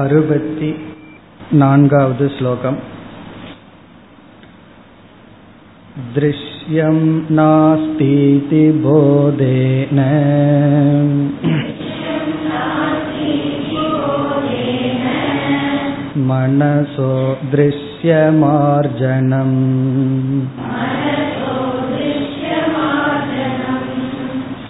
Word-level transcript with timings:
अरुपति 0.00 0.70
नान्गावद् 1.60 2.22
श्लोकम् 2.36 2.76
दृश्यं 6.16 6.98
नास्तीति 7.38 8.62
बोधेन 8.84 10.00
मनसो 16.30 17.10
दृश्यमार्जनम् 17.54 19.56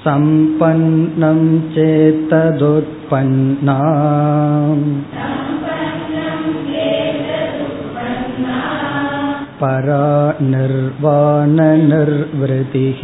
सम्पन्नं 0.04 1.41
चेत्तदुत्पन्ना 3.04 3.79
परा 9.61 10.40
निर्वाणनिर्वृतिः 10.40 13.00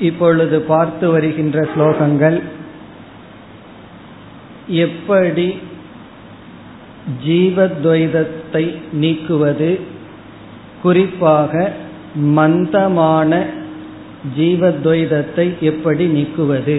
இப்பொழுது 0.00 0.60
பார்த்து 0.60 1.10
வருகின்ற 1.10 1.68
ஸ்லோகங்கள் 1.74 2.42
எப்படி 4.80 5.60
ஜீவத்வைதத்தை 7.26 8.80
நீக்குவது 8.92 9.93
குறிப்பாக 10.85 11.71
மந்தமான 12.37 13.31
ஜீவத்வைதத்தை 14.37 15.47
எப்படி 15.59 16.05
நீக்குவது? 16.07 16.77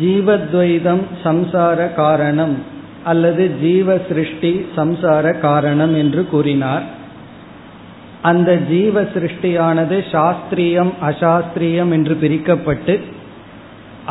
ஜீவத்வைதம் 0.00 1.04
சம்சார 1.24 1.78
காரணம் 1.94 2.56
அல்லது 3.04 3.44
ஜீவ 3.60 3.98
சிருஷ்டி 4.08 4.52
சம்சார 4.76 5.34
காரணம் 5.40 5.94
என்று 5.94 6.22
கூறினார். 6.26 6.86
அந்த 8.22 8.50
ஜீவ 8.70 9.02
சிருஷ்டியானது 9.14 9.96
சாஸ்திரியம் 10.12 10.92
அசாஸ்திரியம் 11.08 11.92
என்று 11.96 12.14
பிரிக்கப்பட்டு 12.22 12.96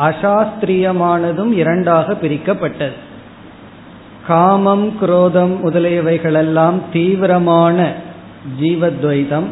அசாஸ்திரியமானதும் 0.08 1.52
இரண்டாக 1.62 2.16
பிரிக்கப்பட்டது. 2.22 2.96
காமம் 4.28 4.86
குரோதம் 5.00 5.54
முதலியவைகளெல்லாம் 5.64 6.78
தீவிரமான 6.92 7.78
ஜீவத்வைதம் 8.60 9.48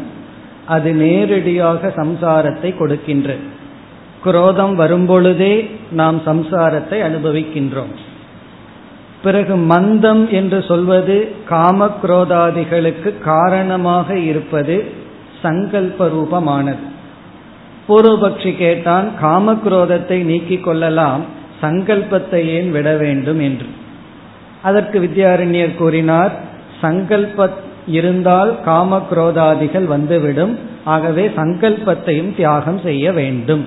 அது 0.67 0.91
நேரடியாக 0.95 1.93
சம்சாரத்தை 1.97 2.71
கொடுக்கின்ற. 2.77 3.35
குரோதம் 4.25 4.75
வரும்பொழுதே 4.81 5.55
நாம் 5.91 6.19
சம்சாரத்தை 6.27 6.99
அனுபவிக்கின்றோம். 7.09 7.95
பிறகு 9.23 9.55
மந்தம் 9.57 10.25
என்று 10.31 10.59
சொல்வது 10.63 11.17
காம 11.49 11.89
குரோதாதிகளுக்கு 12.03 13.19
காரணமாக 13.19 14.19
இருப்பது 14.19 14.77
சங்கல்ப 15.43 16.09
ரூபமானது 16.17 16.85
பூர்வபக்ஷி 17.89 18.53
கேட்டான் 18.57 19.09
காமக்ரோதத்தை 19.23 20.19
நீக்கிக் 20.23 20.65
கொள்ளலாம் 20.65 21.25
சங்கல்பத்தை 21.63 22.41
ஏன் 22.59 22.71
விட 22.71 22.89
வேண்டும் 22.97 23.41
என்று. 23.41 23.67
அதற்கு 24.62 25.01
வித்யாரண்யர் 25.01 25.75
கூறினார் 25.75 26.33
சங்கல்ப 26.81 27.51
இருந்தால் 27.87 28.61
காம 28.61 29.07
குரோதாதிகள் 29.11 29.85
வந்துவிடும். 29.85 30.59
ஆகவே 30.85 31.33
சங்கல்பத்தையும் 31.37 32.37
தியாகம் 32.37 32.79
செய்ய 32.79 33.12
வேண்டும். 33.12 33.67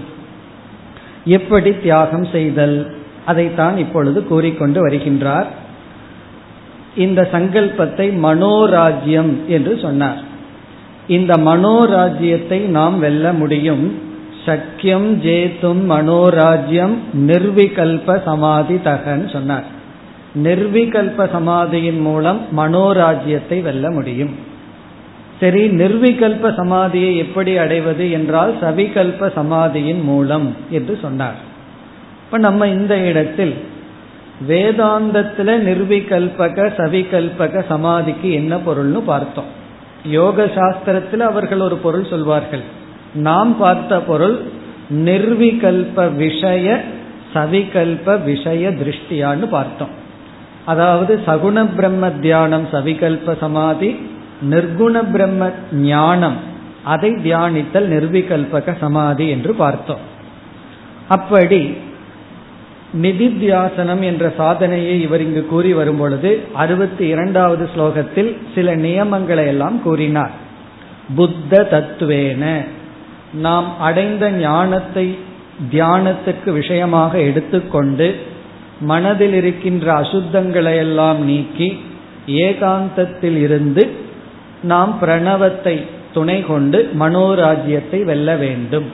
எப்படி 1.26 1.77
தியாகம் 1.77 2.26
செய்தல்? 2.26 2.95
அதைத்தான் 3.26 3.77
இப்பொழுது 3.77 4.27
கூறிக்கொண்டு 4.27 4.88
வருகின்றார். 4.88 5.45
இந்த 6.95 7.30
சங்கல்பத்தை 7.32 8.17
மனோராஜ்யம் 8.23 9.45
என்று 9.45 9.80
சொன்னார். 9.82 10.21
இந்த 11.08 11.38
மனோராஜ்யத்தை 11.38 12.60
நாம் 12.60 13.00
வெல்ல 13.00 13.33
முடியும். 13.33 14.02
சக்கியம் 14.45 15.16
ஜேத்தும் 15.23 15.82
மனோராஜ்யம் 15.89 16.94
நிர்விகல்ப 17.14 18.23
சமாதி 18.23 18.82
தகன் 18.82 19.27
சொன்னார். 19.27 19.77
நிர்விகல்ப 20.36 21.30
சமாதியின் 21.32 22.00
மூலம் 22.00 22.42
மனோராஜ்யத்தை 22.58 23.62
வெல்ல 23.62 23.92
முடியும். 23.92 24.48
சரி 25.40 25.67
நிர்விகல்ப 25.67 26.52
சமாதியை 26.56 27.16
எப்படி 27.16 27.58
அடைவது 27.58 28.12
என்றால் 28.12 28.54
சவிகல்ப 28.62 29.34
சமாதியின் 29.34 30.02
மூலம் 30.02 30.56
என்று 30.70 30.98
சொன்னார். 31.02 31.36
இப்ப 32.26 32.38
நம்ம 32.38 32.68
இந்த 32.68 32.98
இடத்தில் 32.98 33.54
வேதாந்தத்துல 34.48 35.56
நிர்விகல்பக 35.70 36.73
சவிகல்பக 36.78 37.66
சமாதிக்கு 37.68 38.32
என்ன 38.32 38.56
பொருள்னு 38.56 39.00
பார்த்தோம். 39.00 39.45
யோக 40.04 40.45
சாஸ்திரத்தில் 40.45 41.20
அவர்கள் 41.20 41.60
ஒரு 41.60 41.76
பொருள் 41.76 42.06
சொல்வார்கள். 42.06 42.62
நாம் 43.14 43.58
பார்த்த 43.58 44.00
பொருள் 44.00 44.42
நிர்விகல்ப 44.94 46.16
விஷய 46.16 46.82
சவிகல்ப 47.34 48.23
விஷய 48.23 48.70
திருஷ்டியான்னு 48.70 49.45
பார்த்தோம். 49.45 50.08
அதாவது 50.72 51.14
சகுண 51.26 51.58
பிரம்ம 51.76 52.10
தியானம் 52.10 52.66
சவிகல்ப 52.72 53.38
சமாதி 53.40 53.90
நிர்குண 54.52 54.96
பிரம்ம 55.12 55.44
ஞானம் 55.90 56.38
அதை 56.84 57.12
தியானித்தல் 57.24 57.88
நிர்விகல்பக 57.94 58.76
சமாதி 58.80 59.26
என்று 59.30 59.52
பார்த்தோம். 59.54 60.04
அப்படி 61.08 61.62
நிதித்தியாசனம் 63.02 64.04
என்ற 64.10 64.26
சாதனையை 64.38 64.94
இவர் 65.02 65.22
இங்கு 65.22 65.42
கூறி 65.46 65.72
வரும் 65.74 65.98
பொழுது 65.98 66.30
அறுபத்தி 66.54 67.06
இரண்டாவது 67.08 67.70
ஸ்லோகத்தில் 67.74 68.32
சில 68.56 68.76
நியமங்களை 68.76 69.46
எல்லாம் 69.46 69.78
கூறினார். 69.82 70.34
புத்த 71.16 71.62
தத்துவேன. 71.72 72.44
நாம் 73.34 73.68
அடைந்த 73.80 74.26
ஞானத்தை 74.32 75.06
தியானத்துக்கு 75.72 76.50
விஷயமாக 76.52 77.14
எடுத்துக்கொண்டு 77.20 78.08
மனதில் 78.80 79.34
இருக்கின்ற 79.34 80.02
அசுத்தங்களை 80.02 80.76
எல்லாம் 80.76 81.26
நீக்கி 81.26 81.80
ஏகாந்தத்தில் 82.28 83.38
இருந்து 83.38 83.90
நாம் 84.62 84.98
பிரணவத்தை 85.02 85.84
துணை 86.14 86.42
கொண்டு 86.42 86.92
மனோராஜ்யத்தை 87.00 88.04
வெல்ல 88.04 88.36
வேண்டும். 88.36 88.86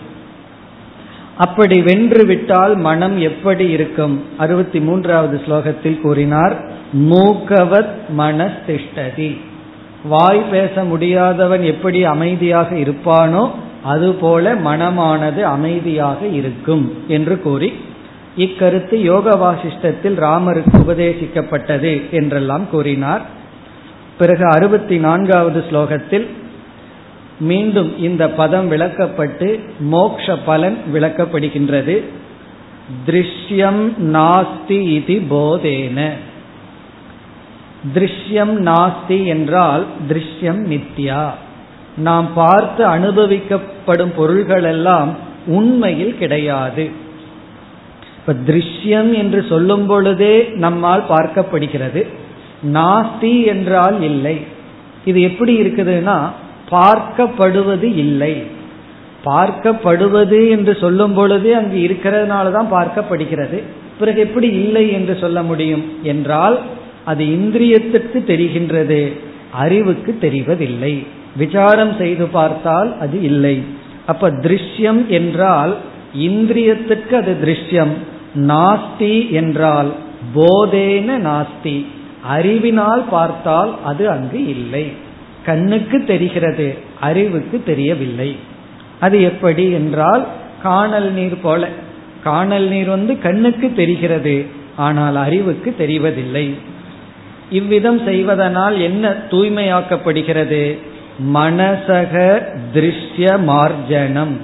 அப்படி 1.38 1.82
வென்று 1.82 2.26
விட்டால் 2.26 2.76
மனம் 2.76 3.20
எப்படி 3.20 3.70
இருக்கும்? 3.70 4.22
அறுபத்தி 4.38 4.80
மூன்றாவது 4.80 5.42
ஸ்லோகத்தில் 5.48 6.02
கூறினார் 6.02 6.56
மூக்கவத் 6.94 7.96
மனஸ்திஷ்டதி. 8.18 9.38
வாய் 10.04 10.44
பேச 10.52 10.84
முடியாதவன் 10.84 11.64
எப்படி 11.64 12.04
அமைதியாக 12.04 12.76
இருப்பானோ 12.76 13.50
அதுபோல 13.84 14.56
மனமானது 14.56 15.42
அமைதியாக 15.42 16.26
இருக்கும் 16.26 16.94
என்று 17.08 17.42
கூறி 17.42 17.74
இக்கருத்து 18.38 19.02
யோக 19.02 19.36
வாசிஷ்டத்தில் 19.36 20.18
ராமருக்கு 20.20 20.74
உபதேசிக்கப்பட்டது 20.74 22.10
என்றெல்லாம் 22.12 22.70
கூறினார். 22.70 23.22
பிறகு 24.18 24.46
அறுபத்தி 24.50 24.98
நான்காவது 24.98 25.64
ஸ்லோகத்தில் 25.72 26.28
மீண்டும் 27.40 27.98
இந்த 27.98 28.30
பதம் 28.30 28.72
விளக்கப்பட்டு 28.72 29.60
மோக்ஷ 29.80 30.36
பலன் 30.38 30.78
விளக்கப்படுகின்றது. 30.94 32.02
திருஷ்யம் 33.06 33.84
நாஸ்தி 34.00 34.80
இது 34.82 35.22
போதேன. 35.30 36.10
திருஷ்யம் 37.96 38.54
நாஸ்தி 38.70 39.26
என்றால் 39.26 39.86
திருஷ்யம் 40.10 40.62
நித்யா 40.74 41.30
நாம் 41.98 42.34
பார்த்து 42.34 42.88
அனுபவிக்கப்படும் 42.88 44.14
பொருள்கள் 44.16 44.64
எல்லாம் 44.64 45.16
உண்மையில் 45.48 46.18
கிடையாது. 46.18 47.04
இப்ப 48.28 48.54
திருஷ்யம் 48.54 49.10
என்று 49.14 49.46
சொல்லும் 49.50 49.88
பொழுதே 49.88 50.36
நம்மால் 50.54 51.04
பார்க்கப்படுகிறது. 51.10 52.02
நாஸ்தி 52.74 53.46
என்றால் 53.46 54.02
இல்லை. 54.02 54.38
இது 55.06 55.22
எப்படி 55.22 55.54
இருக்குதுன்னா 55.62 56.16
பார்க்கப்படுவது 56.72 57.96
இல்லை. 57.96 58.44
பார்க்கப்படுவது 59.26 60.50
என்று 60.50 60.76
சொல்லும் 60.76 61.14
பொழுது 61.14 61.56
அங்கு 61.56 61.78
இருக்கிறதுனால 61.88 62.52
தான் 62.52 62.72
பார்க்கப்படுகிறது. 62.72 63.60
பிறகு 64.00 64.20
எப்படி 64.20 64.48
இல்லை 64.48 64.92
என்று 64.92 65.18
சொல்ல 65.18 65.44
முடியும் 65.44 65.86
என்றால் 66.04 66.60
அது 67.06 67.24
இந்திரியத்திற்கு 67.24 68.22
தெரிகின்றது 68.32 69.14
அறிவுக்கு 69.52 70.18
தெரிவதில்லை. 70.22 70.94
விசாரம் 71.38 71.98
செய்து 71.98 72.28
பார்த்தால் 72.28 72.98
அது 73.00 73.22
இல்லை. 73.22 73.64
அப்ப 74.06 74.30
திருஷ்யம் 74.30 75.06
என்றால் 75.08 75.76
இந்திரியத்துக்கு 76.14 77.14
அது 77.14 77.38
திருஷ்யம். 77.46 77.96
நாஸ்தி 78.36 79.32
என்றால் 79.32 79.92
போதேன 80.36 81.18
நாஸ்தி. 81.18 81.86
அறிவினால் 82.28 83.04
பார்த்தால் 83.10 83.76
அது 83.84 84.10
அங்கு 84.10 84.46
இல்லை. 84.46 84.86
கண்ணுக்கு 85.46 86.04
தெரிகிறது 86.04 86.78
அறிவுக்கு 87.00 87.64
தெரியவில்லை. 87.64 88.36
அது 89.00 89.22
எப்படி 89.22 89.72
என்றால் 89.72 90.26
காணல் 90.64 91.12
நீர் 91.12 91.42
போல. 91.42 91.68
காணல் 92.24 92.68
நீர் 92.68 92.88
வந்து 92.88 93.20
கண்ணுக்கு 93.20 93.74
தெரிகிறது 93.74 94.46
ஆனால் 94.76 95.16
அறிவுக்கு 95.16 95.76
தெரிவதில்லை. 95.80 96.56
இவ்விதம் 97.50 98.04
செய்வதனால் 98.06 98.80
என்ன 98.80 99.10
தூய்மையாக்கப்படுகிறது? 99.10 100.78
மனசக 101.34 102.44
திருஷ்ய 102.74 103.44
மார்ஜனம் 103.44 104.38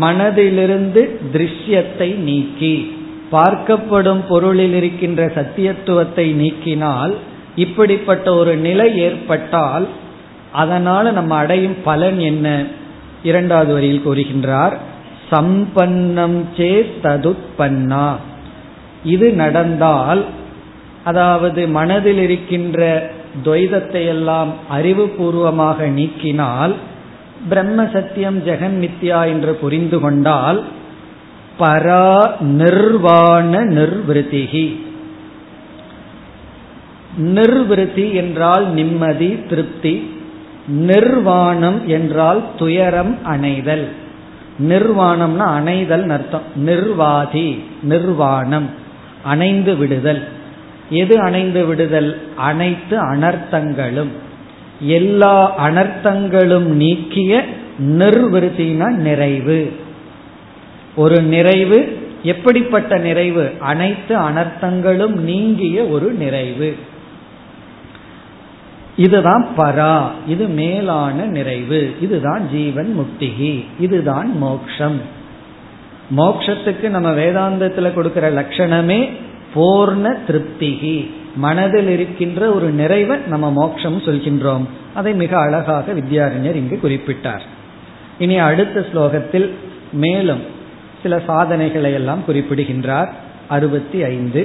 மனதிலிருந்து 0.00 1.20
திருஷ்யத்தை 1.32 2.14
நீக்கி. 2.14 2.96
பார்க்கப்படும் 3.32 4.22
பொருளில் 4.28 4.74
இருக்கின்ற 4.74 5.26
சத்தியத்துவத்தை 5.26 6.26
நீக்கினால் 6.34 7.14
இப்படிப்பட்ட 7.56 8.34
ஒரு 8.34 8.56
நிலை 8.56 8.98
ஏற்பட்டால் 8.98 9.88
அதனால 10.52 11.10
நம்ம 11.10 11.34
அடையும் 11.34 11.76
பலன் 11.84 12.18
என்ன? 12.18 12.64
இரண்டாவது 13.22 13.72
வரியில் 13.72 14.06
கூறுகின்றார் 14.06 14.76
சம்பன்னம் 15.30 16.44
சே 16.56 16.90
ததுப்பன்னா. 17.02 18.16
இது 19.04 19.32
நடந்தால் 19.32 20.24
அதாவது 21.04 21.68
மனதில் 21.68 22.18
இருக்கின்ற 22.18 23.10
துவைதத்தை 23.44 24.06
எல்லாம் 24.06 24.52
அறிவுபூர்வமாக 24.72 25.86
நீக்கினால் 25.86 26.74
பிரம்ம 27.48 27.84
சத்தியம் 27.84 28.38
ஜெகன் 28.38 28.76
மித்யா 28.84 29.26
என்று 29.26 29.54
புரிந்து 29.54 30.00
கொண்டால் 30.00 30.62
பரா 31.58 32.40
நிர்வாண 32.40 33.64
நிர்வத்திகி. 33.64 34.80
நிர்விருத்தி 37.20 38.12
என்றால் 38.12 38.72
நிம்மதி 38.72 39.42
திருப்தி. 39.48 40.16
நிர்வாணம் 40.68 41.88
என்றால் 41.88 42.42
துயரம் 42.58 43.18
அணைதல். 43.24 43.84
நிர்வாணம்னா 44.68 45.44
அணைதல் 45.44 46.08
அர்த்தம். 46.08 46.42
நிர்வாதி 46.56 47.64
நிர்வாணம். 47.82 48.70
அணைந்து 49.22 49.76
விடுதல். 49.76 50.22
எது 50.90 51.20
அணைந்து 51.20 51.66
விடுதல்? 51.66 52.20
அனைத்து 52.36 53.14
அனர்த்தங்களும். 53.14 54.08
எல்லா 54.80 55.66
அனர்த்தங்களும் 55.68 56.64
நீக்கிய 56.64 57.44
நிர்விருத்தின 57.78 58.90
நிறைவு. 58.90 59.72
ஒரு 60.98 61.22
நிறைவு 61.22 61.78
எப்படிப்பட்ட 62.22 62.98
நிறைவு? 62.98 63.52
அனைத்து 63.58 64.16
அனர்த்தங்களும் 64.16 65.14
நீங்கிய 65.30 65.84
ஒரு 65.84 66.12
நிறைவு. 66.12 66.76
இதுதான் 68.96 69.48
பரா 69.56 70.10
இது 70.26 70.46
மேலான 70.46 71.26
நிறைவு. 71.26 71.80
இதுதான் 72.00 72.48
ஜீவன் 72.52 72.90
முக்திகி 72.98 73.64
இதுதான் 73.80 74.38
மோக்ஷம். 74.38 75.00
மோக்ஷத்துக்கு 76.16 76.88
நம்ம 76.88 77.10
வேதாந்தத்தில் 77.10 77.94
கொடுக்கிற 77.94 78.30
லட்சணமே 78.30 79.08
பூர்ண 79.54 80.16
திருப்திகி. 80.28 81.10
மனதில் 81.36 81.88
இருக்கின்ற 81.88 82.52
ஒரு 82.52 82.68
நிறைவை 82.70 83.18
நம்ம 83.26 83.50
மோட்சம் 83.50 84.02
சொல்கின்றோம். 84.02 84.66
அதை 84.94 85.14
மிக 85.14 85.38
அழகாக 85.38 85.92
வித்யாரண்யர் 85.92 86.60
இங்கு 86.62 86.78
குறிப்பிட்டார். 86.82 87.44
இனி 88.18 88.38
அடுத்த 88.38 88.86
ஸ்லோகத்தில் 88.92 89.48
மேலும் 89.92 90.56
சில 91.07 91.15
சாதனைகளை 91.29 91.91
எல்லாம் 91.93 92.25
குறிப்பிடுகின்றார் 92.27 93.09
அறுபத்தி 93.47 93.99
ஐந்து 94.13 94.43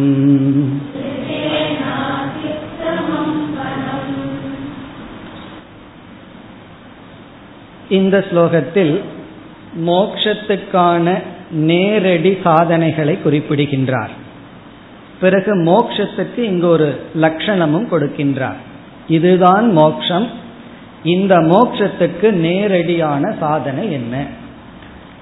இந்த 7.90 8.16
ஸ்லோகத்தில் 8.30 8.94
மோக்ஷத்துக்கான 9.86 11.06
நேரடி 11.68 12.32
சாதனைகளை 12.44 13.16
குறிப்பிடுகின்றார் 13.22 14.14
பிறகு 15.20 15.52
மோக்ஷத்துக்கு 15.64 16.42
இங்கு 16.42 16.68
ஒரு 16.68 16.88
லட்சணமும் 17.20 17.88
கொடுக்கின்றார் 17.90 18.60
இதுதான் 19.08 19.66
மோக்ஷம் 19.74 20.28
இந்த 21.07 21.37
மோக்ஷத்துக்கு 21.39 22.33
நேரடியான 22.33 23.35
சாதனை 23.41 23.93
என்ன? 23.93 24.25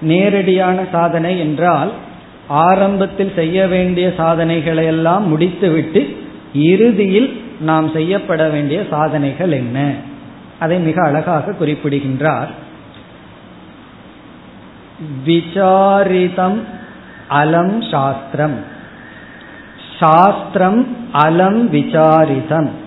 நேரடியான 0.00 0.84
சாதனை 0.92 1.38
என்றால் 1.38 1.92
ஆரம்பத்தில் 2.48 3.32
செய்ய 3.34 3.66
வேண்டிய 3.66 4.12
சாதனைகளை 4.16 4.86
எல்லாம் 4.86 5.28
முடித்துவிட்டு 5.28 6.16
இறுதியில் 6.54 7.42
நாம் 7.60 7.90
செய்யப்பட 7.90 8.48
வேண்டிய 8.48 8.84
சாதனைகள் 8.90 9.52
என்ன? 9.52 9.92
அதை 10.58 10.78
மிக 10.78 11.02
அழகாக 11.02 11.52
குறிப்பிடுகின்றார். 11.52 12.50
விசாரிதம் 15.26 16.60
அலம் 17.28 17.90
சாஸ்திரம். 17.90 18.58
சாஸ்திரம் 20.00 20.96
அலம் 21.12 21.68
விசாரிதம். 21.68 22.82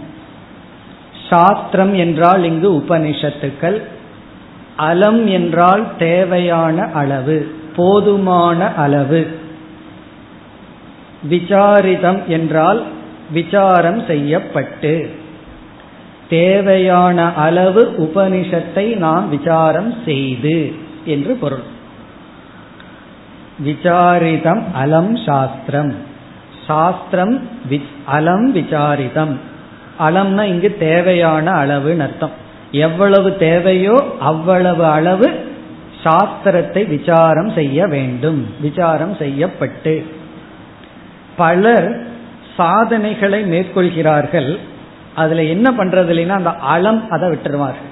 சாஸ்திரம் 1.30 1.94
என்றால் 1.94 2.44
இங்கு 2.44 2.72
உபனிஷத்துக்கள் 2.72 3.82
அலம் 4.78 5.26
என்றால் 5.26 5.98
தேவையான 5.98 6.90
அளவு 6.94 7.56
போதுமான 7.76 8.74
அளவு. 8.74 9.28
விசாரிதம் 11.30 12.26
என்றால் 12.26 12.84
விசாரம் 13.32 14.04
செய்யப்பட்டு. 14.06 15.10
தேவையான 16.30 17.34
அளவு 17.34 17.96
உபனிஷத்தை 17.98 18.96
நாம் 18.96 19.30
விசாரம் 19.30 19.94
செய்து 20.06 20.74
என்று 21.06 21.36
பொருள். 21.36 21.66
விசாரிதம் 23.66 24.62
அலம் 24.74 25.26
சாஸ்திரம். 25.26 25.94
சாஸ்திரம் 26.68 27.48
அலம் 28.06 28.52
விசாரிதம். 28.52 29.56
அலம்னா 30.00 30.42
இங்கு 30.42 30.76
தேவையான 30.80 31.52
அளவுன்னு 31.52 32.00
அர்த்தம். 32.00 32.32
எவ்வளவு 32.72 33.38
தேவையோ 33.38 34.16
அவ்வளவு 34.20 34.86
அளவு 34.86 35.32
சாஸ்திரத்தை 36.04 36.88
விசாரம் 36.88 37.50
செய்ய 37.50 37.88
வேண்டும். 37.88 38.48
விசாரம் 38.62 39.16
செய்யப்பட்டு. 39.16 40.06
பலர் 41.38 42.06
சாதனைகளை 42.58 43.44
மேற்கொள்கிறார்கள். 43.44 44.58
அதுல 45.16 45.44
என்ன 45.44 45.72
பண்றது 45.72 46.12
இல்லைன்னா 46.14 46.38
அந்த 46.42 46.50
அளம் 46.50 47.10
அதை 47.10 47.30
விட்டுருவார்கள். 47.30 47.92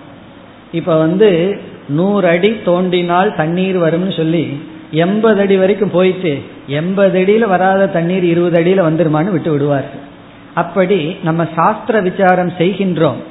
இப்ப 0.72 0.98
வந்து 0.98 1.60
நூறு 1.90 2.28
அடி 2.28 2.52
தோண்டினால் 2.66 3.36
தண்ணீர் 3.36 3.78
வரும்னு 3.78 4.16
சொல்லி 4.16 4.62
எண்பது 4.92 5.42
அடி 5.42 5.58
வரைக்கும் 5.58 5.92
போயிட்டு 5.92 6.44
எண்பது 6.68 7.20
அடியில 7.20 7.48
வராத 7.48 7.88
தண்ணீர் 7.88 8.24
இருபது 8.24 8.60
அடியில 8.60 8.78
வந்துருமான்னு 8.78 9.32
விட்டு 9.32 9.52
விடுவார்கள். 9.52 10.14
அப்படி 10.56 11.00
நம்ம 11.24 11.48
சாஸ்திர 11.56 12.02
விசாரம் 12.02 12.52
செய்கின்றோம். 12.58 13.22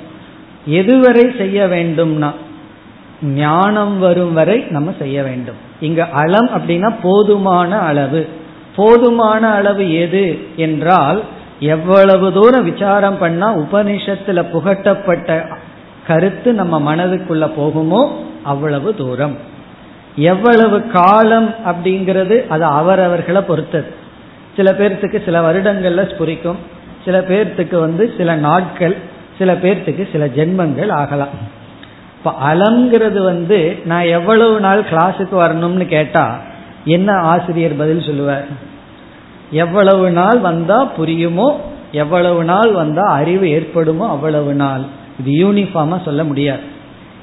எதுவரை 0.69 1.25
செய்ய 1.37 1.67
வேண்டும்னா 1.67 2.31
ஞானம் 3.23 3.99
வரும் 3.99 4.33
வரை 4.33 4.59
நம்ம 4.71 4.95
செய்ய 4.99 5.23
வேண்டும். 5.23 5.61
இங்க 5.81 6.09
அளம் 6.23 6.49
அப்படின்னா 6.57 6.91
போதுமான 7.03 7.79
அளவு. 7.79 8.29
போதுமான 8.77 9.53
அளவு 9.53 9.85
எது 9.95 10.25
என்றால் 10.57 11.23
எவ்வளவு 11.61 12.33
தூரம் 12.33 12.73
விசாரம் 12.73 13.19
பண்ணா 13.19 13.49
உபனிஷத்துல 13.57 14.45
புகட்டப்பட்ட 14.53 15.57
கருத்து 16.07 16.53
நம்ம 16.55 16.81
மனதுக்குள்ள 16.89 17.45
போகுமோ 17.59 18.03
அவ்வளவு 18.43 18.95
தூரம். 18.95 19.37
எவ்வளவு 20.17 20.79
காலம் 20.89 21.55
அப்படிங்கிறது 21.67 22.37
அது 22.49 22.65
அவரவர்களை 22.65 23.43
பொறுத்தது. 23.43 23.91
சில 24.57 24.71
பேர்த்துக்கு 24.73 25.25
சில 25.25 25.39
வருடங்கள்ல 25.47 26.03
ஸ்புரிக்கும். 26.13 26.61
சில 27.05 27.19
பேர்த்துக்கு 27.21 27.77
வந்து 27.79 28.15
சில 28.17 28.35
நாட்கள் 28.35 28.97
சில 29.39 29.53
பேர்த்துக்கு 29.55 30.05
சில 30.13 30.27
ஜென்மங்கள் 30.27 30.91
ஆகலாம். 30.93 31.35
இப்ப 32.19 32.33
அலங்கிறது 32.51 33.23
வந்து 33.25 33.77
நான் 33.85 34.03
எவ்வளவு 34.03 34.61
நாள் 34.61 34.83
கிளாஸுக்கு 34.83 35.37
வரணும்னு 35.45 35.87
கேட்டா 35.87 36.39
என்ன 36.85 37.13
ஆசிரியர் 37.13 37.77
பதில் 37.77 38.03
சொல்லுவார்? 38.03 38.47
எவ்வளவு 39.51 40.11
நாள் 40.11 40.39
வந்தா 40.39 40.79
புரியுமோ 40.99 41.49
எவ்வளவு 41.93 42.45
நாள் 42.45 42.71
வந்தா 42.73 43.03
அறிவு 43.03 43.49
ஏற்படுமோ 43.49 44.09
அவ்வளவு 44.09 44.55
நாள். 44.55 44.85
இது 45.21 45.33
யூனிஃபார்மா 45.43 46.05
சொல்ல 46.05 46.25
முடியாது. 46.25 46.63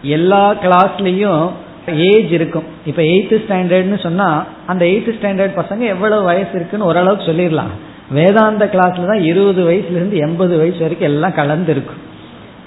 எல்லா 0.02 0.54
கிளாஸ்லயும் 0.54 1.50
ஏஜ் 1.88 2.32
இருக்கும். 2.32 2.64
இப்ப 2.86 3.02
எயித்து 3.02 3.38
ஸ்டாண்டர்ட்னு 3.46 4.00
சொன்னா 4.00 4.44
அந்த 4.68 4.86
எயித்து 4.86 5.14
ஸ்டாண்டர்ட் 5.18 5.60
பசங்க 5.62 5.78
எவ்வளவு 5.78 6.24
வயசு 6.24 6.54
இருக்குன்னு 6.54 6.86
ஓரளவுக்கு 6.86 7.26
சொல்லிடலாம். 7.32 7.74
வேதாந்த 8.12 8.66
கிளாஸ்ல 8.66 9.06
தான் 9.06 9.24
இருபது 9.24 9.62
வயசுல 9.70 10.00
இருந்து 10.00 10.18
எண்பது 10.18 10.58
வயசு 10.58 10.80
வரைக்கும் 10.80 11.10
எல்லாம் 11.10 11.32
கலந்துருக்கும் 11.32 12.02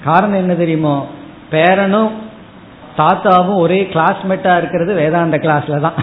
காரணம் 0.03 0.37
என்ன 0.37 0.53
தெரியுமோ? 0.53 1.07
பேரனும் 1.51 2.11
தாத்தாவும் 2.97 3.55
ஒரே 3.55 3.89
கிளாஸ்மேட்டா 3.93 4.57
இருக்கிறது 4.57 4.93
வேதாந்த 4.93 5.37
கிளாஸ்ல 5.37 5.79
தான். 5.79 5.93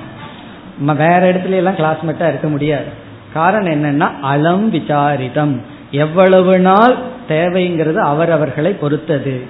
வேற 0.97 1.21
இடத்துல 1.33 1.61
எல்லாம் 1.61 1.75
கிளாஸ்மேட்டா 1.75 2.29
இருக்க 2.29 2.49
முடியாது. 2.49 2.85
காரணம் 3.33 3.73
என்னன்னா 3.73 4.09
அலம் 4.23 4.67
விசாரிதம். 4.73 5.61
எவ்வளவு 5.91 6.59
நாள் 6.59 6.97
தேவைங்கிறது 7.29 7.95
அவரவர்களை 7.95 8.73
பொறுத்தது. 8.73 9.47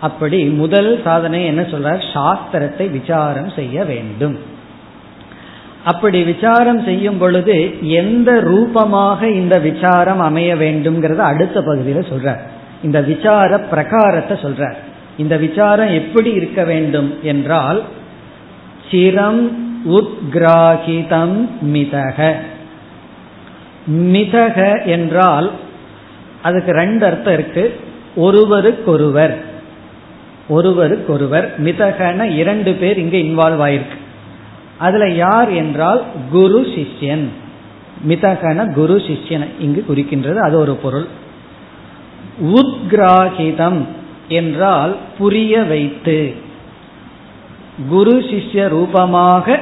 அப்படி 0.00 0.44
முதல் 0.44 1.00
சாதனை 1.04 1.44
என்ன 1.44 1.62
சொல்றார்? 1.62 2.02
சாஸ்திரத்தை 2.14 2.90
விசாரம் 2.90 3.50
செய்ய 3.50 3.84
வேண்டும். 3.84 4.38
அப்படி 5.88 6.22
விசாரம் 6.22 6.82
செய்யும் 6.84 7.18
பொழுது 7.18 7.56
எந்த 7.80 8.40
ரூபமாக 8.40 9.28
இந்த 9.28 9.58
விசாரம் 9.58 10.20
அமைய 10.20 10.54
வேண்டும்ங்கிறத 10.54 11.16
அடுத்த 11.16 11.62
பகுதியில் 11.62 12.10
சொல்றார். 12.10 12.40
இந்த 12.82 13.00
விசார 13.00 13.60
பிரகாரத்தை 13.72 14.36
சொல்றார். 14.36 14.78
இந்த 15.16 15.36
விசாரம் 15.36 15.88
எப்படி 15.88 16.30
இருக்க 16.30 16.64
வேண்டும் 16.64 17.18
என்றால் 17.22 17.82
சிரம் 18.90 19.40
உத்கிராகிதம் 19.88 21.48
மிதக. 21.60 22.34
மிதக 23.86 24.82
என்றால் 24.84 25.50
அதுக்கு 26.42 26.72
ரெண்டு 26.72 27.06
அர்த்தம் 27.06 27.32
இருக்கு. 27.32 27.80
ஒருவருக்கொருவர். 28.16 29.36
ஒருவருக்கொருவர். 30.48 31.58
மிதகன 31.58 32.26
இரண்டு 32.26 32.72
பேர் 32.72 32.98
இங்க 32.98 33.16
இன்வால்வ் 33.16 33.64
ஆயிருக்கு. 33.66 33.97
அதுல 34.78 35.08
யார் 35.08 35.50
என்றால் 35.50 36.02
குரு 36.30 36.60
சிஷ்யன். 36.60 37.28
மிதகன 38.02 38.66
குரு 38.66 38.96
சிஷ்யன் 38.96 39.46
இங்கு 39.58 39.84
குறிக்கின்றது 39.88 40.36
அது 40.36 40.58
ஒரு 40.58 40.74
பொருள். 40.74 41.06
உத்கிராகிதம் 42.42 43.86
என்றால் 44.28 44.96
புரிய 45.18 45.62
வைத்து. 45.62 46.34
குரு 47.88 48.18
சிஷ்ய 48.18 48.68
ரூபமாக 48.68 49.60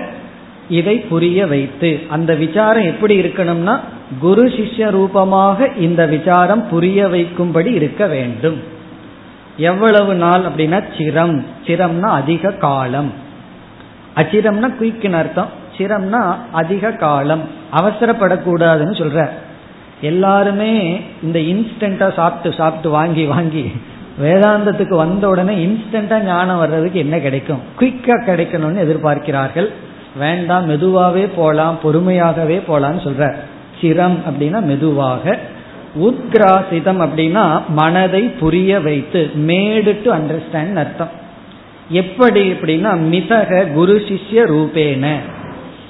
இதை 0.68 0.98
புரிய 0.98 1.46
வைத்து. 1.46 2.00
அந்த 2.08 2.34
விசாரம் 2.34 2.82
எப்படி 2.82 3.20
இருக்கணும்னா 3.20 3.80
குரு 4.20 4.44
சிஷ்ய 4.44 4.90
ரூபமாக 4.90 5.68
இந்த 5.78 6.06
விசாரம் 6.06 6.68
புரிய 6.68 7.06
வைக்கும்படி 7.06 7.66
இருக்க 7.66 8.06
வேண்டும். 8.06 8.62
எவ்வளவு 9.56 10.14
நாள் 10.14 10.42
அப்படின்னா 10.42 10.84
சிரம். 10.98 11.42
சிரம்னா 11.66 12.10
அதிக 12.10 12.52
காலம். 12.52 13.24
அச்சிரம்னா 14.16 14.74
குயிக்னு 14.80 15.12
அர்த்தம். 15.12 15.48
சிரம்னா 15.76 16.34
அதிக 16.52 16.90
காலம். 16.90 17.40
அவசரப்படக்கூடாதுன்னு 17.76 18.96
சொல்ற. 19.02 19.28
எல்லாருமே 20.00 21.00
இந்த 21.22 21.38
இன்ஸ்டண்டா 21.38 22.12
சாப்பிட்டு 22.12 22.56
சாப்பிட்டு 22.56 22.90
வாங்கி 22.90 23.24
வாங்கி 23.24 23.72
வேதாந்தத்துக்கு 24.22 24.96
வந்த 24.96 25.28
உடனே 25.28 25.66
இன்ஸ்டண்டா 25.66 26.24
ஞானம் 26.24 26.58
வர்றதுக்கு 26.58 26.98
என்ன 26.98 27.18
கிடைக்கும்? 27.18 27.58
குயிக்கா 27.80 28.22
கிடைக்கணும்னு 28.26 28.82
எதிர்பார்க்கிறார்கள். 28.84 29.68
வேண்டாம் 30.16 30.66
மெதுவாகவே 30.66 31.26
போலாம் 31.26 31.78
பொறுமையாகவே 31.82 32.62
போலான்னு 32.68 33.02
சொல்ற. 33.04 33.34
சிரம் 33.80 34.18
அப்படின்னா 34.30 34.62
மெதுவாக. 34.62 35.38
உத்கிராசிதம் 36.00 37.00
அப்படின்னா 37.00 37.60
மனதை 37.68 38.22
புரிய 38.22 38.80
வைத்து 38.80 39.30
மேடு 39.34 40.00
டு 40.04 40.12
அண்டர்ஸ்டாண்ட் 40.12 40.74
அர்த்தம். 40.74 41.24
எப்படி 41.88 42.52
அப்படின்னா 42.52 42.98
மிதக 42.98 43.64
குரு 43.64 43.94
சிஷ்ய 43.94 44.40
ரூபேன. 44.54 45.16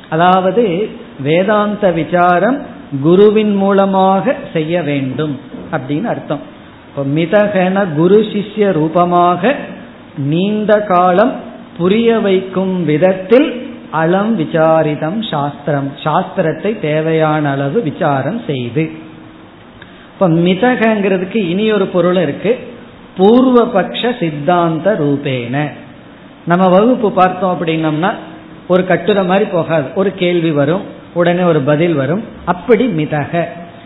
அதாவது 0.09 0.89
வேதாந்த 1.21 1.91
விசாரம் 1.91 2.59
குருவின் 3.03 3.57
மூலமாக 3.57 4.35
செய்ய 4.53 4.83
வேண்டும் 4.83 5.41
அப்படின்னு 5.73 6.05
அர்த்தம். 6.05 6.41
இப்போ 6.89 7.03
மிதகன 7.05 7.85
குரு 7.85 8.21
சிஷ்ய 8.21 8.73
ரூபமாக 8.73 9.55
நீண்ட 10.17 10.81
காலம் 10.81 11.33
புரிய 11.77 12.19
வைக்கும் 12.19 12.85
விதத்தில் 12.85 13.65
அளம் 13.91 14.39
விசாரிதம் 14.39 15.31
சாஸ்திரம். 15.31 15.93
சாஸ்திரத்தை 16.05 16.81
தேவையான 16.81 17.51
அளவு 17.51 17.83
விசாரம் 17.83 18.41
செய்து. 18.47 18.91
இப்ப 20.13 20.29
மிதகங்கிறதுக்கு 20.29 21.37
இனி 21.37 21.73
ஒரு 21.73 21.87
பொருள் 21.87 22.17
இருக்கு. 22.17 22.59
பூர்வபக்ஷ 23.19 24.19
சித்தாந்த 24.21 24.97
ரூபேன. 25.01 25.69
நம்ம 26.47 26.69
வகுப்பு 26.69 27.13
பார்த்தோம் 27.13 27.59
அப்படின்னம்னா 27.61 28.15
ஒரு 28.69 28.87
கட்டுரை 28.87 29.25
மாதிரி 29.25 29.51
போகாது. 29.51 29.89
ஒரு 29.95 30.15
கேள்வி 30.15 30.51
வரும் 30.51 30.83
உடனே 31.15 31.43
ஒரு 31.43 31.61
பதில் 31.61 31.95
வரும். 31.95 32.25
அப்படி 32.45 32.87
மிதக. 32.87 33.45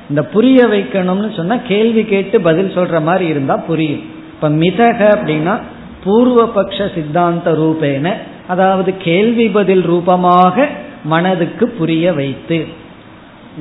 இந்த 0.09 0.25
புரிய 0.25 0.67
வைக்கணும்னு 0.67 1.37
சொன்னா 1.37 1.57
கேள்வி 1.57 2.05
கேட்டு 2.05 2.41
பதில் 2.41 2.77
சொல்ற 2.77 3.03
மாதிரி 3.03 3.27
இருந்தா 3.27 3.57
புரியும். 3.57 4.01
இப்ப 4.35 4.49
மிதக 4.49 5.09
அப்படின்னா 5.09 5.61
பூர்வபக்ஷ 6.05 6.95
சித்தாந்த 6.95 7.53
ரூபேன 7.53 8.13
அதாவது 8.47 8.97
கேள்வி 8.97 9.49
பதில் 9.49 9.83
ரூபமாக 9.83 10.69
மனதுக்கு 11.05 11.69
புரிய 11.69 12.13
வைத்து. 12.13 12.67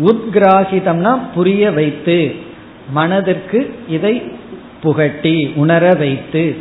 உத்கிராகிதம்னா 0.05 1.17
புரிய 1.33 1.71
வைத்து. 1.71 2.35
மனதிற்கு 2.89 3.75
இதை 3.87 4.23
புகட்டி 4.81 5.51
உணர 5.55 5.93
வைத்து. 5.93 6.57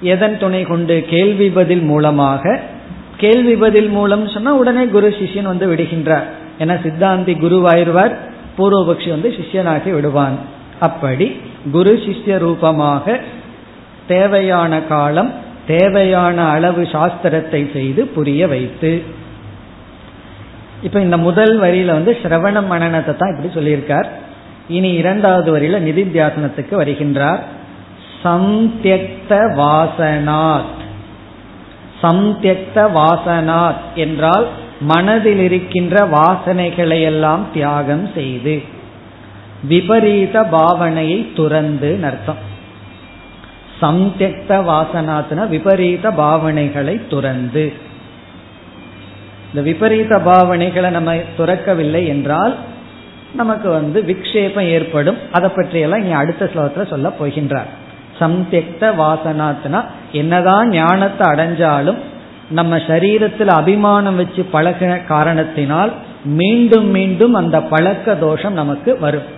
எதன் 0.00 0.38
துணை 0.38 0.62
கொண்டு 0.62 1.04
கேள்வி 1.08 1.50
பதில் 1.50 1.82
மூலமாக 1.82 2.60
கேள்வி 3.16 3.54
பதில் 3.56 3.88
மூலம் 3.88 4.28
சொன்னா 4.28 4.54
உடனே 4.54 4.84
குரு 4.86 5.08
சிஷ்யன் 5.08 5.42
வந்து 5.42 5.74
விடுகின்றார். 5.74 6.24
என 6.58 6.74
சித்தாந்தி 6.74 7.34
குருவாயிருவார் 7.38 8.12
பூர்வபக்ஷி 8.58 9.08
வந்து 9.08 9.34
சிஷ்யனாகி 9.38 9.90
விடுவான். 9.90 10.38
அப்படி 10.80 11.40
குரு 11.72 11.92
சிஷ்ய 11.92 12.38
ரூபமாக 12.38 13.20
தேவையான 14.06 14.82
காலம் 14.82 15.32
தேவையான 15.66 16.44
அளவு 16.44 16.82
சாஸ்திரத்தை 16.82 17.72
செய்து 17.72 18.06
புரிய 18.06 18.46
வைத்து. 18.46 19.02
இப்ப 20.82 21.00
இந்த 21.00 21.16
முதல் 21.16 21.60
வரியில 21.60 21.86
வந்து 21.86 22.18
சிரவண 22.22 22.62
மனநத்தை 22.72 23.16
தான் 23.16 23.36
இப்படி 23.36 23.50
சொல்லியிருக்கார். 23.54 24.06
இனி 24.68 24.92
இரண்டாவது 24.92 25.58
வரியில 25.58 25.78
நிதித்தியாசனத்துக்கு 25.88 26.70
வருகின்றார். 26.70 27.38
சம்தியக்த 28.24 29.32
வாசனாத். 29.60 30.72
சம்தியக்த 32.02 32.78
வாசனாத் 32.98 33.82
என்றால் 33.94 34.46
மனதில் 34.80 35.38
இருக்கின்ற 35.38 36.06
வாசனைகளை 36.06 37.02
எல்லாம் 37.02 37.46
தியாகம் 37.52 38.10
செய்து 38.14 38.62
விபரீத 39.62 40.42
பாவனையை 40.42 41.20
துறந்து 41.34 41.90
அர்த்தம் 42.02 42.42
சம்தியக்த 43.80 44.52
வாசனாத்னா 44.70 45.48
விபரீத 45.48 46.10
பாவனைகளை 46.10 46.94
துறந்து. 47.08 47.72
இந்த 49.48 49.62
விபரீத 49.62 50.18
பாவனைகளை 50.18 50.90
நம்ம 50.90 51.14
துறக்கவில்லை 51.38 52.06
என்றால் 52.06 52.54
நமக்கு 53.34 53.68
வந்து 53.70 54.02
விக்ஷேபம் 54.02 54.68
ஏற்படும். 54.76 55.18
அதை 55.32 55.50
பற்றியெல்லாம் 55.56 56.00
இனி 56.00 56.12
அடுத்த 56.12 56.50
ஸ்லோகத்தில் 56.54 56.92
சொல்ல 56.92 57.12
போகின்றார். 57.20 57.70
சம்தியக்த 58.18 58.82
வாசனாத்னா 59.02 59.84
என்னதான் 60.12 60.68
ஞானத்தை 60.68 61.26
அடைஞ்சாலும் 61.26 62.00
நம்ம 62.48 62.76
சரீரத்தில் 62.76 63.46
அபிமானம் 63.46 64.16
வச்சு 64.16 64.46
பழகின 64.52 65.06
காரணத்தினால் 65.06 65.92
மீண்டும் 66.24 66.86
மீண்டும் 66.86 67.34
அந்த 67.34 67.62
பழக்க 67.62 68.14
தோஷம் 68.14 68.52
நமக்கு 68.52 68.98
வரும். 68.98 69.28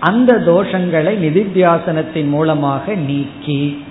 அந்த 0.00 0.32
தோஷங்களை 0.46 1.12
நிதித்தியாசனத்தின் 1.24 2.28
மூலமாக 2.28 2.94
நீக்கி 2.94 3.84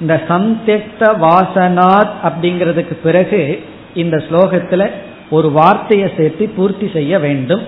இந்த 0.00 0.22
சம்தியக்த 0.28 1.02
வாசனாத் 1.24 2.12
அப்படிங்கிறதுக்கு 2.24 2.96
பிறகு 3.02 3.62
இந்த 3.94 4.16
ஸ்லோகத்துல 4.16 4.90
ஒரு 5.30 5.50
வார்த்தையை 5.50 6.10
சேர்த்து 6.16 6.48
பூர்த்தி 6.48 6.90
செய்ய 6.92 7.18
வேண்டும். 7.18 7.62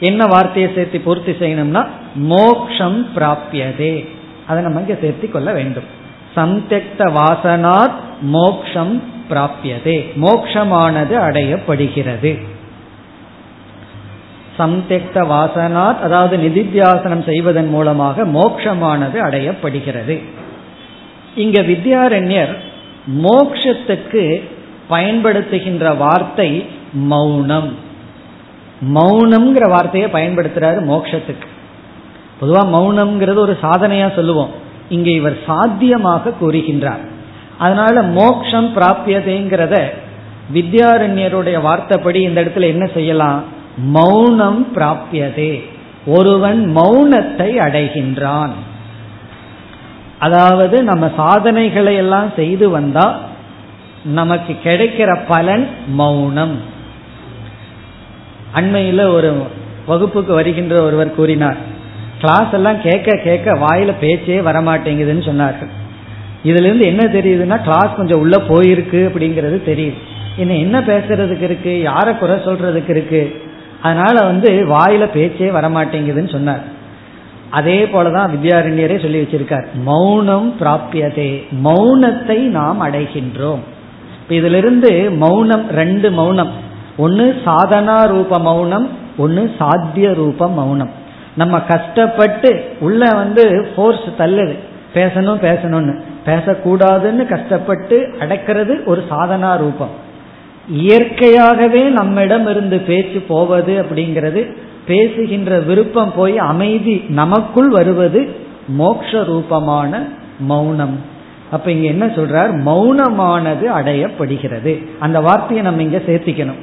என்ன 0.00 0.26
வார்த்தையை 0.26 0.72
சேர்த்து 0.74 1.00
பூர்த்தி 1.00 1.32
செய்யணும்னா 1.32 1.86
மோக்ஷம் 2.14 3.06
பிராப்பியதே 3.16 4.08
அதை 4.48 4.62
நம்ம 4.62 4.80
இங்கே 4.80 4.92
சேர்த்தி 4.92 5.30
கொள்ள 5.30 5.52
வேண்டும். 5.52 5.84
சந்தெக்த 6.36 6.98
வாசனாத் 6.98 7.98
மோக்ஷம் 8.20 9.02
பிராபியதே. 9.30 9.96
மோக்ஷமானது 10.22 11.14
அடையப்படுகிறது. 11.28 12.42
சந்தெக்த 14.58 15.14
வாசனாத் 15.14 15.98
அதாவது 15.98 16.36
நிதித்தியாசனம் 16.36 17.24
செய்வதன் 17.24 17.68
மூலமாக 17.68 18.24
மோக்ஷமானது 18.24 19.18
அடையப்படுகிறது. 19.18 20.22
இங்க 21.34 21.60
வித்யாரண்யர் 21.60 22.56
மோக்ஷத்துக்கு 23.22 24.42
பயன்படுத்துகின்ற 24.90 25.96
வார்த்தை 25.96 26.66
மௌனம். 26.92 27.76
மௌனம்ங்கிற 28.94 29.68
வார்த்தையை 29.68 30.10
பயன்படுத்துறாரு 30.10 30.80
மோக்ஷத்துக்கு. 30.84 31.48
பொதுவா 32.40 32.62
மௌனம்ங்கிறது 32.74 33.36
ஒரு 33.36 33.58
சாதனையா 33.62 34.14
சொல்லுவோம். 34.14 34.50
இங்கே 34.88 35.12
இவர் 35.12 35.36
சாத்தியமாக 35.46 36.32
கூறுகின்றார். 36.40 37.02
அதனால 37.58 38.02
மோக்ஷம் 38.02 38.68
பிராபியதைங்கிறத 38.76 39.76
வித்யாரண்யருடைய 40.54 41.56
வார்த்தைப்படி 41.68 42.14
இந்த 42.14 42.40
இடத்துல 42.42 42.66
என்ன 42.66 42.86
செய்யலாம்? 42.86 43.44
மௌனம் 43.76 44.66
பிராப்பியதே 44.74 45.52
ஒருவன் 46.06 46.60
மௌனத்தை 46.76 47.50
அடைகின்றான். 47.66 48.54
அதாவது 50.18 50.82
நம்ம 50.82 51.10
சாதனைகளை 51.16 51.94
எல்லாம் 51.94 52.30
செய்து 52.36 52.70
வந்தா 52.70 53.06
நமக்கு 54.04 54.52
கிடைக்கிற 54.64 55.10
பலன் 55.28 55.68
மௌனம். 55.86 56.56
அண்மையில் 58.52 59.04
ஒரு 59.06 59.42
வகுப்புக்கு 59.86 60.32
வருகின்ற 60.32 60.82
ஒருவர் 60.82 61.14
கூறினார். 61.14 61.67
கிளாஸ் 62.20 62.52
எல்லாம் 62.52 62.80
கேட்க 62.80 63.16
கேட்க 63.16 63.52
வாயில 63.54 63.98
பேச்சே 64.00 64.40
வரமாட்டேங்குதுன்னு 64.40 65.26
சொன்னார்கள். 65.30 65.68
இதுல 66.44 66.64
இருந்து 66.64 66.86
என்ன 66.86 67.04
தெரியுதுன்னா 67.04 67.62
கிளாஸ் 67.62 67.96
கொஞ்சம் 67.96 68.20
உள்ள 68.20 68.36
போயிருக்கு 68.36 69.10
அப்படிங்கிறது 69.10 69.60
தெரியுது. 69.66 69.94
இன்னும் 70.36 70.56
என்ன 70.56 70.80
பேசுறதுக்கு 70.80 71.42
இருக்கு? 71.42 71.80
யாரை 71.80 72.18
குறை 72.18 72.36
சொல்றதுக்கு 72.36 72.88
இருக்கு? 72.88 73.42
அதனால 73.82 74.20
வந்து 74.20 74.66
வாயில 74.68 75.10
பேச்சே 75.12 75.50
வரமாட்டேங்குதுன்னு 75.50 76.32
சொன்னார். 76.32 76.60
அதே 77.50 77.84
போலதான் 77.84 78.30
வித்யாரண்யரே 78.30 79.02
சொல்லி 79.02 79.22
வச்சிருக்கார். 79.22 79.66
மௌனம் 79.74 80.54
பிராபியதே. 80.60 81.46
மௌனத்தை 81.64 82.36
நாம் 82.36 82.82
அடைகின்றோம். 82.82 83.58
இதுல 84.28 84.56
இருந்து 84.56 85.10
மௌனம் 85.10 85.70
ரெண்டு 85.70 86.10
மௌனம். 86.10 86.50
ஒன்னு 86.96 87.42
சாதனா 87.46 88.06
ரூப 88.06 88.38
மௌனம் 88.38 88.88
ஒன்னு 89.16 89.54
சாத்திய 89.58 90.12
ரூப 90.12 90.48
மௌனம். 90.48 91.06
நம்ம 91.38 91.60
கஷ்டப்பட்டு 91.60 92.50
உள்ள 92.80 93.10
வந்து 93.14 93.66
ஃபோர்ஸ் 93.76 94.08
தள்ளுது. 94.18 94.54
பேசணும் 94.94 95.40
பேசணும்னு. 95.46 95.94
பேசக்கூடாதுன்னு 96.26 97.26
கஷ்டப்பட்டு 97.26 98.14
அடக்கிறது 98.20 98.84
ஒரு 98.84 99.04
சாதனா 99.10 99.56
ரூபம். 99.56 100.06
இயற்கையாகவே 100.68 101.82
நம்மிடம் 101.82 102.48
இருந்து 102.48 102.78
பேச்சு 102.78 103.20
போவது 103.20 103.72
அப்படிங்கிறது 103.82 104.56
பேசுகின்ற 104.86 105.58
விருப்பம் 105.58 106.12
போய் 106.16 106.38
அமைதி 106.38 107.04
நமக்குள் 107.08 107.68
வருவது 107.68 108.28
மோக்ஷ 108.68 109.24
ரூபமான 109.24 110.02
மௌனம். 110.40 111.00
அப்ப 111.50 111.70
இங்க 111.70 111.86
என்ன 111.86 112.06
சொல்றார்? 112.06 112.52
மௌனமானது 112.66 113.66
அடையப்படுகிறது. 113.80 114.86
அந்த 114.98 115.20
வார்த்தையை 115.20 115.64
நம்ம 115.64 115.82
இங்க 115.82 115.98
சேர்த்திக்கணும். 116.06 116.60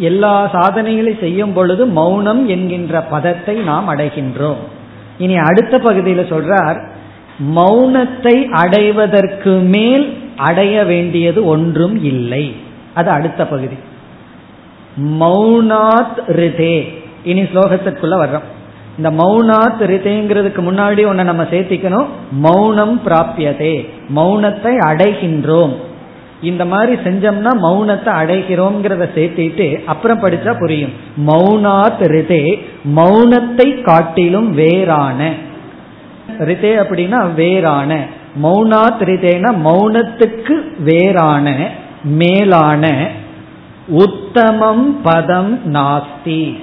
எல்லா 0.00 0.50
சாதனைகளையும் 0.52 1.20
செய்யும் 1.20 1.52
பொழுது 1.52 1.86
மௌனம் 1.86 2.48
என்கின்ற 2.48 3.00
பதத்தை 3.00 3.56
நாம் 3.56 3.88
அடைகின்றோம். 3.88 4.62
இனி 5.18 5.36
அடுத்த 5.36 5.78
பகுதியில் 5.78 6.30
சொல்றார் 6.30 6.88
மௌனத்தை 7.56 8.44
அடைவதற்கு 8.44 9.50
மேல் 9.50 10.18
அடைய 10.36 10.84
வேண்டியது 10.84 11.44
ஒன்றும் 11.44 12.04
இல்லை. 12.04 12.56
அது 12.94 13.10
அடுத்த 13.10 13.46
பகுதி. 13.46 13.74
மௌனாத் 15.20 16.20
ரிதே. 16.26 16.94
இனி 17.24 17.42
ஸ்லோகத்திற்குள்ள 17.42 18.26
வர்றோம். 18.26 18.48
இந்த 18.96 19.10
மௌனாத் 19.10 19.80
ரிதேங்கிறதுக்கு 19.80 20.60
முன்னாடி 20.60 21.04
ஒன்ன 21.04 21.24
நம்ம 21.24 21.42
சேர்த்திக்கணும். 21.42 22.06
மௌனம் 22.32 23.00
பிராபியதே. 23.06 23.88
மௌனத்தை 24.16 24.76
அடைகின்றோம். 24.78 25.76
இந்த 26.42 26.64
மாதிரி 26.64 27.02
செஞ்சோம்னா 27.02 27.50
மௌனத்தை 27.62 28.12
அடைகிறோம்ங்கிறத 28.22 29.08
சேர்த்திட்டு 29.14 29.84
அப்புறம் 29.84 30.22
படிச்சா 30.22 30.58
புரியும். 30.58 30.92
மௌனாத் 31.26 32.00
ரிதே 32.00 32.62
மௌனத்தை 32.96 33.82
காட்டிலும் 33.82 34.54
வேறான. 34.54 35.32
ரிதே 36.38 36.72
அப்படின்னா 36.82 37.34
வேறான. 37.34 38.06
மௌனாத் 38.42 39.00
ரிதேனா 39.00 39.54
மௌனத்துக்கு 39.64 40.60
வேறான 40.78 41.68
மேலான. 42.04 43.08
உத்தமம் 43.88 45.00
பதம் 45.02 45.60
நாஸ்தி. 45.72 46.60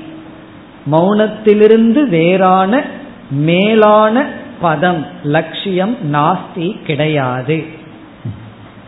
மௌனத்திலிருந்து 0.92 2.04
வேறான 2.04 2.84
மேலான 3.30 4.26
பதம் 4.62 5.06
லட்சியம் 5.24 5.98
நாஸ்தி 6.14 6.84
கிடையாது. 6.84 7.77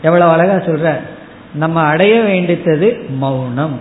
எவ்வளவு 0.02 0.32
அழகா 0.32 0.54
சொல்ற 0.54 1.00
நம்ம 1.54 1.82
அடைய 1.82 2.22
வேண்டித்தது 2.22 3.10
மௌனம். 3.10 3.80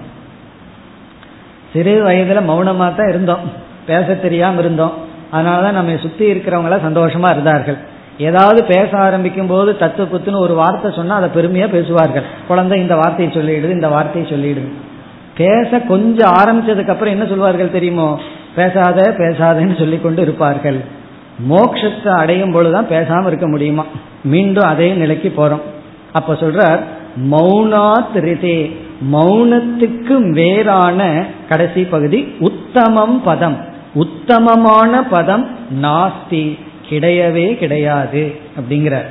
சிறு 1.72 2.04
வயதுல 2.06 2.42
மௌனமா 2.48 2.94
தான் 2.94 3.08
இருந்தோம். 3.08 3.38
பேச 3.86 4.14
தெரியாம 4.14 4.60
இருந்தோம். 4.60 4.92
அதனாலதான் 5.32 5.72
நம்ம 5.72 5.96
சுத்தி 6.02 6.32
இருக்கிறவங்கள 6.32 6.78
சந்தோஷமா 6.86 7.30
இருந்தார்கள். 7.30 7.76
ஏதாவது 8.18 8.64
பேச 8.64 8.88
ஆரம்பிக்கும் 8.92 9.46
போது 9.46 9.76
தத்து 9.80 10.06
புத்துன்னு 10.12 10.38
ஒரு 10.38 10.54
வார்த்தை 10.54 10.92
சொன்னா 10.92 11.14
அதை 11.14 11.28
பெருமையா 11.28 11.68
பேசுவார்கள். 11.68 12.22
குழந்தை 12.48 12.80
இந்த 12.80 12.96
வார்த்தையை 12.96 13.36
சொல்லிடுது 13.36 13.70
இந்த 13.70 13.88
வார்த்தையை 13.88 14.32
சொல்லிடுது. 14.32 14.72
பேச 15.36 15.80
கொஞ்சம் 15.80 16.34
ஆரம்பிச்சதுக்கு 16.34 16.88
அப்புறம் 16.88 17.12
என்ன 17.12 17.24
சொல்வார்கள் 17.24 17.70
தெரியுமோ? 17.70 18.20
பேசாத 18.56 19.14
பேசாதன்னு 19.18 19.78
சொல்லி 19.78 19.98
கொண்டு 19.98 20.22
இருப்பார்கள். 20.22 20.78
மோட்சத்தை 21.50 22.08
அடையும் 22.08 22.52
பொழுதுதான் 22.52 22.86
பேசாம 22.86 23.26
இருக்க 23.26 23.48
முடியுமா? 23.48 23.84
மீண்டும் 24.24 24.68
அதே 24.68 24.92
நிலைக்கு 24.92 25.32
போறோம். 25.36 25.60
அப்ப 26.12 26.34
சொல்றார் 26.34 26.80
மௌனாத் 27.32 28.18
ரிதே 28.26 28.58
மௌனத்துக்கு 29.12 30.14
வேறான 30.32 31.26
கடைசி 31.48 31.82
பகுதி 31.84 32.20
உத்தமம் 32.38 33.20
பதம் 33.20 33.58
உத்தமமான 33.94 35.02
பதம் 35.02 35.44
நாஸ்தி 35.82 36.56
கிடையவே 36.90 37.56
கிடையாது 37.58 38.22
அப்படிங்கிறார். 38.58 39.08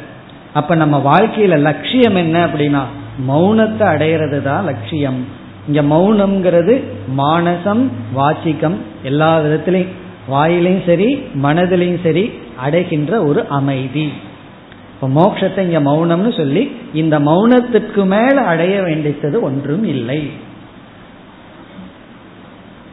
அப்ப 0.53 0.75
நம்ம 0.75 0.97
வாழ்க்கையில 0.97 1.57
லட்சியம் 1.57 2.15
என்ன 2.15 2.47
அப்படின்னா 2.47 2.83
மௌனத்தை 3.27 3.86
அடையிறது 3.93 4.41
தான் 4.41 4.65
லட்சியம். 4.65 5.19
இங்க 5.67 5.81
மௌனம்ங்கிறது 5.81 6.83
மானசம் 7.21 7.83
வாச்சிக்கம் 8.17 8.77
எல்லா 9.03 9.39
விதத்திலையும் 9.39 9.93
வாயிலையும் 10.29 10.86
சரி 10.86 11.10
மனதிலையும் 11.43 12.01
சரி 12.03 12.31
அடைகின்ற 12.65 13.21
ஒரு 13.21 13.45
அமைதி. 13.47 14.07
இப்போ 14.97 15.07
மோட்சத்தை 15.17 15.63
இங்க 15.65 15.79
மௌனம்னு 15.88 16.29
சொல்லி 16.38 16.62
இந்த 17.01 17.15
மௌனத்திற்கு 17.19 18.03
மேல 18.13 18.36
அடைய 18.51 18.75
வேண்டியது 18.81 19.38
ஒன்றும் 19.47 19.83
இல்லை. 19.95 20.19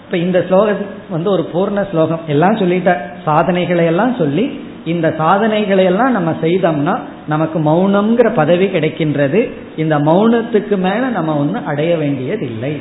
இப்ப 0.05 0.17
இந்த 0.25 0.39
ஸ்லோகம் 0.49 0.83
வந்து 1.15 1.29
ஒரு 1.31 1.45
பூர்ண 1.53 1.83
ஸ்லோகம். 1.91 2.21
எல்லாம் 2.27 2.59
சொல்லிட்ட 2.63 2.93
சாதனைகளை 3.27 3.85
எல்லாம் 3.93 4.13
சொல்லி 4.19 4.45
இந்த 4.93 5.07
சாதனைகளை 5.21 5.85
எல்லாம் 5.91 6.17
நம்ம 6.17 6.31
செய்தோம்னா 6.43 6.95
நமக்கு 7.33 7.59
மௌனம்ங்கிற 7.69 8.31
பதவி 8.41 8.67
கிடைக்கின்றது. 8.67 9.41
இந்த 9.77 9.99
மௌனத்துக்கு 10.09 10.79
மேல 10.87 11.03
நம்ம 11.09 11.37
ஒன்று 11.37 11.61
அடைய 11.73 11.97
வேண்டியது 12.03 12.45
இல்லை 12.47 12.75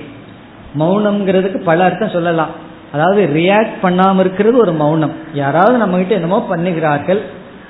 மௌனம்ங்கிறதுக்கு 0.81 1.61
பல 1.69 1.83
அர்த்தம் 1.83 2.15
சொல்லலாம். 2.17 2.51
அதாவது 2.91 3.21
ரியாக்ட் 3.39 3.79
பண்ணாம 3.83 4.19
இருக்கிறது 4.19 4.57
ஒரு 4.57 4.73
மௌனம். 4.83 5.15
யாராவது 5.33 5.77
நம்ம 5.77 5.97
கிட்ட 5.97 6.13
என்னமோ 6.15 6.41
பண்ணுகிறார்கள். 6.51 7.23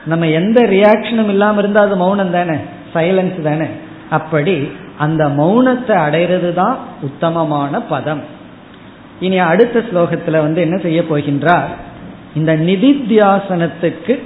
நம்ம 0.06 0.28
எந்த 0.28 0.62
ரியாக்ஷனும் 0.62 1.30
இல்லாம 1.30 1.60
இருந்தா 1.60 1.82
அது 1.82 1.96
மௌனம் 1.96 2.32
தானே? 2.32 2.56
சைலன்ஸ் 2.94 3.42
தானே? 3.42 3.66
அப்படி 4.10 4.72
அந்த 4.98 5.26
மௌனத்தை 5.26 5.92
அடைகிறது 5.92 6.54
தான் 6.54 6.78
உத்தமமான 7.02 7.82
பதம். 7.82 8.22
இனி 9.20 9.38
அடுத்த 9.38 9.80
ஸ்லோகத்துல 9.80 10.32
வந்து 10.32 10.62
என்ன 10.62 10.78
செய்ய 10.78 11.02
போகின்றார்? 11.02 11.68
இந்த 12.36 12.56
நிதித்தியாசனத்துக்கு 12.56 14.24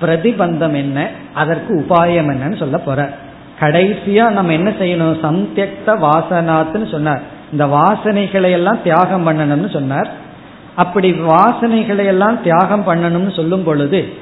பிரதிபந்தம் 0.00 0.74
என்ன? 0.74 1.08
அதற்கு 1.34 1.74
உபாயம் 1.80 2.30
என்னன்னு 2.32 2.58
சொல்ல 2.58 2.78
போற 2.78 3.10
கடைசியா 3.60 4.30
நம்ம 4.30 4.52
என்ன 4.52 4.70
செய்யணும்? 4.70 5.18
சந்தியக்த 5.22 5.86
வாசனாத்துன்னு 5.86 6.90
சொன்னார். 6.90 7.20
இந்த 7.52 7.66
வாசனைகளை 7.66 8.50
எல்லாம் 8.50 8.82
தியாகம் 8.82 9.26
பண்ணணும்னு 9.28 9.72
சொன்னார். 9.72 10.10
அப்படி 10.74 11.12
வாசனைகளை 11.12 12.04
எல்லாம் 12.04 12.42
தியாகம் 12.42 12.86
பண்ணணும்னு 12.86 13.36
சொல்லும் 13.36 13.64
பொழுது 13.64 14.21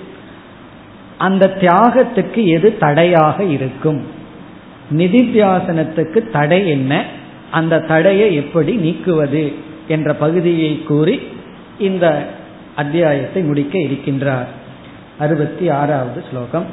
அந்த 1.20 1.54
தியாகத்துக்கு 1.60 2.42
எது 2.48 2.70
தடையாக 2.78 3.38
இருக்கும் 3.56 4.00
நிதித்தியாசனத்துக்கு 4.92 6.20
தடை 6.32 6.60
என்ன 6.68 6.94
அந்த 7.52 7.84
தடையை 7.88 8.28
எப்படி 8.36 8.74
நீக்குவது 8.78 9.46
என்ற 9.88 10.10
பகுதியை 10.14 10.72
கூறி 10.84 11.16
இந்த 11.80 12.06
அத்தியாயத்தை 12.76 13.42
முடிக்க 13.44 13.76
இருக்கின்றார் 13.80 14.50
அறுபத்தி 15.20 15.66
ஆறாவது 15.72 16.22
ஸ்லோகம் 16.30 16.68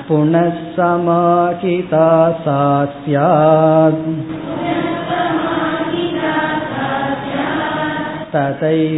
पुनः 0.08 0.60
समाहिता 0.76 2.10
सा 2.44 2.60
स्यात् 2.98 4.06
तथैवाभ्यासपाठवात् 8.36 8.98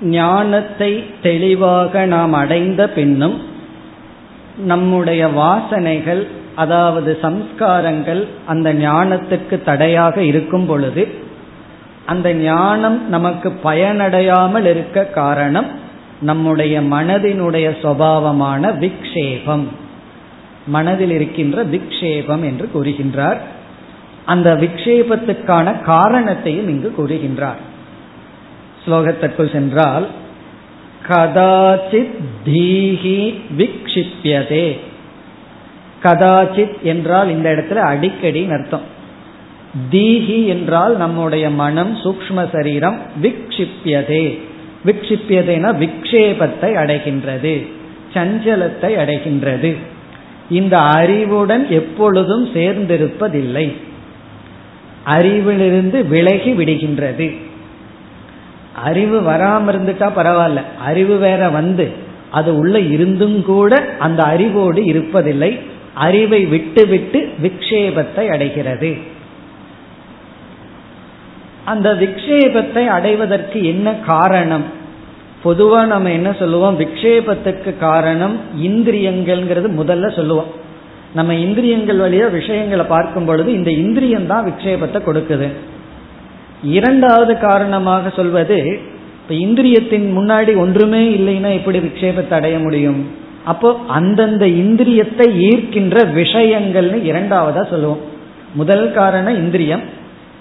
ஞானத்தை 0.00 1.04
தெளிவாக 1.22 2.06
நாம் 2.06 2.32
அடைந்த 2.32 2.88
பின்னும் 2.88 3.40
நம்முடைய 4.56 5.26
வாசனைகள் 5.26 6.26
அதாவது 6.54 7.18
சம்ஸ்காரங்கள் 7.22 8.26
அந்த 8.46 8.74
ஞானத்துக்கு 8.74 9.62
தடையாக 9.64 10.22
இருக்கும் 10.22 10.66
பொழுது 10.66 11.08
அந்த 12.06 12.34
ஞானம் 12.34 13.08
நமக்கு 13.08 13.52
பயனடையாமல் 13.64 14.64
இருக்க 14.64 15.04
காரணம் 15.04 15.84
நம்முடைய 16.20 16.80
மனதினுடைய 16.80 17.70
சுவாவமான 17.82 18.72
விக்ஷேபம். 18.78 19.64
மனதில் 20.66 21.10
இருக்கின்ற 21.10 21.64
விக்ஷேபம் 21.64 22.44
என்று 22.44 22.70
கூறுகின்றார். 22.74 23.36
அந்த 24.24 24.54
விக்ஷேபத்துக்கான 24.54 25.82
காரணத்தையும் 25.82 26.68
இங்கு 26.68 26.94
கூறுகின்றார். 26.98 27.60
ஸ்லோகத்திற்குள் 28.86 29.52
சென்றால் 29.52 30.06
கதாச்சித் 31.08 32.14
தீஹி 32.46 33.34
விக்ஷிப்பியதே 33.58 34.78
கதாச்சித் 36.02 36.80
என்றால் 36.82 37.30
இந்த 37.30 37.50
இடத்துல 37.50 37.74
அடிக்கடி 37.74 38.48
அர்த்தம். 38.50 38.94
தீஹி 39.90 40.46
என்றால் 40.46 40.96
நம்முடைய 40.96 41.50
மனம் 41.50 41.96
சூக்ம 41.96 42.48
சரீரம் 42.52 43.00
விக்ஷிப்பியதே 43.22 44.38
விக்ஷிப்பியதேனா 44.84 45.70
விக்ஷேபத்தை 45.82 46.70
அடைகின்றது 46.82 47.66
சஞ்சலத்தை 48.14 48.92
அடைகின்றது. 49.02 49.76
இந்த 50.50 50.76
அறிவுடன் 50.76 51.70
எப்பொழுதும் 51.70 52.48
சேர்ந்திருப்பதில்லை. 52.54 53.72
அறிவிலிருந்து 55.06 56.06
விலகி 56.06 56.52
விடுகின்றது. 56.52 57.36
அறிவு 58.82 59.20
வராம 59.20 59.70
இருந்துட்டா 59.70 60.08
பரவாயில்ல. 60.16 60.60
அறிவு 60.84 61.16
வேற 61.16 61.48
வந்து 61.48 61.92
அது 62.30 62.58
உள்ள 62.58 62.80
இருந்தும் 62.80 63.44
கூட 63.44 63.88
அந்த 63.98 64.22
அறிவோடு 64.22 64.82
இருப்பதில்லை. 64.82 65.60
அறிவை 65.94 66.46
விட்டு 66.46 66.86
விட்டு 66.86 67.32
விக்ஷேபத்தை 67.42 68.28
அடைகிறது. 68.28 68.96
அந்த 71.64 71.94
விக்ஷேபத்தை 71.94 72.86
அடைவதற்கு 72.86 73.64
என்ன 73.64 73.94
காரணம்? 73.94 74.64
பொதுவா 75.44 75.86
நம்ம 75.86 76.10
என்ன 76.10 76.32
சொல்லுவோம்? 76.32 76.80
விக்ஷேபத்துக்கு 76.80 77.78
காரணம் 77.78 78.40
இந்திரியங்கள்ங்கிறது 78.62 79.70
முதல்ல 79.78 80.16
சொல்லுவோம். 80.16 80.64
நம்ம 81.14 81.34
இந்திரியங்கள் 81.34 81.98
வழியா 81.98 82.30
விஷயங்களை 82.30 82.84
பார்க்கும் 82.84 83.24
பொழுது 83.24 83.52
இந்த 83.52 83.70
இந்திரியம் 83.70 84.26
தான் 84.26 84.46
விக்ஷேபத்தை 84.46 85.00
கொடுக்குது. 85.06 85.52
இரண்டாவது 86.66 87.38
காரணமாக 87.38 88.10
சொல்வது 88.10 88.80
இப்ப 89.20 89.34
இந்திரியத்தின் 89.34 90.06
முன்னாடி 90.16 90.56
ஒன்றுமே 90.56 91.08
இல்லைன்னா 91.08 91.52
எப்படி 91.52 91.78
விக்ஷேபத்தை 91.78 92.32
அடைய 92.32 92.58
முடியும்? 92.58 93.06
அப்போ 93.44 93.80
அந்தந்த 93.88 94.46
இந்திரியத்தை 94.46 95.26
ஈர்க்கின்ற 95.48 95.96
விஷயங்கள்னு 96.14 96.98
இரண்டாவதா 97.10 97.68
சொல்லுவோம். 97.70 98.00
முதல் 98.54 98.92
காரணம் 98.92 99.34
இந்திரியம் 99.34 99.82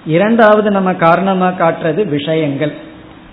இரண்டாவது 0.06 0.72
நம்ம 0.72 0.94
காரணமா 0.94 1.48
காட்டுறது 1.48 2.08
விஷயங்கள். 2.08 2.72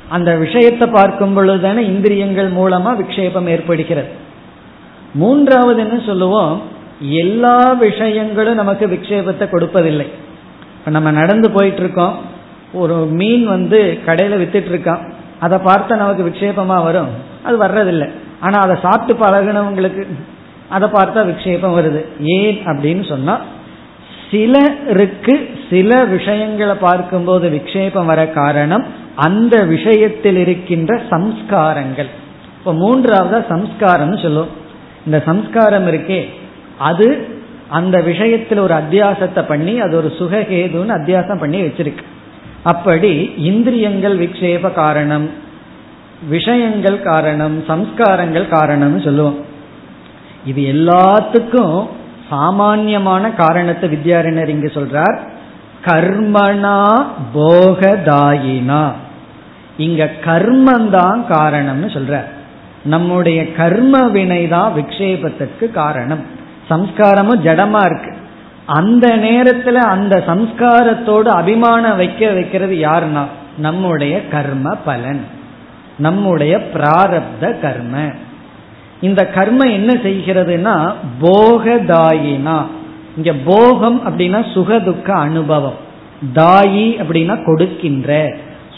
அந்த 0.09 0.37
விஷயத்தை 0.37 0.88
பார்க்கும் 0.88 1.37
பொழுதுதானே 1.37 1.78
இந்திரியங்கள் 1.78 2.52
மூலமா 2.52 2.90
விக்ஷேபம் 3.00 3.46
ஏற்படுகிறது. 3.46 4.09
மூன்றாவது 5.14 5.81
என்ன 5.81 6.00
சொல்லுவோம்? 6.07 6.62
எல்லா 7.00 7.72
விஷயங்களும் 7.72 8.55
நமக்கு 8.55 8.87
விக்ஷேபத்தை 8.87 9.46
கொடுப்பதில்லை. 9.52 10.07
இப்ப 10.78 10.90
நம்ம 10.90 11.11
நடந்து 11.11 11.50
போயிட்டு 11.50 11.81
இருக்கோம். 11.81 12.31
ஒரு 12.72 12.94
மீன் 12.94 13.46
வந்து 13.46 13.98
கடையில் 14.06 14.40
வித்துட்டு 14.42 14.70
இருக்கான் 14.72 15.02
அதை 15.38 15.58
பார்த்தா 15.58 15.96
நமக்கு 15.96 16.22
விக்ஷேபமாக 16.28 16.82
வரும். 16.82 17.11
அது 17.42 17.56
வர்றதில்லை. 17.64 18.08
ஆனால் 18.40 18.62
அதை 18.62 18.76
சாப்பிட்டு 18.82 19.24
பழகினவங்களுக்கு 19.24 20.02
அதை 20.68 20.88
பார்த்தா 20.88 21.20
விக்ஷேபம் 21.30 21.76
வருது. 21.78 22.00
ஏன் 22.20 22.58
அப்படின்னு 22.66 23.08
சொன்னா 23.08 23.40
சிலருக்கு 24.30 25.35
சில 25.70 26.04
விஷயங்களை 26.04 26.74
பார்க்கும்போது 26.74 27.48
விக்ஷேபம் 27.48 28.11
வர 28.12 28.26
காரணம் 28.26 28.85
அந்த 29.14 29.64
விஷயத்தில் 29.64 30.37
இருக்கின்ற 30.37 31.02
சம்ஸ்காரங்கள். 31.11 32.11
இப்போ 32.58 32.72
மூன்றாவதா 32.72 33.40
சம்ஸ்காரம்னு 33.52 34.22
சொல்லுவோம் 34.22 34.54
இந்த 35.06 35.22
சம்ஸ்காரம் 35.26 35.87
இருக்கே. 35.87 36.20
அது 36.78 37.08
அந்த 37.68 38.00
விஷயத்தில் 38.00 38.58
ஒரு 38.58 38.74
அத்தியாசத்தை 38.74 39.42
பண்ணி 39.48 39.80
அது 39.80 39.96
ஒரு 39.96 40.12
சுகஹேதுன்னு 40.18 40.96
அத்தியாசம் 40.98 41.38
பண்ணி 41.38 41.61
வச்சிருக்கு. 41.62 42.04
அப்படி 42.62 43.33
இந்திரியங்கள் 43.37 44.18
விக்ஷேப 44.18 44.72
காரணம் 44.72 45.31
விஷயங்கள் 46.29 47.03
காரணம் 47.03 47.64
சம்ஸ்காரங்கள் 47.68 48.44
காரணம்னு 48.51 49.05
சொல்லுவோம். 49.05 49.44
இது 50.46 50.62
எல்லாத்துக்கும் 50.72 51.87
சாமான்யமான 52.31 53.31
காரணத்தை 53.31 53.90
வித்யாரண்யர் 53.90 54.48
இங்கு 54.48 54.70
சொல்றார். 54.75 55.18
கர்மனா 55.85 57.07
போகதாயினா. 57.35 58.92
இங்க 59.77 60.11
கர்மந்தான் 60.25 61.20
காரணம்னு 61.29 61.88
சொல்ற 61.88 62.25
நம்முடைய 62.85 63.53
கர்ம 63.53 64.09
வினை 64.09 64.48
தான் 64.48 64.72
விக்ஷேபத்திற்கு 64.75 65.70
காரணம். 65.70 66.22
சம்ஸ்காரமும் 66.70 67.44
ஜடமா 67.44 67.85
இருக்கு. 67.85 68.21
அந்த 68.72 69.16
நேரத்துல 69.16 69.72
அந்த 69.72 70.22
சம்ஸ்காரத்தோடு 70.26 71.28
அபிமானம் 71.28 71.96
வைக்க 71.96 72.30
வைக்கிறது 72.30 72.74
யாருன்னா? 72.74 73.24
நம்முடைய 73.58 74.28
கர்ம 74.28 74.74
பலன். 74.74 75.24
நம்முடைய 75.98 76.61
பிராரப்த 76.74 77.61
கர்ம. 77.61 78.11
இந்த 79.00 79.26
கர்ம 79.26 79.70
என்ன 79.70 79.92
செய்கிறதுனா 79.92 80.92
போகதாயினா. 81.22 82.66
இங்க 83.16 83.32
போகம் 83.44 84.00
அப்படின்னா 84.06 84.44
சுகதுக்க 84.54 85.11
அனுபவம். 85.11 85.76
தாயி 86.35 87.00
அப்படின்னா 87.00 87.44
கொடுக்கின்ற. 87.44 88.37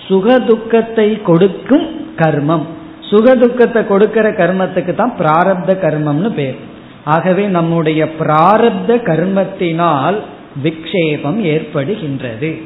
சுகதுக்கத்தை 0.08 1.22
கொடுக்கும் 1.22 1.86
கர்மம். 2.16 2.66
சுகதுக்கத்தை 3.10 3.86
கொடுக்கிற 3.86 4.30
கர்மத்துக்கு 4.30 4.94
தான் 4.94 5.14
பிராரப்த 5.18 5.68
கர்மம்னு 5.68 6.30
பேர். 6.30 6.58
ஆகவே 7.04 7.46
நம்முடைய 7.46 8.04
பிராரப்த 8.20 8.88
கர்மத்தினால் 8.88 10.18
விக்ஷேபம் 10.62 11.38
ஏற்படுகின்றது. 11.44 12.62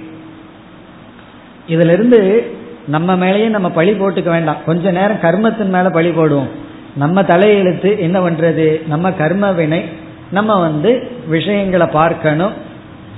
இதிலிருந்து 1.69 2.51
நம்ம 2.87 3.17
மேலேயே 3.17 3.47
நம்ம 3.47 3.71
பழி 3.71 3.91
போட்டுக்க 3.91 4.25
வேண்டாம். 4.25 4.65
கொஞ்ச 4.67 4.91
நேரம் 4.91 5.23
கர்மத்தின் 5.23 5.69
மேல 5.69 5.91
பழி 5.91 6.09
போடுவோம். 6.09 6.49
நம்ம 6.97 7.23
தலையெழுத்து 7.23 7.99
என்ன 7.99 8.31
பண்றது? 8.31 8.87
நம்ம 8.87 9.13
கர்ம 9.13 9.53
வினை 9.53 9.85
நம்ம 10.31 10.61
வந்து 10.61 11.11
விஷயங்களை 11.29 11.87
பார்க்கணும். 11.87 12.53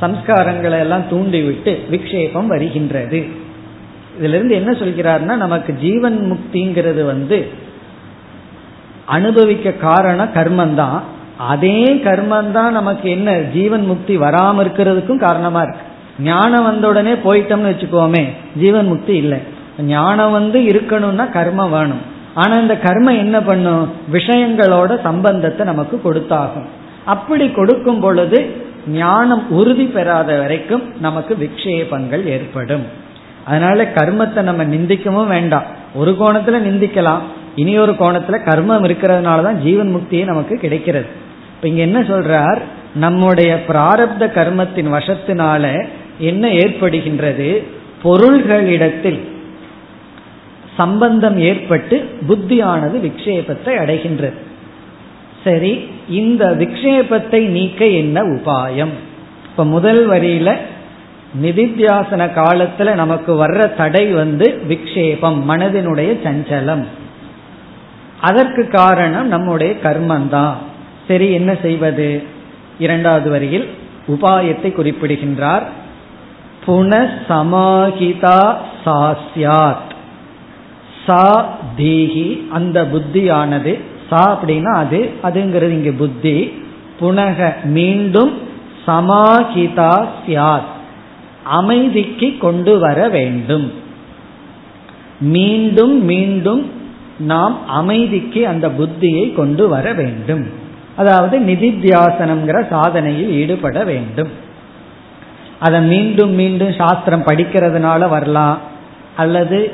சம்ஸ்காரங்களை 0.03 0.79
எல்லாம் 0.79 1.09
தூண்டிவிட்டு 1.09 1.85
விக்ஷேபம் 1.91 2.47
வருகின்றது. 2.47 3.27
இதுல 4.21 4.35
இருந்து 4.35 4.55
என்ன 4.55 4.73
சொல்கிறார்னா 4.73 5.37
நமக்கு 5.37 5.75
ஜீவன் 5.75 6.19
முக்திங்கிறது 6.33 7.03
வந்து 7.05 7.49
அனுபவிக்க 9.11 9.71
காரணம் 9.71 10.35
கர்மந்தான் 10.35 11.01
அதே 11.37 12.01
கர்மந்தான் 12.05 12.71
நமக்கு 12.71 13.11
என்ன? 13.11 13.31
ஜீவன் 13.53 13.87
முக்தி 13.87 14.19
வராம 14.19 14.57
இருக்கிறதுக்கும் 14.65 15.19
காரணமா 15.19 15.61
இருக்கு. 15.61 15.81
ஞானம் 16.23 16.65
வந்த 16.65 16.89
உடனே 16.89 17.13
போயிட்டோம்னு 17.13 17.71
வச்சுக்கோமே 17.71 18.25
ஜீவன் 18.57 18.87
முக்தி 18.87 19.15
இல்லை. 19.17 19.39
ஞானம் 19.79 20.33
வந்து 20.33 20.59
இருக்கணும்னா 20.61 21.25
கர்மம் 21.35 21.71
வேணும். 21.71 22.03
ஆனா 22.35 22.59
இந்த 22.59 22.75
கர்மம் 22.83 23.19
என்ன 23.19 23.41
பண்ணும்? 23.41 23.93
விஷயங்களோட 24.13 25.01
சம்பந்தத்தை 25.01 25.67
நமக்கு 25.67 25.97
கொடுத்தாகும். 26.05 26.69
அப்படி 27.05 27.51
கொடுக்கும் 27.51 28.01
பொழுது 28.01 28.39
ஞானம் 28.87 29.51
உறுதி 29.51 29.85
பெறாத 29.85 30.39
வரைக்கும் 30.39 30.83
நமக்கு 31.01 31.37
விக்ஷேபங்கள் 31.41 32.25
ஏற்படும். 32.25 32.85
அதனால 33.47 33.85
கர்மத்தை 33.95 34.41
நம்ம 34.43 34.65
நிந்திக்கவும் 34.65 35.27
வேண்டாம். 35.27 35.69
ஒரு 35.95 36.17
கோணத்துல 36.21 36.59
நிந்திக்கலாம். 36.69 37.23
இனி 37.55 37.79
ஒரு 37.79 37.93
கோணத்துல 37.93 38.39
கர்மம் 38.45 38.85
இருக்கிறதுனால 38.87 39.43
தான் 39.43 39.61
ஜீவன் 39.63 39.95
முக்தியே 39.95 40.25
நமக்கு 40.25 40.57
கிடைக்கிறது. 40.57 41.07
இப்ப 41.55 41.69
இங்க 41.69 41.81
என்ன 41.81 42.01
சொல்றார்? 42.01 42.59
நம்முடைய 42.95 43.65
பிராரப்த 43.69 44.21
கர்மத்தின் 44.21 44.93
வசத்தினால 44.93 45.89
என்ன 46.19 46.49
ஏற்படுகின்றது? 46.49 47.65
பொருள்களிடத்தில் 48.03 49.21
சம்பந்தம் 50.77 51.39
ஏற்பட்டு 51.39 52.09
புத்தியானது 52.29 52.97
விக்ஷேபத்தை 53.03 53.73
அடைகின்றது. 53.83 54.39
சரி 55.45 55.89
இந்த 56.09 56.57
விக்ஷேபத்தை 56.59 57.47
நீக்க 57.47 57.87
என்ன 57.87 58.23
உபாயம்? 58.23 58.95
இப்ப 59.45 59.65
முதல் 59.65 60.09
வரியில 60.09 60.57
நிதித்தியாசன 61.43 62.23
காலத்துல 62.35 62.95
நமக்கு 62.95 63.47
வர்ற 63.47 63.77
தடை 63.77 64.07
வந்து 64.07 64.63
விக்ஷேபம் 64.69 65.39
மனதினுடைய 65.49 66.11
சஞ்சலம். 66.25 66.85
அதற்கு 68.21 68.69
காரணம் 68.69 69.27
நம்முடைய 69.27 69.75
கர்மந்தான். 69.83 70.55
சரி 71.09 71.33
என்ன 71.33 71.55
செய்வது? 71.63 72.23
இரண்டாவது 72.79 73.31
வரியில் 73.31 73.69
உபாயத்தை 74.09 74.73
குறிப்பிடுகின்றார். 74.73 75.69
புனசமாகிதா 76.67 78.55
சாஸ்யாத். 78.85 79.89
சா 81.07 81.59
தீஹி 81.79 82.49
அந்த 82.51 82.83
புத்தியானது. 82.83 83.81
சா 84.11 84.41
அப்படின்னா 84.43 84.75
அது 84.75 85.11
அதுங்கிறது 85.23 85.71
இங்கே 85.71 85.93
புத்தி. 85.93 86.63
புனக 87.01 87.53
மீண்டும் 87.65 88.39
சமாஹிதா 88.87 90.07
சியாத் 90.27 90.71
அமைதிக்கு 91.43 92.39
கொண்டு 92.39 92.79
வர 92.79 93.09
வேண்டும். 93.09 93.73
மீண்டும் 95.21 96.05
மீண்டும் 96.05 96.71
நாம் 97.21 97.67
அமைதிக்கு 97.67 98.49
அந்த 98.49 98.69
புத்தியை 98.69 99.35
கொண்டு 99.35 99.69
வர 99.69 99.93
வேண்டும். 99.93 100.47
அதாவது 100.97 101.39
நிதித்தியாசனம்ங்கிற 101.39 102.67
சாதனையில் 102.71 103.29
ஈடுபட 103.29 103.85
வேண்டும். 103.85 104.29
அதை 105.59 105.81
மீண்டும் 105.81 106.31
மீண்டும் 106.31 106.73
சாஸ்திரம் 106.73 107.23
படிக்கிறதுனால 107.23 108.09
வரலாம். 108.09 108.59
அல்லது 109.17 109.73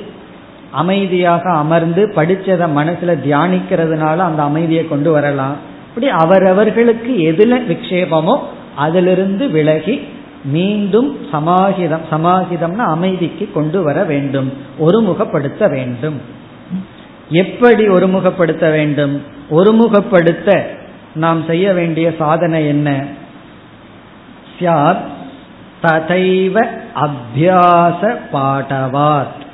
அமைதியாக 0.70 1.50
அமர்ந்து 1.50 2.12
படிச்சதை 2.16 2.68
மனசுல 2.76 3.16
தியானிக்கிறதுனால 3.26 4.16
அந்த 4.16 4.42
அமைதியை 4.42 4.88
கொண்டு 4.88 5.10
வரலாம். 5.10 5.56
இப்படி 5.88 6.08
அவரவர்களுக்கு 6.08 7.12
எதுல 7.12 7.60
விக்ஷேபமோ 7.72 8.38
அதிலிருந்து 8.76 9.48
விலகி 9.48 10.00
மீண்டும் 10.44 11.16
சமாஹிதம் 11.32 12.04
சமாஹிதம்னா 12.10 12.84
அமைதிக்கு 12.86 13.50
கொண்டு 13.54 13.82
வர 13.82 14.04
வேண்டும். 14.04 14.52
ஒருமுகப்படுத்த 14.80 15.70
வேண்டும். 15.70 16.20
எப்படி 17.28 17.88
ஒருமுகப்படுத்த 17.88 18.70
வேண்டும்? 18.70 19.22
ஒருமுகப்படுத்த 19.50 20.62
நாம் 21.14 21.44
செய்ய 21.44 21.72
வேண்டிய 21.72 22.14
சாதனை 22.18 22.66
என்ன? 22.66 23.04
சியாத் 24.58 25.04
ததைவ 25.82 26.68
அபியாச 26.94 28.18
பாடவாத் 28.32 29.44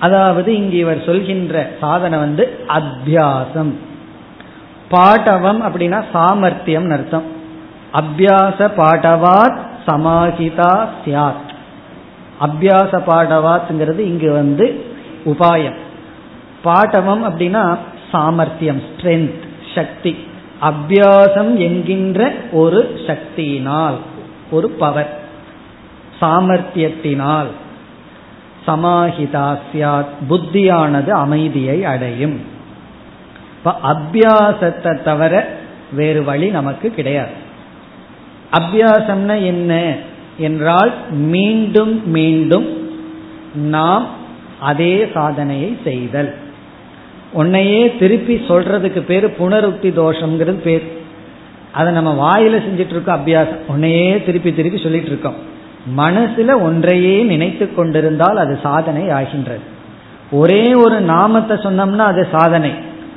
அதாவது 0.00 0.56
இங்கு 0.56 0.76
இவர் 0.76 1.04
சொல்கின்ற 1.04 1.70
சாதனை 1.80 2.18
வந்து 2.18 2.58
அத்தியாசம் 2.68 3.74
பாடவம் 4.88 5.62
அப்படின்னா 5.62 6.04
சாமர்த்தியம் 6.12 6.90
அர்த்தம். 6.90 7.22
அபியாச 7.92 8.70
பாடவாத் 8.76 9.58
சமாஹிதா 9.86 10.88
சியாத் 11.04 11.54
அபியாச 12.40 13.02
பாடவாத்ங்கிறது 13.06 13.98
இங்கு 13.98 14.32
வந்து 14.32 14.84
உபாயம். 15.24 15.84
பாடவம் 16.66 17.24
அப்படின்னா 17.24 17.64
சாமர்த்தியம் 18.12 18.82
ஸ்ட்ரென்த் 18.88 19.44
சக்தி. 19.74 20.12
அபியாசம் 20.62 21.52
என்கின்ற 21.58 22.32
ஒரு 22.52 22.80
சக்தியினால் 23.06 23.98
ஒரு 24.50 24.68
பவர் 24.70 25.12
சாமர்த்தியத்தினால். 26.20 27.50
சமாஹிதாசியாத் 28.66 30.14
புத்தியானது 30.28 31.08
அமைதியை 31.08 31.84
அடையும். 31.84 32.36
இப்ப 33.56 33.74
அபியாசத்தை 33.92 35.02
தவிர 35.02 35.32
வேறு 35.92 36.22
வழி 36.24 36.48
நமக்கு 36.48 36.90
கிடையாது. 36.90 37.36
அபியாசம்னா 38.58 39.36
என்ன 39.44 39.72
என்றால் 40.38 40.92
மீண்டும் 41.10 41.94
மீண்டும் 42.10 42.68
நாம் 43.54 44.06
அதே 44.60 44.92
சாதனையை 45.14 45.70
செய்தல். 45.84 46.34
உன்னையே 47.32 47.96
திருப்பி 47.96 48.34
சொல்றதுக்கு 48.48 49.00
பேர் 49.00 49.26
புனருக்தி 49.26 49.90
தோஷம்ங்கிறது 50.00 50.60
பேர். 50.60 50.82
அதை 51.72 51.92
நம்ம 51.92 52.12
வாயில 52.22 52.60
செஞ்சிட்டு 52.66 52.94
இருக்கோம் 52.94 53.18
அபியாசம். 53.18 53.62
உன்னையே 53.66 54.22
திருப்பி 54.24 54.54
திருப்பி 54.54 54.78
சொல்லிட்டு 54.78 55.06
இருக்கோம் 55.06 55.34
மனசுல 55.96 56.62
ஒன்றையே 56.62 57.22
நினைத்து 57.22 57.74
கொண்டிருந்தால் 57.74 58.36
அது 58.36 58.58
சாதனை 58.62 59.08
ஆகின்றது. 59.08 59.60
ஒரே 60.30 60.74
ஒரு 60.74 61.00
நாமத்தை 61.00 61.56
சொன்னோம்னா 61.56 62.04
அது 62.12 62.28
சாதனை. 62.32 62.72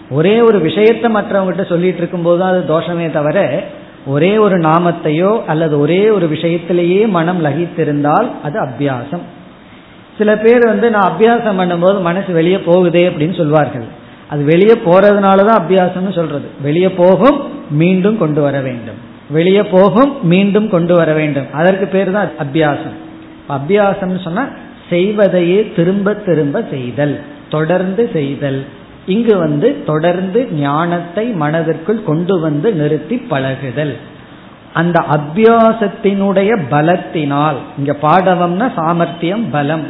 ஒரே 0.10 0.42
ஒரு 0.42 0.60
விஷயத்தை 0.60 1.12
மற்றவங்ககிட்ட 1.14 1.66
சொல்லிட்டு 1.66 1.98
இருக்கும்போது 1.98 2.44
அது 2.44 2.60
தோஷமே 2.74 3.12
தவிர 3.12 3.64
ஒரே 4.06 4.38
ஒரு 4.38 4.58
நாமத்தையோ 4.58 5.44
அல்லது 5.46 5.80
ஒரே 5.80 6.10
ஒரு 6.10 6.28
விஷயத்திலேயே 6.28 7.08
மனம் 7.08 7.46
லகித்திருந்தால் 7.46 8.28
அது 8.44 8.60
அபியாசம். 8.66 9.26
சில 10.18 10.38
பேர் 10.38 10.68
வந்து 10.68 10.90
நான் 10.90 11.12
அபியாசம் 11.12 11.60
பண்ணும்போது 11.60 12.02
மனசு 12.02 12.34
வெளியே 12.34 12.58
போகுதே 12.58 13.10
அப்படின்னு 13.10 13.38
சொல்வார்கள். 13.38 13.88
அது 14.30 14.42
வெளியே 14.44 14.76
போறதுனால 14.86 15.46
தான் 15.46 15.62
அபியாசம்னு 15.62 16.14
சொல்றது. 16.16 16.48
வெளியே 16.62 16.90
போகும் 16.92 17.38
மீண்டும் 17.82 18.18
கொண்டு 18.18 18.42
வர 18.42 18.60
வேண்டும். 18.60 19.00
வெளியே 19.30 19.64
போகும் 19.64 20.12
மீண்டும் 20.22 20.70
கொண்டு 20.70 20.94
வர 20.96 21.14
வேண்டும். 21.14 21.48
அதற்கு 21.54 21.88
பேர் 21.88 22.12
தான் 22.12 22.30
அபியாசம். 22.44 22.98
அபியாசம்னு 23.50 24.22
சொன்னா 24.24 24.44
செய்வதையே 24.90 25.74
திரும்ப 25.76 26.14
திரும்ப 26.14 26.64
செய்தல் 26.70 27.20
தொடர்ந்து 27.50 28.10
செய்தல். 28.14 28.66
இங்கு 29.06 29.38
வந்து 29.38 29.84
தொடர்ந்து 29.86 30.40
ஞானத்தை 30.52 31.26
மனதிற்குள் 31.44 32.04
கொண்டு 32.04 32.40
வந்து 32.40 32.74
நிறுத்தி 32.74 33.18
பழகுதல். 33.32 33.94
அந்த 34.74 34.98
அபியாசத்தினுடைய 35.18 36.52
பலத்தினால் 36.74 37.58
இங்க 37.78 37.96
பாடவம்னா 38.02 38.68
சாமர்த்தியம் 38.76 39.46
பலம். 39.52 39.86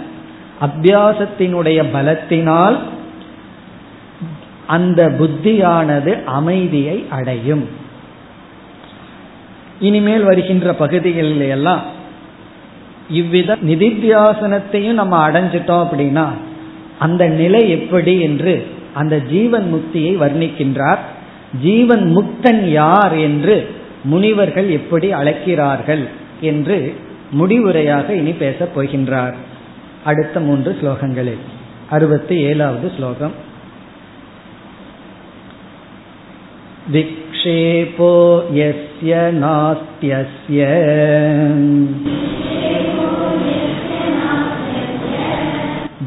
அபியாசத்தினுடைய 0.68 1.80
பலத்தினால் 1.96 2.78
அந்த 4.70 5.10
புத்தியானது 5.10 6.24
அமைதியை 6.24 7.06
அடையும். 7.10 7.68
இனிமேல் 9.80 10.24
வருகின்ற 10.24 10.74
பகுதிகளில் 10.74 11.42
எல்லாம் 11.42 11.82
இவ்வித 13.10 13.56
நிதித்தியாசனத்தையும் 13.56 15.00
நம்ம 15.02 15.16
அடைஞ்சிட்டோம் 15.30 15.84
அப்படின்னா 15.84 16.28
அந்த 17.00 17.28
நிலை 17.28 17.70
எப்படி 17.70 18.20
என்று 18.20 18.68
அந்த 18.94 19.20
ஜீவன் 19.20 19.68
முக்தியை 19.74 20.14
வர்ணிக்கின்றார். 20.24 21.04
ஜீவன் 21.62 22.04
முக்தன் 22.18 22.64
யார் 22.70 23.14
என்று 23.14 23.70
முனிவர்கள் 24.04 24.70
எப்படி 24.70 25.12
அழைக்கிறார்கள் 25.12 26.04
என்று 26.42 26.96
முடிவுரையாக 27.40 28.10
இனி 28.10 28.32
பேசப் 28.32 28.74
போகின்றார். 28.76 29.36
அடுத்த 30.04 30.40
மூன்று 30.40 30.78
ஸ்லோகங்களில். 30.82 31.44
அறுபத்தி 31.90 32.36
ஏழாவது 32.36 32.92
ஸ்லோகம். 32.98 33.48
विक्षेपो 36.95 38.11
यस्य 38.57 39.21
नास्त्यस्य 39.35 40.67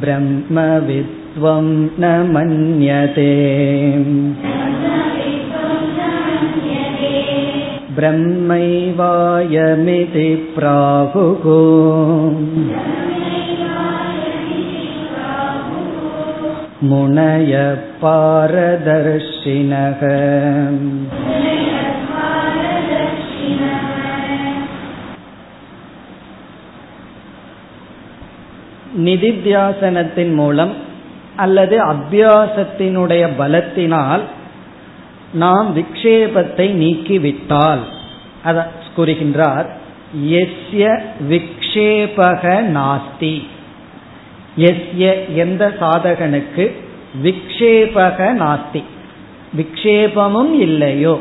ब्रह्मविद्वं 0.04 1.67
न 2.02 2.12
मन्यते 2.34 3.32
ब्रह्मैवायमिति 7.98 9.00
प्राहुः 10.56 11.46
मुनय 16.82 17.76
पारदर्शिनः 18.02 20.02
நிதித்தியாசனத்தின் 28.98 30.34
மூலம் 30.34 30.74
அல்லது 31.36 31.86
அபியாசத்தினுடைய 31.86 33.30
பலத்தினால் 33.38 34.22
நாம் 35.34 35.76
விக்ஷேபத்தை 35.76 36.74
நீக்கிவிட்டால் 36.74 37.80
அத 38.43 38.67
கூறுகின்றார் 38.96 39.65
எஸ்ய 40.38 41.02
விக்ஷேபக 41.30 42.72
நாஸ்தி 42.72 43.48
எஸ்ய 44.57 45.35
எந்த 45.35 45.73
சாதகனுக்கு 45.81 46.73
விக்ஷேபக 47.23 48.33
நாஸ்தி. 48.33 48.83
விக்ஷேபமும் 49.57 50.53
இல்லையோ. 50.53 51.21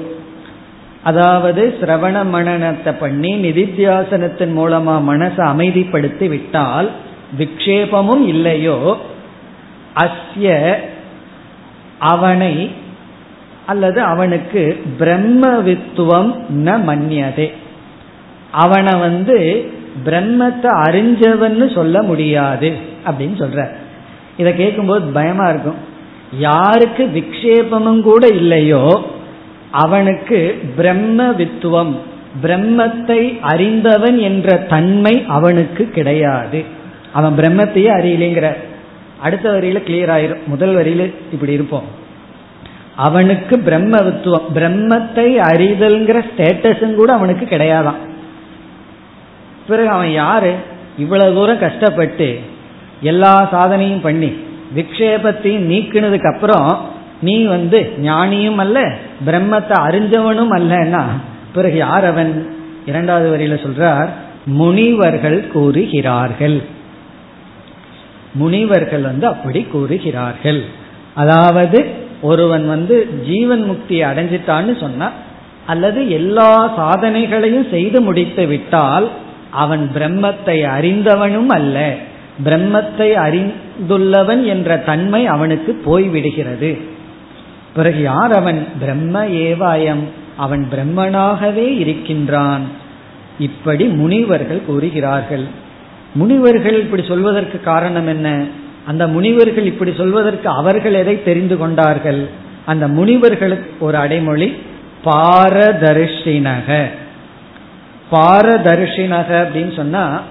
அதாவது 1.04 1.78
சிரவண 1.82 2.26
மனநத்தை 2.34 2.94
பண்ணி 3.00 3.36
நிதித்தியாசனத்தின் 3.36 4.58
மூலமா 4.58 4.96
மனசை 5.08 5.44
அமைதிப்படுத்தி 5.54 6.28
விட்டால் 6.28 6.90
விக்ஷேபமும் 7.40 8.26
இல்லையோ 8.28 8.98
அஸ்ய 9.96 10.76
அவனை 12.00 12.72
அல்லது 13.66 14.02
அவனுக்கு 14.02 14.84
பிரம்மவித்துவம் 15.00 16.36
ந 16.66 16.78
மன்னியதே 16.88 17.52
அவனை 18.52 19.00
வந்து 19.00 19.70
பிரம்மத்தை 20.06 20.70
அறிஞ்சவன்னு 20.86 21.74
சொல்ல 21.74 22.02
முடியாது 22.02 22.78
அப்படின்னு 23.06 23.40
சொல்ற. 23.40 23.68
இதை 24.38 24.56
கேட்கும்போது 24.56 25.06
பயமா 25.06 25.50
இருக்கும். 25.50 25.76
யாருக்கு 26.40 27.12
விக்ஷேபமும் 27.16 28.02
கூட 28.02 28.28
இல்லையோ 28.28 29.06
அவனுக்கு 29.72 30.60
பிரம்ம 30.76 31.32
வித்துவம் 31.32 31.96
பிரம்மத்தை 32.44 33.40
அறிந்தவன் 33.40 34.18
என்ற 34.18 34.58
தன்மை 34.58 35.26
அவனுக்கு 35.28 35.90
கிடையாது. 35.90 36.64
அவன் 37.14 37.36
பிரம்மத்தையே 37.38 37.90
அறியலைங்கிற. 37.90 38.54
அடுத்த 39.22 39.50
வரியில 39.50 39.82
கிளியர் 39.88 40.14
ஆயிரும். 40.18 40.46
முதல் 40.46 40.76
வரியில 40.76 41.14
இப்படி 41.32 41.52
இருப்போம். 41.52 42.00
அவனுக்கு 42.96 43.60
பிரம்ம 43.60 43.98
வித்துவம் 43.98 44.48
பிரம்மத்தை 44.56 45.40
அறிதல்ங்கிற 45.52 46.24
ஸ்டேட்டஸும் 46.30 46.96
கூட 46.96 47.14
அவனுக்கு 47.14 47.46
கிடையாதான் 47.46 48.10
பிறகு 49.72 49.90
அவன் 49.90 50.12
யாரு? 50.12 50.54
இவ்வளவு 50.98 51.36
தூரம் 51.36 51.64
கஷ்டப்பட்டு 51.66 52.28
எல்லா 53.02 53.34
சாதனையும் 53.54 54.06
பண்ணி 54.08 54.32
விக்ஷேபத்தையும் 54.76 55.70
நீக்கினதுக்கு 55.72 56.30
அப்புறம் 56.34 56.70
நீ 57.22 57.36
வந்து 57.46 57.80
ஞானியும் 58.02 58.60
அல்ல 58.64 58.80
பிரம்மத்தை 59.26 59.78
அறிஞ்சவனும் 59.88 60.54
அல்லன்னா 60.58 61.04
பிறகு 61.54 61.78
யார் 61.78 62.06
அவன்? 62.06 62.32
இரண்டாவது 62.86 63.28
வரியில 63.34 63.56
சொல்றார் 63.66 64.10
முனிவர்கள் 64.60 65.40
கூறுகிறார்கள். 65.54 66.58
முனிவர்கள் 68.34 69.02
வந்து 69.02 69.26
அப்படி 69.28 69.62
கூறுகிறார்கள். 69.74 70.62
அதாவது 71.14 71.80
ஒருவன் 72.22 72.66
வந்து 72.68 72.96
ஜீவன் 73.28 73.64
முக்தியை 73.70 74.06
அடைஞ்சிட்டான்னு 74.12 74.74
சொன்னா 74.80 75.08
அல்லது 75.66 76.02
எல்லா 76.20 76.52
சாதனைகளையும் 76.80 77.70
செய்து 77.70 78.00
முடித்து 78.02 78.44
விட்டால் 78.46 79.08
அவன் 79.52 79.92
பிரம்மத்தை 79.96 80.66
அறிந்தவனும் 80.78 81.48
அல்ல. 81.48 81.96
பிரம்மத்தை 82.46 83.14
அறிந்துள்ளவன் 83.16 84.46
என்ற 84.46 84.78
தன்மை 84.78 85.26
அவனுக்கு 85.26 85.82
போய்விடுகிறது. 85.86 86.82
பிறகு 87.76 88.02
யார் 88.02 88.32
அவன்? 88.32 88.68
பிரம்ம 88.80 89.26
ஏவாயம். 89.26 90.04
அவன் 90.38 90.70
பிரம்மனாகவே 90.76 91.80
இருக்கின்றான். 91.80 92.62
இப்படி 93.40 93.86
முனிவர்கள் 93.86 94.66
கூறுகிறார்கள். 94.66 95.44
முனிவர்கள் 96.14 96.76
இப்படி 96.76 97.04
சொல்வதற்கு 97.04 97.60
காரணம் 97.60 98.08
என்ன? 98.08 98.44
அந்த 98.86 99.08
முனிவர்கள் 99.08 99.66
இப்படி 99.66 99.94
சொல்வதற்கு 99.98 100.50
அவர்கள் 100.50 100.94
எதை 100.94 101.24
தெரிந்து 101.24 101.58
கொண்டார்கள்? 101.58 102.28
அந்த 102.66 102.88
முனிவர்களுக்கு 102.88 103.70
ஒரு 103.80 103.98
அடைமொழி 103.98 104.56
பாரதர்ஷினக. 105.06 106.86
பாரதர்ஷினக 108.12 109.30
அப்படின்னு 109.32 109.76
சொன்னா 109.76 110.22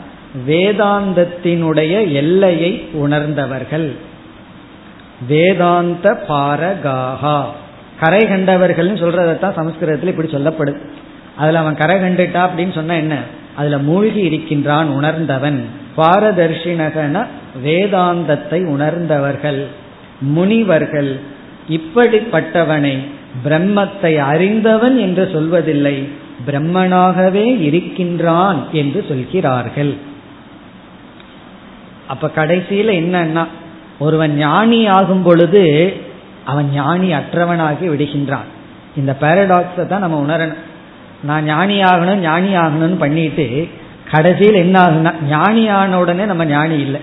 வேதாந்தத்தினுடைய 0.48 2.12
எல்லையை 2.12 2.88
உணர்ந்தவர்கள். 2.92 3.92
வேதாந்த 5.28 6.24
பாரகாகா. 6.28 7.44
கரை 8.00 8.28
கண்டவர்கள் 8.28 8.88
சொல்றதான் 8.88 9.54
சமஸ்கிருதத்தில் 9.54 10.08
இப்படி 10.08 10.28
சொல்லப்படுது. 10.28 10.76
அதுல 11.36 11.58
அவன் 11.58 11.76
கரை 11.76 11.96
கண்டுட்டா 11.96 12.48
அப்படின்னு 12.48 12.74
சொன்னா 12.74 12.94
என்ன? 12.94 13.18
அதுல 13.54 13.78
மூழ்கி 13.78 14.20
இருக்கின்றான் 14.20 14.88
உணர்ந்தவன். 14.88 15.64
பாரதர்ஷினகன 15.96 17.26
வேதாந்தத்தை 17.64 18.64
உணர்ந்தவர்கள். 18.64 19.66
முனிவர்கள். 20.20 21.18
இப்படிப்பட்டவனை 21.70 22.98
பிரம்மத்தை 23.44 24.16
அறிந்தவன் 24.16 24.98
என்று 24.98 25.28
சொல்வதில்லை. 25.32 26.08
பிரம்மனாகவே 26.46 27.60
இருக்கின்றான் 27.60 28.64
என்று 28.72 29.04
சொல்கிறார்கள். 29.08 29.96
அப்ப 32.08 32.30
கடைசியில 32.34 32.94
என்னன்னா 33.02 33.46
ஒருவன் 33.98 34.36
ஞானி 34.36 34.86
ஆகும் 34.86 35.22
பொழுது 35.22 35.96
அவன் 36.44 36.70
ஞானி 36.72 37.12
அற்றவனாகி 37.12 37.86
விடுகின்றான். 37.88 38.48
இந்த 38.96 39.16
பேரடாக்ஸை 39.20 39.86
தான் 39.86 40.00
நம்ம 40.00 40.24
உணரணும். 40.26 40.62
நான் 41.22 41.44
ஞானி 41.44 41.82
ஆகணும் 41.84 42.16
ஞானி 42.16 42.56
ஆகணும்னு 42.56 42.98
பண்ணிட்டு 42.98 43.68
கடைசியில் 44.10 44.54
என்ன 44.54 44.76
ஆகுனா 44.80 45.12
ஞானி 45.28 45.68
ஆன 45.68 45.98
உடனே 45.98 46.24
நம்ம 46.24 46.44
ஞானி 46.44 46.78
இல்லை. 46.80 47.00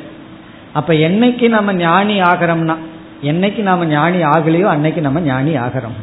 அப்ப 0.74 0.94
என்னைக்கு 0.94 1.50
நம்ம 1.50 1.74
ஞானி 1.74 2.22
ஆகிறோம்னா 2.22 2.76
என்னைக்கு 3.24 3.62
நாம 3.62 3.86
ஞானி 3.86 4.18
ஆகலையோ 4.24 4.64
அன்னைக்கு 4.64 5.02
நம்ம 5.02 5.20
ஞானி 5.20 5.56
ஆகிறோம். 5.58 5.98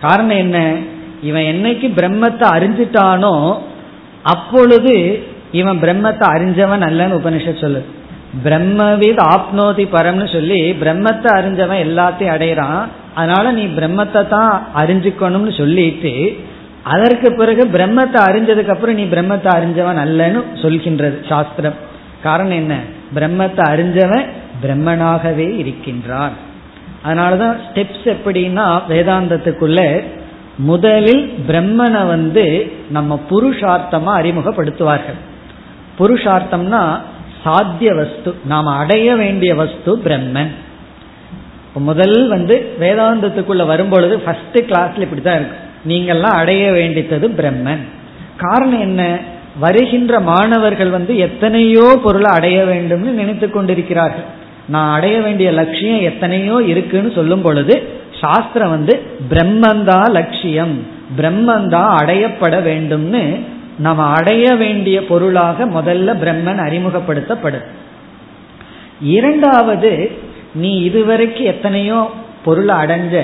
காரணம் 0.00 0.36
என்ன? 0.36 0.76
இவன் 1.22 1.42
என்னைக்கு 1.42 1.86
பிரம்மத்தை 1.96 2.46
அறிஞ்சிட்டானோ 2.56 3.58
அப்பொழுது 4.22 5.22
இவன் 5.52 5.78
பிரம்மத்தை 5.78 6.26
அறிஞ்சவன் 6.34 6.84
அல்லன்னு 6.88 7.18
உபனிஷத் 7.20 7.60
சொல்லு 7.60 7.84
பிரம்மவித் 8.44 9.22
ஆப்னோதி 9.34 9.84
பரம்னு 9.92 10.32
சொல்லி 10.32 10.72
பிரம்மத்தை 10.72 11.28
அறிஞ்சவன் 11.38 11.84
எல்லாத்தையும் 11.86 12.34
அடையிறான் 12.34 12.84
அதனால 13.14 13.52
நீ 13.52 13.64
பிரம்மத்தை 13.64 14.28
தான் 14.28 14.66
அறிஞ்சுக்கணும்னு 14.76 15.56
சொல்லிட்டு 15.56 16.36
அதற்கு 16.82 17.34
பிறகு 17.34 17.64
பிரம்மத்தை 17.64 18.20
அறிஞ்சதுக்கு 18.28 18.68
அப்புறம் 18.68 18.94
நீ 18.94 19.04
பிரம்மத்தை 19.04 19.50
அறிஞ்சவன் 19.56 20.02
அல்லன்னு 20.04 20.42
சொல்கின்றது 20.62 21.28
சாஸ்திரம். 21.28 21.74
காரணம் 22.22 22.52
என்ன? 22.52 22.74
பிரம்மத்தை 23.14 23.62
அறிஞ்சவன் 23.72 24.26
பிரம்மனாகவே 24.62 25.58
இருக்கின்றான். 25.58 26.32
அதனாலதான் 27.06 27.56
ஸ்டெப்ஸ் 27.66 28.06
எப்படின்னா 28.06 28.80
வேதாந்தத்துக்குள்ள 28.88 30.04
முதலில் 30.58 31.34
பிரம்மனை 31.48 32.06
வந்து 32.06 32.72
நம்ம 32.90 33.20
புருஷார்த்தமா 33.30 34.12
அறிமுகப்படுத்துவார்கள். 34.20 35.18
புருஷார்த்தம்னா 35.98 37.00
சாத்திய 37.44 37.94
வஸ்து 37.94 38.34
நாம் 38.44 38.66
அடைய 38.66 39.16
வேண்டிய 39.16 39.54
வஸ்து 39.54 39.96
பிரம்மன். 39.96 40.48
முதல் 41.74 42.28
வந்து 42.28 42.76
வேதாந்தத்துக்குள்ள 42.80 43.66
வரும்பொழுது 43.66 44.18
ஃபர்ஸ்ட் 44.18 44.58
கிளாஸ்ல 44.58 45.00
இப்படித்தான் 45.00 45.34
இருக்கு. 45.34 45.56
நீங்கள்லாம் 45.88 46.36
அடைய 46.36 46.70
வேண்டித்தது 46.70 47.28
பிரம்மன். 47.36 47.78
காரணம் 48.36 48.80
என்ன? 48.80 49.18
வருகின்ற 49.58 50.20
மாணவர்கள் 50.20 50.88
வந்து 50.88 51.16
எத்தனையோ 51.16 52.00
பொருளை 52.02 52.30
அடைய 52.30 52.64
வேண்டும்னு 52.64 53.10
நினைத்து 53.12 53.50
கொண்டிருக்கிறார்கள். 53.50 54.24
நான் 54.68 54.94
அடைய 54.94 55.20
வேண்டிய 55.20 55.52
லட்சியம் 55.52 56.00
எத்தனையோ 56.00 56.62
இருக்குன்னு 56.66 57.10
சொல்லும் 57.10 57.42
பொழுது 57.42 57.97
சாஸ்திரம் 58.20 58.70
வந்து 58.70 58.94
பிரம்மந்தா 59.30 60.00
லட்சியம் 60.12 60.74
பிரம்மந்தா 61.18 61.82
அடையப்பட 61.98 62.54
வேண்டும்னு 62.62 63.22
நம்ம 63.78 64.06
அடைய 64.14 64.44
வேண்டிய 64.56 64.98
பொருளாக 65.04 65.66
முதல்ல 65.74 66.14
பிரம்மன் 66.22 66.62
அறிமுகப்படுத்தப்படும் 66.64 67.66
இரண்டாவது 69.10 69.92
நீ 70.54 70.70
இதுவரைக்கும் 70.80 71.50
எத்தனையோ 71.52 72.00
பொருளை 72.44 72.74
அடைஞ்ச 72.76 73.16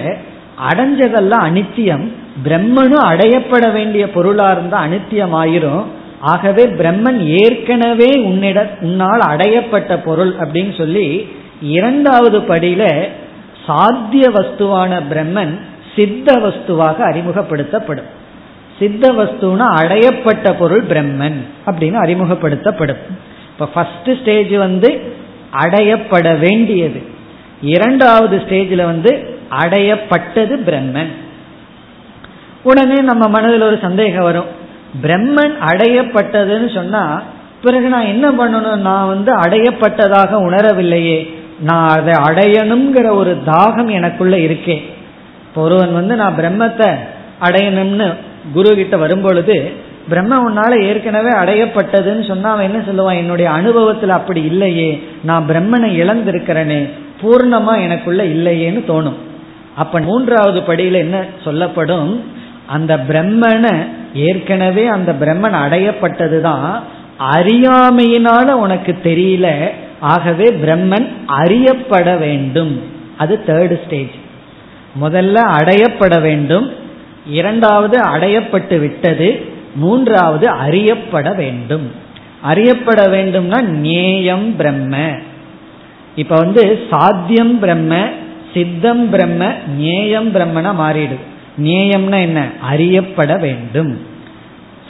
அடைஞ்சதெல்லாம் 0.69 1.45
அனித்தியம் 1.49 2.05
பிரம்மனும் 2.45 3.07
அடையப்பட 3.11 3.65
வேண்டிய 3.73 4.05
பொருளா 4.09 4.49
இருந்தா 4.53 4.79
அனித்தியம் 4.87 5.35
ஆயிரும் 5.41 5.85
ஆகவே 6.27 6.65
பிரம்மன் 6.79 7.21
ஏற்கனவே 7.39 8.11
உன்னிட 8.29 8.59
உன்னால் 8.81 9.25
அடையப்பட்ட 9.33 9.97
பொருள் 10.05 10.33
அப்படின்னு 10.41 10.73
சொல்லி 10.77 11.07
இரண்டாவது 11.73 12.39
படியில 12.49 12.85
சாத்திய 13.67 14.31
வஸ்துவான 14.31 15.03
பிரம்மன் 15.11 15.59
சித்த 15.97 16.37
வஸ்துவாக 16.37 16.97
அறிமுகப்படுத்தப்படும். 16.99 18.11
சித்த 18.79 19.13
வஸ்துனா 19.13 19.67
அடையப்பட்ட 19.81 20.53
பொருள் 20.59 20.85
பிரம்மன் 20.85 21.37
அப்படின்னு 21.67 21.95
அறிமுகப்படுத்தப்படும். 21.95 22.97
இப்ப 23.49 23.67
ஃபர்ஸ்ட் 23.67 24.21
ஸ்டேஜ் 24.21 24.55
வந்து 24.55 25.15
அடையப்பட 25.53 26.39
வேண்டியது. 26.39 27.03
இரண்டாவது 27.63 28.37
ஸ்டேஜில் 28.37 28.85
வந்து 28.85 29.39
அடையப்பட்டது 29.51 30.57
பிரம்மன். 30.67 31.13
உடனே 32.63 33.01
நம்ம 33.01 33.29
மனதில் 33.29 33.61
ஒரு 33.61 33.79
சந்தேகம் 33.83 34.23
வரும். 34.23 34.63
பிரம்மன் 35.03 35.55
அடையப்பட்டதுன்னு 35.69 36.75
சொன்னா 36.75 37.23
பிறகு 37.63 37.89
நான் 37.89 38.05
என்ன 38.05 38.31
பண்ணணும்? 38.31 38.77
நான் 38.77 39.07
வந்து 39.07 39.37
அடையப்பட்டதாக 39.37 40.31
உணரவில்லையே. 40.33 41.34
நான் 41.61 41.89
அதை 41.89 42.13
அடையணுங்கிற 42.13 43.15
ஒரு 43.15 43.37
தாகம் 43.47 43.91
எனக்குள்ள 43.91 44.39
இருக்கேன் 44.39 44.83
ஒருவன் 45.55 45.93
வந்து 45.93 46.17
நான் 46.17 46.37
பிரம்மத்தை 46.37 46.91
அடையணும்னு 47.43 48.15
குரு 48.53 48.75
கிட்ட 48.75 48.97
வரும்பொழுது 48.97 49.73
பிரம்ம 50.09 50.51
உன்னால 50.51 50.83
ஏற்கனவே 50.83 51.29
அடையப்பட்டதுன்னு 51.29 52.27
சொன்னா 52.27 52.51
அவன் 52.51 52.73
என்ன 52.73 52.79
சொல்லுவான்? 52.79 53.17
என்னுடைய 53.17 53.51
அனுபவத்தில் 53.51 54.09
அப்படி 54.09 54.43
இல்லையே 54.43 55.03
நான் 55.23 55.47
பிரம்மனை 55.49 55.89
இழந்திருக்கிறேனே 56.03 56.91
பூர்ணமா 57.23 57.83
எனக்குள்ள 57.83 58.25
இல்லையேன்னு 58.25 58.83
தோணும். 58.89 59.17
அப்ப 59.77 59.99
மூன்றாவது 59.99 60.61
படியில 60.61 60.93
என்ன 60.93 61.25
சொல்லப்படும்? 61.45 62.25
அந்த 62.67 62.97
பிரம்மனை 62.97 63.87
ஏற்கனவே 64.15 64.87
அந்த 64.87 65.13
பிரம்மன் 65.13 65.57
அடையப்பட்டதுதான் 65.65 66.81
அறியாமையினால 67.35 68.51
உனக்கு 68.51 68.99
தெரியல 69.05 69.71
ஆகவே 70.13 70.47
பிரம்மன் 70.63 71.09
அறியப்பட 71.27 72.17
வேண்டும். 72.17 72.73
அது 73.19 73.35
தேர்டு 73.47 73.77
ஸ்டேஜ் 73.85 74.15
முதல்ல 75.03 75.37
அடையப்பட 75.59 76.21
வேண்டும். 76.21 76.67
இரண்டாவது 77.27 77.97
அடையப்பட்டு 78.05 78.79
விட்டது. 78.79 79.29
மூன்றாவது 79.75 80.47
அறியப்பட 80.65 81.29
வேண்டும். 81.33 81.87
அறியப்பட 82.43 83.03
வேண்டும்னா 83.07 83.61
நேயம் 83.85 84.57
பிரம்ம. 84.57 84.97
இப்ப 86.17 86.35
வந்து 86.37 86.65
சாத்தியம் 86.91 87.59
பிரம்ம 87.59 87.95
சித்தம் 88.55 89.11
பிரம்ம 89.11 89.53
நேயம் 89.77 90.29
பிரம்மனா 90.35 90.73
மாறிடுது 90.83 91.25
நேயம்னா 91.59 92.19
என்ன? 92.21 92.41
அறியப்பட 92.71 93.33
வேண்டும். 93.37 93.93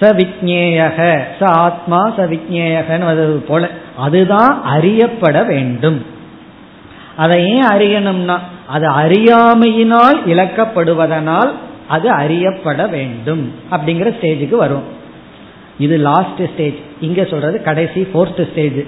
ச 0.01 0.11
விக்னேயக 0.19 0.99
ச 1.41 1.45
ஆத்மா 1.45 2.01
ச 2.17 2.21
விக்னேயகன்னு 2.33 3.33
போல. 3.49 3.71
அதுதான் 3.97 4.63
அறியப்பட 4.63 5.43
வேண்டும். 5.45 6.07
அதை 7.17 7.39
ஏன் 7.49 7.67
அறியணும்னா 7.67 8.39
அது 8.67 8.87
அறியாமையினால் 8.89 10.19
இழக்கப்படுவதனால் 10.27 11.51
அது 11.89 12.11
அறியப்பட 12.11 12.87
வேண்டும் 12.87 13.53
அப்படிங்கிற 13.71 14.09
ஸ்டேஜுக்கு 14.17 14.57
வரும். 14.57 14.83
இது 15.79 15.97
லாஸ்ட் 15.99 16.43
ஸ்டேஜ் 16.55 16.79
இங்க 17.01 17.25
சொல்றது 17.25 17.63
கடைசி 17.63 18.01
போர்த் 18.01 18.49
ஸ்டேஜ் 18.51 18.83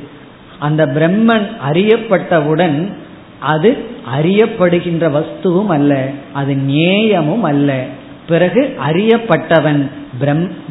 அந்த 0.59 0.87
பிரம்மன் 0.87 1.47
அறியப்பட்டவுடன் 1.71 2.93
அது 3.39 3.71
அறியப்படுகின்ற 4.19 5.05
வஸ்துவும் 5.17 5.67
அல்ல 5.67 6.09
அது 6.33 6.55
நேயமும் 6.55 7.43
அல்ல. 7.43 7.85
பிறகு 8.29 8.77
அறியப்பட்டவன் 8.89 9.91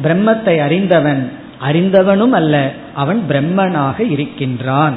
பிரம்மத்தை 0.04 0.60
அறிந்தவன் 0.60 1.32
அறிந்தவனும் 1.62 2.30
அல்ல 2.30 2.72
அவன் 2.94 3.24
பிரம்மனாக 3.28 4.10
இருக்கின்றான். 4.10 4.94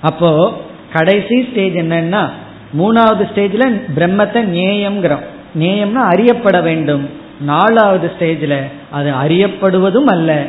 அப்போ 0.00 0.60
கடைசி 0.92 1.48
ஸ்டேஜ் 1.50 1.74
என்னன்னா 1.74 2.30
மூணாவது 2.78 3.24
ஸ்டேஜ்ல 3.34 3.80
பிரம்மத்தை 3.96 4.40
நேயம்ங்கிறோம். 4.56 5.24
நேயம்னா 5.58 6.02
அறியப்பட 6.12 6.60
வேண்டும். 6.60 7.08
நாலாவது 7.40 8.10
ஸ்டேஜில் 8.18 8.62
அது 8.90 9.10
அறியப்படுவதும் 9.10 10.04
அல்ல. 10.04 10.46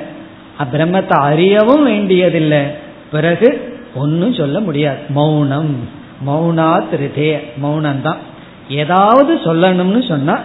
பிரம்மத்தை 0.73 1.09
அறியவும் 1.09 1.83
வேண்டியதில்லை. 1.83 2.61
பிறகு 3.11 3.79
ஒன்னும் 3.95 4.33
சொல்ல 4.33 4.59
முடியாது. 4.59 4.97
மௌனம். 5.09 5.89
மௌனா 6.27 6.83
திருதே 6.91 7.39
மௌனம் 7.57 8.01
தான் 8.01 8.17
ஏதாவது 8.69 9.35
சொல்லணும்னு 9.35 10.07
சொன்னா 10.07 10.39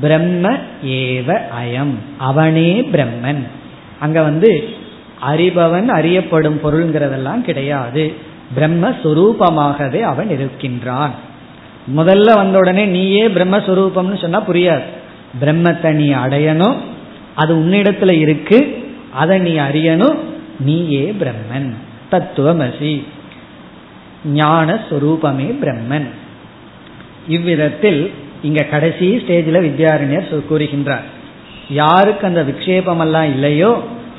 பிரம்ம 0.00 0.50
ஏவ 0.84 1.40
அயம். 1.62 1.94
அவனே 2.18 2.88
பிரம்மன். 2.92 3.46
அங்க 4.00 4.22
வந்து 4.22 4.68
அறிபவன் 5.32 5.86
அறியப்படும் 5.86 6.60
பொருள்ங்கிறதெல்லாம் 6.64 7.40
கிடையாது. 7.40 8.12
பிரம்மஸ்வரூபமாகவே 8.56 10.00
அவன் 10.00 10.30
இருக்கின்றான். 10.30 11.10
முதல்ல 11.96 12.34
வந்த 12.34 12.58
உடனே 12.58 12.84
நீயே 12.84 13.28
பிரம்மஸ்வரூபம்னு 13.28 14.20
சொன்னா 14.20 14.48
புரியாது. 14.48 14.82
பிரம்மத்தை 15.40 15.90
நீ 15.92 16.14
அடையணும் 16.14 16.76
அது 17.34 17.54
உன்னிடத்துல 17.56 18.10
இருக்கு 18.10 18.88
அதை 19.12 19.38
நீ 19.38 19.56
அறியணும் 19.56 20.16
நீயே 20.60 21.14
பிரம்மன். 21.20 21.72
தத்துவமசி. 22.12 23.04
ஞானஸ்வரூபமே 24.34 25.54
பிரம்மன். 25.62 26.06
இவ்விதத்தில் 27.28 28.10
இங்க 28.42 28.62
கடைசி 28.62 29.16
ஸ்டேஜில் 29.16 29.64
வித்யாரண்யர் 29.66 30.42
கூறுகின்றார். 30.50 31.06
யாருக்கு 31.69 32.23
அந்த 32.27 32.41
விக்ஷேபம் 32.41 33.01
எல்லாம் 33.01 33.29
இல்லையோ 33.29 33.71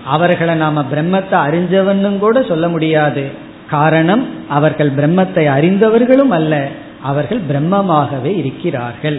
அவர்களை 0.06 0.54
நாம 0.54 0.82
பிரம்மத்தை 0.92 1.36
அறிஞ்சவன்னு 1.46 2.18
கூட 2.18 2.38
சொல்ல 2.42 2.66
முடியாது 2.68 3.24
காரணம் 3.70 4.24
அவர்கள் 4.48 4.90
பிரம்மத்தை 4.90 5.44
அறிந்தவர்களும் 5.56 6.30
அல்ல 6.30 6.54
அவர்கள் 7.02 7.40
பிரம்மமாகவே 7.50 8.32
இருக்கிறார்கள் 8.36 9.18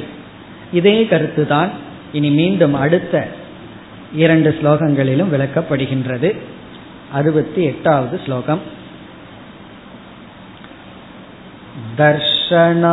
இதே 0.71 0.95
கருத்துதான் 1.03 1.71
இனி 2.11 2.29
மீண்டும் 2.31 2.75
அடுத்த 2.75 3.15
இரண்டு 4.15 4.49
ஸ்லோகங்களிலும் 4.59 5.33
விளக்கப்படுகின்றது 5.33 6.29
அறுபத்தி 7.13 7.61
எட்டாவது 7.63 8.15
ஸ்லோகம் 8.25 8.63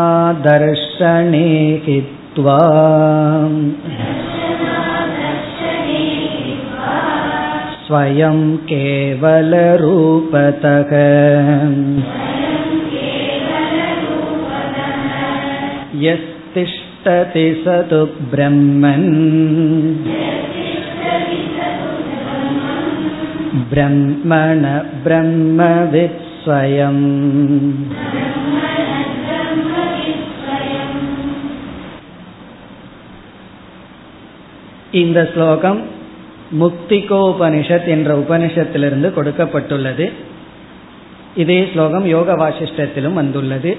दर्शनादर्शने 0.05 1.47
हित्वा 1.87 2.59
स्वयं 7.87 8.39
केवलरूपतः 8.71 9.33
यस्तिष्ठति 16.05 17.47
स 17.65 17.79
तु 17.91 18.01
ब्रह्मन् 18.33 19.09
ब्रह्मण 23.73 24.63
ब्रह्मवित् 25.05 26.21
स्वयम् 26.45 27.05
இந்த 35.01 35.19
ஸ்லோகம் 35.25 35.79
முக்திகோபனிஷத் 36.52 37.88
என்ற 37.88 38.16
உபனிஷத்திலிருந்து 38.16 39.12
கொடுக்கப்பட்டுள்ளது. 39.16 40.12
இதே 41.36 41.70
ஸ்லோகம் 41.74 42.06
யோக 42.06 42.36
வாசிஷ்டத்திலும் 42.36 43.14
வந்துள்ளது. 43.14 43.78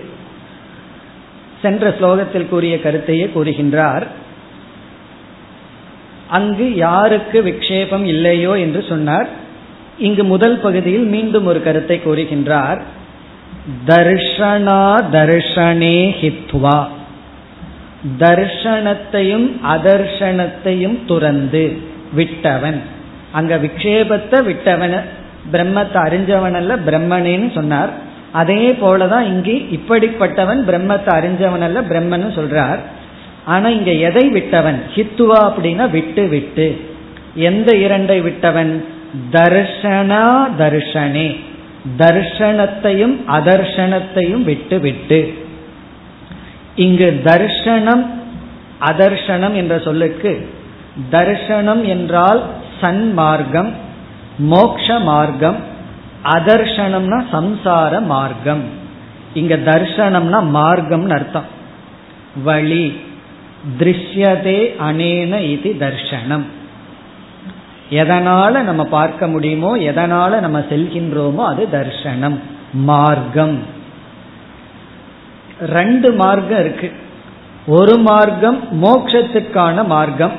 சென்ற 1.62 1.94
ஸ்லோகத்தில் 2.00 2.48
கூறிய 2.48 2.76
கருத்தையே 2.76 3.30
கூறுகின்றார். 3.34 4.06
அங்கு 6.28 6.74
யாருக்கு 6.74 7.42
விக்ஷேபம் 7.42 8.04
இல்லையோ 8.04 8.58
என்று 8.58 8.84
சொன்னார். 8.88 9.28
இங்கு 9.98 10.24
முதல் 10.24 10.58
பகுதியில் 10.58 11.04
மீண்டும் 11.04 11.46
ஒரு 11.46 11.62
கருத்தை 11.62 12.00
கூறுகின்றார். 12.04 12.80
தர்ஷனா 13.86 15.04
தர்ஷனே 15.12 16.14
ஹித்வா. 16.20 16.86
தர்ஷனத்தையும் 18.18 19.50
அதர்ஷனத்தையும் 19.68 21.04
துறந்து. 21.06 21.87
விட்டவன். 22.12 22.82
அங்க 23.32 23.56
விக்ஷேபத்தை 23.56 24.44
விட்டவன். 24.44 25.00
பிரம்மத்தை 25.52 25.98
அறிஞ்சவன் 26.06 26.54
அல்ல 26.54 26.76
பிரம்மனேன்னு 26.76 27.52
சொன்னார். 27.54 27.90
அதே 28.32 28.70
போலதான் 28.70 29.22
இங்கே 29.22 29.68
இப்படிப்பட்டவன் 29.70 30.60
பிரம்மத்தை 30.66 31.12
அறிஞ்சவன் 31.18 31.60
அல்ல 31.60 31.80
பிரம்மன் 31.80 32.38
சொல்றார். 32.38 32.78
ஆனா 33.44 33.68
இங்க 33.68 33.90
எதை 33.90 34.28
விட்டவன்? 34.28 34.82
ஹித்துவா 34.94 35.38
அப்படின்னா 35.38 35.90
விட்டு 35.90 36.28
விட்டு. 36.28 36.80
எந்த 37.34 37.72
இரண்டை 37.74 38.22
விட்டவன்? 38.22 38.84
தர்ஷனா 39.32 40.48
தர்ஷனே. 40.58 41.36
தர்ஷனத்தையும் 41.98 43.16
அதர்ஷனத்தையும் 43.28 44.42
விட்டு 44.42 44.78
விட்டு. 44.80 45.34
இங்கு 46.74 47.20
தர்ஷனம் 47.24 48.06
அதர்ஷனம் 48.80 49.54
என்ற 49.54 49.78
சொல்லுக்கு 49.78 50.48
தர்ஷனம் 51.12 51.82
என்றால் 51.94 52.40
சன்மார்க்கம் 52.80 53.70
மோக்ஷ 54.52 54.86
மார்க்கம் 55.10 55.58
அதர்ஷனம்னா 56.36 57.18
சம்சார 57.32 57.92
மார்க்கம். 58.12 58.62
இங்க 59.40 59.54
தர்ஷனம்னா 59.70 60.40
மார்க்கம்னு 60.56 61.16
அர்த்தம். 61.18 61.48
வழி 62.44 62.86
திருஷ்யதே 63.78 64.60
அனேன 64.88 65.40
இது 65.54 65.70
தர்ஷனம். 65.84 66.46
எதனால 68.00 68.62
நம்ம 68.68 68.82
பார்க்க 68.96 69.26
முடியுமோ 69.34 69.70
எதனால 69.90 70.40
நம்ம 70.44 70.58
செல்கின்றோமோ 70.70 71.42
அது 71.52 71.62
தர்ஷனம் 71.72 72.38
மார்க்கம். 72.90 73.56
ரெண்டு 75.76 76.08
மார்க்கம் 76.12 76.60
இருக்கு. 76.64 76.90
ஒரு 77.76 77.94
மார்க்கம் 78.08 78.58
மோக்ஷத்துக்கான 78.82 79.86
மார்க்கம் 79.94 80.36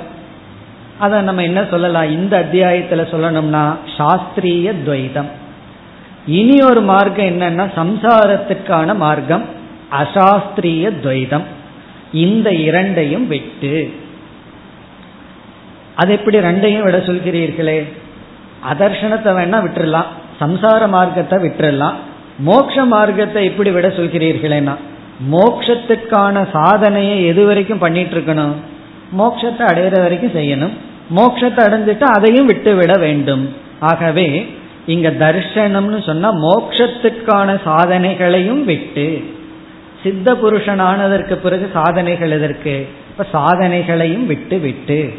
அதை 1.00 1.22
நம்ம 1.22 1.44
என்ன 1.44 1.66
சொல்லலாம்? 1.70 2.12
இந்த 2.12 2.34
அத்தியாயத்துல 2.40 3.04
சொல்லணும்னா 3.12 3.64
சாஸ்திரிய 3.98 4.74
துவைதம். 4.86 5.30
இனி 6.26 6.62
ஒரு 6.62 6.82
மார்க்கம் 6.82 7.26
என்னன்னா 7.26 7.66
சம்சாரத்துக்கான 7.76 8.96
மார்க்கம் 8.96 9.46
அசாஸ்திரிய 10.02 10.92
துவைதம். 11.04 11.46
இந்த 12.12 12.54
இரண்டையும் 12.54 13.28
விட்டு. 13.28 13.94
அது 15.96 16.12
எப்படி 16.14 16.38
ரெண்டையும் 16.38 16.84
விட 16.84 16.98
சொல்கிறீர்களே? 16.98 17.80
அதர்ஷனத்தை 18.72 19.32
வேணா 19.40 19.58
விட்டுறலாம். 19.66 20.10
சம்சார 20.42 20.88
மார்க்கத்தை 20.88 21.38
விட்டுறலாம். 21.40 21.98
மோக்ஷ 22.40 22.86
மார்க்கத்தை 22.86 23.46
எப்படி 23.46 23.72
விட 23.72 23.88
சொல்கிறீர்களேனா 23.88 24.76
மோக்ஷத்துக்கான 25.32 26.46
சாதனையை 26.52 27.26
எது 27.26 27.46
வரைக்கும் 27.46 27.78
பண்ணிட்டு 27.78 28.16
இருக்கணும்? 28.18 28.54
மோட்சத்தை 29.18 29.64
அடையிற 29.72 30.02
வரைக்கும் 30.02 30.36
செய்யணும். 30.36 30.74
மோட்சத்தை 31.16 31.62
அடைஞ்சிட்டு 31.66 32.02
அதையும் 32.02 32.46
விட்டு 32.46 32.76
விட 32.76 32.94
வேண்டும். 32.98 33.56
ஆகவே 33.80 34.50
இங்க 34.86 35.10
தர்ஷனம்னு 35.10 36.06
சொன்னா 36.06 36.30
மோக்ஷத்துக்கான 36.34 37.60
சாதனைகளையும் 37.66 38.64
விட்டு 38.64 39.24
சித்த 40.04 40.34
புருஷனானதற்கு 40.34 41.34
பிறகு 41.34 41.70
சாதனைகள் 41.74 42.32
எதற்கு? 42.32 42.88
இப்ப 43.10 43.26
சாதனைகளையும் 43.34 44.26
விட்டு 44.26 44.58
விட்டு. 44.58 45.14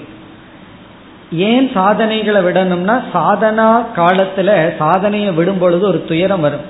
ஏன் 1.32 1.70
சாதனைகளை 1.74 2.42
விடணும்னா 2.42 3.02
சாதனா 3.14 3.84
காலத்துல 3.96 4.76
சாதனையை 4.76 5.32
விடும் 5.32 5.58
பொழுது 5.58 5.86
ஒரு 5.86 6.04
துயரம் 6.08 6.40
வரும். 6.40 6.66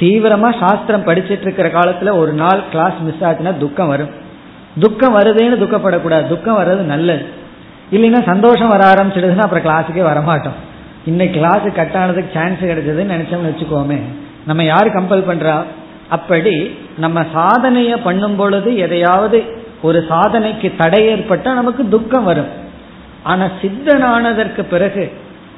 தீவிரமா 0.00 0.58
சாஸ்திரம் 0.58 1.06
படிச்சிட்டு 1.06 1.40
இருக்கிற 1.40 1.68
காலத்துல 1.68 2.16
ஒரு 2.16 2.32
நாள் 2.32 2.62
கிளாஸ் 2.70 2.98
மிஸ் 3.00 3.24
ஆச்சுன்னா 3.24 3.58
துக்கம் 3.58 3.88
வரும். 3.88 4.22
துக்கம் 4.80 5.16
வருதேன்னு 5.16 5.62
துக்கப்படக்கூடாது. 5.62 6.26
துக்கம் 6.28 6.58
வர்றது 6.58 6.84
நல்லது. 6.92 7.24
இல்லைன்னா 7.92 8.20
சந்தோஷம் 8.26 8.68
வர 8.68 8.92
ஆரம்பிச்சிடுதுன்னா 8.92 9.44
அப்புறம் 9.46 9.66
கிளாஸுக்கே 9.66 10.02
வரமாட்டோம். 10.10 10.58
இன்னைக்கு 11.04 11.40
கிளாஸு 11.40 11.72
கட் 11.72 11.96
ஆனதுக்கு 11.96 12.30
சான்ஸ் 12.34 12.60
கிடைச்சதுன்னு 12.60 13.14
நினைச்சோம்னு 13.14 13.50
வச்சுக்கோமே 13.50 13.98
நம்ம 14.46 14.64
யார் 14.64 14.88
கம்பல் 14.88 15.28
பண்றா? 15.28 15.62
அப்படி 16.08 16.76
நம்ம 16.98 17.24
சாதனையை 17.32 17.96
பண்ணும் 17.96 18.36
பொழுது 18.36 18.76
எதையாவது 18.76 19.38
ஒரு 19.82 20.06
சாதனைக்கு 20.08 20.72
தடை 20.76 21.00
ஏற்பட்டா 21.08 21.52
நமக்கு 21.52 21.88
துக்கம் 21.88 22.24
வரும். 22.24 22.50
ஆனா 23.22 23.44
சித்தனானதற்கு 23.62 24.62
பிறகு 24.62 25.12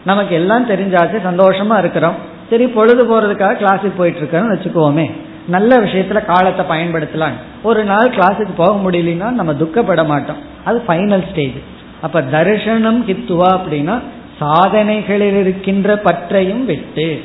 நமக்கு 0.05 0.35
எல்லாம் 0.35 0.69
தெரிஞ்சாச்சு 0.69 1.19
சந்தோஷமா 1.29 1.79
இருக்கிறோம். 1.79 2.15
சரி 2.51 2.67
பொழுது 2.67 3.03
போறதுக்காக 3.05 3.57
கிளாஸுக்கு 3.63 3.93
போயிட்டு 3.97 4.21
இருக்கோம்னு 4.21 4.55
வச்சுக்கோமே. 4.55 5.07
நல்ல 5.49 5.77
விஷயத்துல 5.77 6.25
காலத்தை 6.25 6.65
பயன்படுத்தலாம் 6.69 7.37
ஒரு 7.63 7.85
நாள் 7.85 8.09
கிளாஸுக்கு 8.09 8.55
போக 8.57 8.91
முடியலன்னா 8.91 9.29
நம்ம 9.31 9.53
துக்கப்பட 9.55 10.05
மாட்டோம். 10.05 10.41
அது 10.65 10.83
ஃபைனல் 10.89 11.31
ஸ்டேஜ் 11.31 11.59
அப்ப 12.01 12.21
தர்ஷனம் 12.21 13.01
கித்துவா 13.09 13.51
அப்படின்னா 13.59 13.97
சாதனைகளில் 14.39 15.39
இருக்கின்ற 15.41 15.97
பற்றையும் 15.97 16.65
விட்டு. 16.65 17.23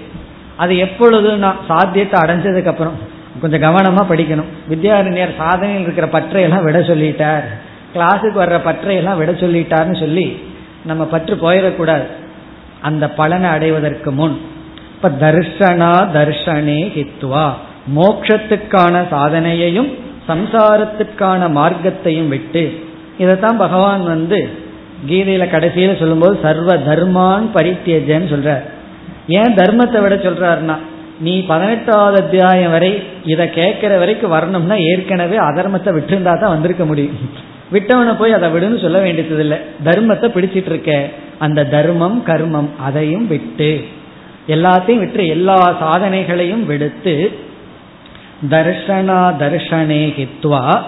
அது 0.57 0.77
எப்பொழுது 0.77 1.29
நான் 1.37 1.59
சாத்தியத்தை 1.67 2.17
அடைஞ்சதுக்கு 2.21 2.65
அப்புறம் 2.65 2.97
கொஞ்சம் 3.41 3.61
கவனமா 3.61 4.03
படிக்கணும். 4.11 4.51
வித்யாரண்யர் 4.69 5.33
சாதனையில் 5.39 5.85
இருக்கிற 5.85 6.07
பற்றையெல்லாம் 6.07 6.63
விட 6.63 6.79
சொல்லிட்டார். 6.79 7.47
கிளாஸுக்கு 7.95 8.37
வர்ற 8.43 8.57
பற்றையெல்லாம் 8.69 9.17
விட 9.17 9.31
சொல்லிட்டார்னு 9.31 9.99
சொல்லி 9.99 10.39
நம்ம 10.85 11.03
பற்று 11.05 11.35
போயிடக்கூடாது. 11.35 12.05
அந்த 12.81 13.09
பலனை 13.09 13.49
அடைவதற்கு 13.49 14.11
முன். 14.11 14.37
இப்ப 14.95 15.09
தர்ஷனா 15.25 15.91
தர்ஷனே 16.17 16.79
ஹித்வா 16.97 17.45
மோக்ஷத்துக்கான 17.97 18.95
சாதனையையும் 19.13 19.89
சம்சாரத்துக்கான 20.29 21.41
மார்க்கத்தையும் 21.57 22.31
விட்டு 22.33 22.63
இதைத்தான் 23.17 23.57
பகவான் 23.57 24.03
வந்து 24.03 24.39
கீதையில 25.09 25.45
கடைசியில 25.53 25.97
சொல்லும்போது 25.99 26.35
சர்வ 26.43 26.71
தர்மான் 26.89 27.45
பரித்தியஜன்னு 27.55 28.31
சொல்றார். 28.33 28.63
ஏன் 29.39 29.53
தர்மத்தை 29.61 29.99
விட 30.01 30.15
சொல்றாருன்னா 30.15 30.75
நீ 31.25 31.33
பதினெட்டாவது 31.51 32.17
அத்தியாயம் 32.23 32.71
வரை 32.71 32.91
இதை 33.31 33.49
கேட்கிற 33.49 33.97
வரைக்கும் 33.97 34.33
வரணும்னா 34.35 34.75
ஏற்கனவே 34.91 35.37
அதர்மத்தை 35.49 35.91
விட்டுருந்தா 35.97 36.33
தான் 36.39 36.53
வந்திருக்க 36.55 36.85
முடியும். 36.85 37.17
விட்டவனை 37.75 38.13
போய் 38.17 38.37
அதை 38.37 38.47
விடுன்னு 38.53 38.79
சொல்ல 38.81 38.99
வேண்டியது 38.99 39.43
இல்லை 39.45 39.57
தர்மத்தை 39.87 40.27
பிடிச்சிட்டு 40.35 40.71
இருக்க 40.71 40.93
அந்த 41.39 41.65
தர்மம் 41.75 42.17
கர்மம் 42.29 42.69
அதையும் 42.87 43.27
விட்டு 43.27 43.71
எல்லாத்தையும் 44.47 45.03
விட்டு 45.03 45.27
எல்லா 45.27 45.57
சாதனைகளையும் 45.83 46.65
விடுத்து 46.65 47.13
தர்ஷனா 48.49 49.33
தர்ஷனே 49.39 50.03
ஹித்வா 50.17 50.81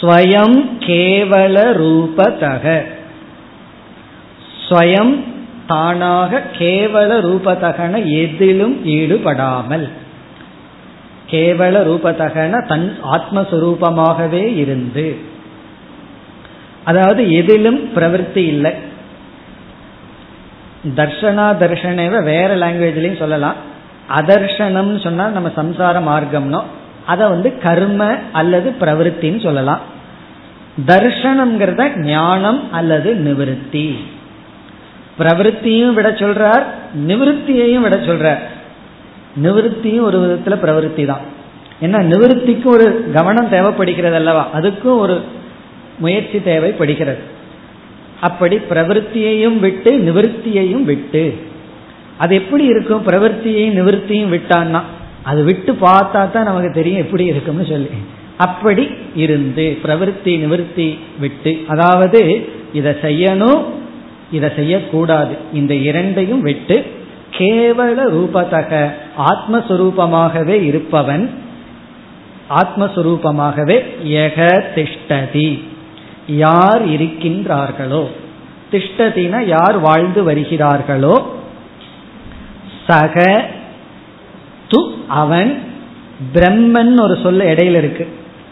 ஸ்வயம் 0.00 0.68
கேவல 0.78 1.56
ரூபதக. 1.78 2.82
ஸ்வயம் 4.68 5.24
தானாக 5.66 6.42
கேவல 6.58 7.10
ரூபதகன 7.20 8.04
எதிலும் 8.04 8.84
ஈடுபடாமல். 8.84 9.88
கேவல 11.30 11.82
ரூபதகன 11.90 12.66
தன் 12.66 12.98
ஆத்மஸ்வரூபமாகவே 13.12 14.56
இருந்து. 14.56 15.16
அதாவது 16.84 17.32
எதிலும் 17.32 17.90
பிரவருத்தி 17.94 18.36
இல்லை. 18.36 18.72
தர்ஷனா 20.96 21.46
தர்ஷனேவ 21.60 22.22
வேற 22.22 22.56
லாங்குவேஜ்லயும் 22.56 23.16
சொல்லலாம். 23.16 23.76
அதர்ஷனம் 24.16 25.02
சொன்னா 25.02 25.28
நம்ம 25.28 25.50
சம்சார 25.56 26.00
மார்க்கம்னோ 26.02 26.62
அதை 27.06 27.28
வந்து 27.28 27.58
கர்ம 27.58 28.14
அல்லது 28.32 28.74
பிரவருத்தின்னு 28.80 29.42
சொல்லலாம். 29.42 29.80
தர்ஷனம்ங்கிறத 30.86 31.98
ஞானம் 31.98 32.72
அல்லது 32.72 33.14
நிவிருத்தி. 33.14 33.96
பிரவருத்தியும் 35.18 35.92
விட 35.92 36.10
சொல்றார் 36.10 36.62
நிவிருத்தியையும் 37.06 37.80
விட 37.80 37.96
சொல்றார். 37.96 38.38
நிவிருத்தியும் 39.42 40.00
ஒரு 40.00 40.18
விதத்துல 40.18 40.48
பிரவருத்தி 40.48 41.06
தான். 41.06 41.20
ஏன்னா 41.82 42.12
நிவிருத்திக்கும் 42.12 42.66
ஒரு 42.66 43.10
கவனம் 43.14 43.48
தேவைப்படுகிறது 43.48 44.14
அல்லவா? 44.14 44.48
அதுக்கும் 44.54 44.98
ஒரு 44.98 45.22
முயற்சி 45.98 46.42
தேவைப்படுகிறது. 46.42 47.18
அப்படி 48.20 48.56
பிரவருத்தியையும் 48.56 49.58
விட்டு 49.58 49.90
நிவர்த்தியையும் 49.98 50.82
விட்டு. 50.82 51.47
அது 52.18 52.32
எப்படி 52.34 52.64
இருக்கும்? 52.72 53.02
பிரவருத்தியையும் 53.08 53.78
நிவர்த்தியும் 53.80 54.32
விட்டான்னா 54.34 54.80
அது 55.30 55.40
விட்டு 55.44 55.72
பார்த்தா 55.72 56.20
தான் 56.30 56.48
நமக்கு 56.50 56.70
தெரியும் 56.72 57.02
எப்படி 57.04 57.24
இருக்கும்னு 57.24 57.64
சொல்லி. 57.64 57.90
அப்படி 58.46 58.84
இருந்து 59.14 59.64
பிரவருத்தி 59.84 60.32
நிவர்த்தி 60.38 60.88
விட்டு 61.22 61.52
அதாவது 61.68 62.20
இதை 62.72 62.92
செய்யணும் 63.02 63.62
இதை 64.36 64.48
செய்யக்கூடாது. 64.56 65.34
இந்த 65.52 65.74
இரண்டையும் 65.88 66.40
விட்டு 66.40 66.76
கேவல 67.38 67.98
ரூபத்தக 68.14 68.70
ஆத்மஸ்வரூபமாகவே 69.30 70.56
இருப்பவன் 70.68 71.24
ஆத்மஸ்வரூபமாகவே 72.60 73.76
எக 74.24 74.38
திஷ்டதி 74.76 75.50
யார் 76.44 76.82
இருக்கின்றார்களோ 76.94 78.04
திஷ்டதின 78.72 79.42
யார் 79.46 79.76
வாழ்ந்து 79.78 80.22
வருகிறார்களோ 80.28 81.16
சக 82.88 83.24
து 84.70 84.80
அவன் 85.22 85.50
பிரம்மன் 86.34 86.94
ஒரு 87.00 87.14
சொல்ல 87.22 87.44
இடையில 87.52 87.80
இருக்கு. 87.82 88.04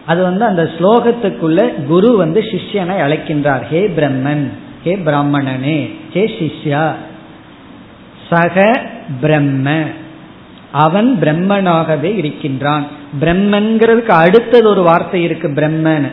அது 0.07 0.21
வந்து 0.23 0.45
அந்த 0.45 0.65
ஸ்லோகத்துக்குள்ள 0.77 1.61
குரு 1.87 2.11
வந்து 2.17 2.41
சிஷ்யனை 2.51 2.97
அழைக்கின்றார். 3.05 3.65
ஹே 3.71 3.81
பிரம்மன் 3.99 4.45
ஹே 4.85 4.93
பிராமணனே 5.07 5.79
ஹே 6.15 6.25
சிஷ்யா. 6.41 6.85
சக 8.31 8.57
பிரம்ம 9.21 9.75
அவன் 10.85 11.11
பிரம்மனாகவே 11.23 12.11
இருக்கின்றான். 12.21 12.85
பிரம்மன்கிறதுக்கு 13.21 14.15
அடுத்தது 14.25 14.67
ஒரு 14.69 14.83
வார்த்தை 14.83 15.21
இருக்கு 15.23 15.49
பிரம்மன் 15.49 16.09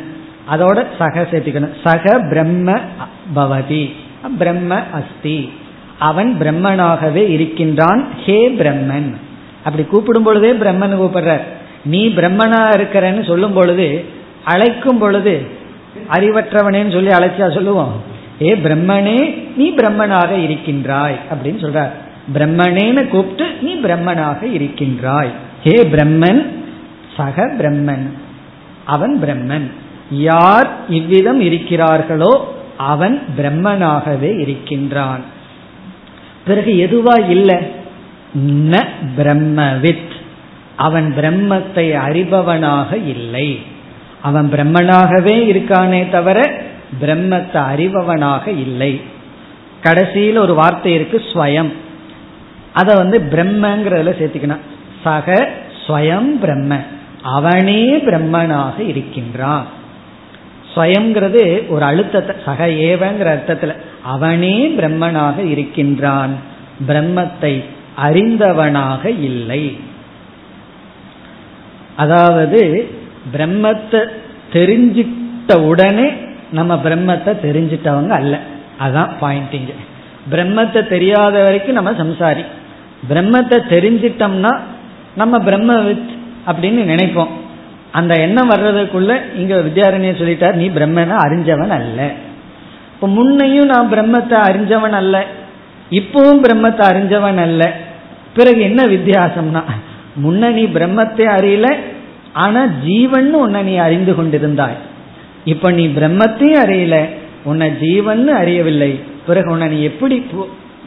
அதோட 0.54 0.80
சக 1.00 1.28
சேர்த்துக்கணும். 1.32 1.76
சக 1.84 2.20
பிரம்ம 2.32 2.78
பவதி 3.36 3.84
பிரம்ம 4.40 4.82
அஸ்தி. 5.00 5.38
அவன் 6.00 6.38
பிரம்மனாகவே 6.40 7.30
இருக்கின்றான். 7.30 8.08
ஹே 8.26 8.50
பிரம்மன். 8.50 9.14
அப்படி 9.64 9.88
கூப்பிடும் 9.88 10.24
பொழுதே 10.24 10.52
பிரம்மன் 10.52 11.00
கூப்பிடுறார். 11.00 11.42
நீ 11.86 12.08
பிரம்மனா 12.08 12.60
இருக்கிறன்னு 12.70 13.28
சொல்லும் 13.28 13.54
பொழுது 13.54 14.04
அழைக்கும் 14.44 14.98
பொழுது 14.98 15.48
அறிவற்றவனேன்னு 16.12 16.92
சொல்லி 16.92 17.10
அழைச்சா 17.10 17.54
சொல்லுவோம். 17.54 18.02
ஏ 18.42 18.56
பிரம்மனே 18.56 19.44
நீ 19.56 19.72
பிரம்மனாக 19.72 20.44
இருக்கின்றாய் 20.44 21.16
அப்படின்னு 21.32 21.62
சொல்றார். 21.66 21.90
பிரம்மனேன்னு 22.34 23.08
கூப்பிட்டு 23.08 23.54
நீ 23.62 23.76
பிரம்மனாக 23.76 24.54
இருக்கின்றாய். 24.54 25.30
ஹே 25.64 25.88
பிரம்மன் 25.92 26.46
சக 27.18 27.46
பிரம்மன். 27.46 28.08
அவன் 28.86 29.22
பிரம்மன். 29.22 29.72
யார் 30.12 30.68
இவ்விதம் 30.90 31.42
இருக்கிறார்களோ 31.42 32.40
அவன் 32.78 33.22
பிரம்மனாகவே 33.38 34.40
இருக்கின்றான். 34.40 35.24
பிறகு 36.46 36.72
எதுவா 36.72 37.30
இல்லை. 37.30 37.56
ந 38.48 38.88
பிரம்மவித். 39.18 40.12
அவன் 40.76 41.14
பிரம்மத்தை 41.18 41.96
அறிபவனாக 42.08 42.94
இல்லை. 42.94 43.62
அவன் 44.22 44.52
பிரம்மனாகவே 44.52 45.36
இருக்கானே 45.54 46.10
தவிர 46.10 46.62
பிரம்மத்தை 47.02 47.62
அறிபவனாக 47.76 48.48
இல்லை. 48.48 49.02
கடைசியில் 49.82 50.38
ஒரு 50.38 50.54
வார்த்தை 50.54 50.94
இருக்கு 50.94 51.18
ஸ்வயம். 51.18 51.74
அதை 52.74 52.96
வந்து 52.96 53.20
பிரம்மங்கிறதுல 53.32 54.14
சேர்த்துக்கணும். 54.20 54.60
சக 55.04 55.50
ஸ்வயம் 55.88 56.40
பிரம்ம. 56.40 56.78
அவனே 57.22 57.98
பிரம்மனாக 57.98 58.88
இருக்கின்றான். 58.88 59.66
ஸ்வயங்கிறது 60.76 61.68
ஒரு 61.68 61.84
அழுத்தத்தை 61.84 62.36
சக 62.46 62.68
ஏவங்கிற 62.68 63.26
அர்த்தத்தில். 63.26 63.74
அவனே 64.04 64.68
பிரம்மனாக 64.68 65.38
இருக்கின்றான். 65.50 66.36
பிரம்மத்தை 66.88 67.64
அறிந்தவனாக 67.98 69.10
இல்லை. 69.10 69.78
அதாவது 71.96 72.90
பிரம்மத்தை 73.38 74.02
தெரிஞ்சிட்ட 74.52 75.56
உடனே 75.56 76.14
நம்ம 76.52 76.76
பிரம்மத்தை 76.76 77.32
தெரிஞ்சிட்டவங்க 77.46 78.10
அல்ல. 78.10 78.40
அதான் 78.80 79.12
பாயிண்டிங் 79.22 79.70
பிரம்மத்தை 80.32 80.88
தெரியாத 80.88 81.44
வரைக்கும் 81.44 81.74
நம்ம 81.74 81.92
சம்சாரி. 81.92 82.44
பிரம்மத்தை 83.10 83.58
தெரிஞ்சிட்டோம்னா 83.70 84.60
நம்ம 85.16 85.38
பிரம்மவித் 85.38 86.12
அப்படின்னு 86.48 86.82
நினைப்போம். 86.92 87.34
அந்த 87.92 88.14
எண்ணம் 88.20 88.50
வர்றதுக்குள்ள 88.50 89.22
இங்க 89.36 89.56
வித்யாரண்யர் 89.56 90.20
சொல்லிட்டார் 90.22 90.54
நீ 90.54 90.70
பிரம்மனை 90.70 91.16
அறிஞ்சவன் 91.26 91.70
அல்ல. 91.70 92.12
இப்ப 93.04 93.16
முன்னையும் 93.16 93.66
நான் 93.66 93.90
பிரம்மத்தை 93.92 94.36
அறிஞ்சவன் 94.48 94.92
அல்ல. 94.92 95.26
இப்பவும் 95.92 96.40
பிரம்மத்தை 96.44 96.84
அறிஞ்சவன் 96.90 97.38
அல்ல. 97.38 97.74
பிறகு 98.36 98.62
என்ன 98.62 98.84
வித்தியாசம்னா 98.84 99.62
முன்ன 100.24 100.52
நீ 100.52 100.64
பிரம்மத்தை 100.64 101.26
அறியல 101.38 101.76
ஆனா 102.34 102.66
ஜீவன் 102.66 103.34
உன்னை 103.34 103.64
நீ 103.64 103.76
அறிந்து 103.76 104.14
கொண்டிருந்தாய். 104.14 104.78
இப்ப 105.46 105.72
நீ 105.72 105.88
பிரம்மத்தையும் 105.88 106.62
அறியல 106.64 107.10
உன்னை 107.44 107.70
ஜீவன் 107.80 108.28
அறியவில்லை. 108.28 109.00
பிறகு 109.28 109.52
உன்னை 109.52 109.68
நீ 109.68 109.82
எப்படி 109.82 110.26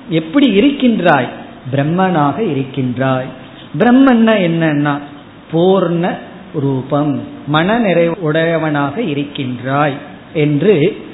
எப்படி 0.08 0.46
இருக்கின்றாய்? 0.46 1.28
பிரம்மனாக 1.72 2.38
இருக்கின்றாய். 2.50 3.26
பிரம்மன்னா 3.78 4.36
என்னன்னா 4.48 4.98
பூர்ண 5.52 6.14
ரூபம் 6.54 7.20
மன 7.46 7.78
நிறைவுடையவனாக 7.78 8.96
இருக்கின்றாய் 8.96 9.96
என்று 10.32 11.04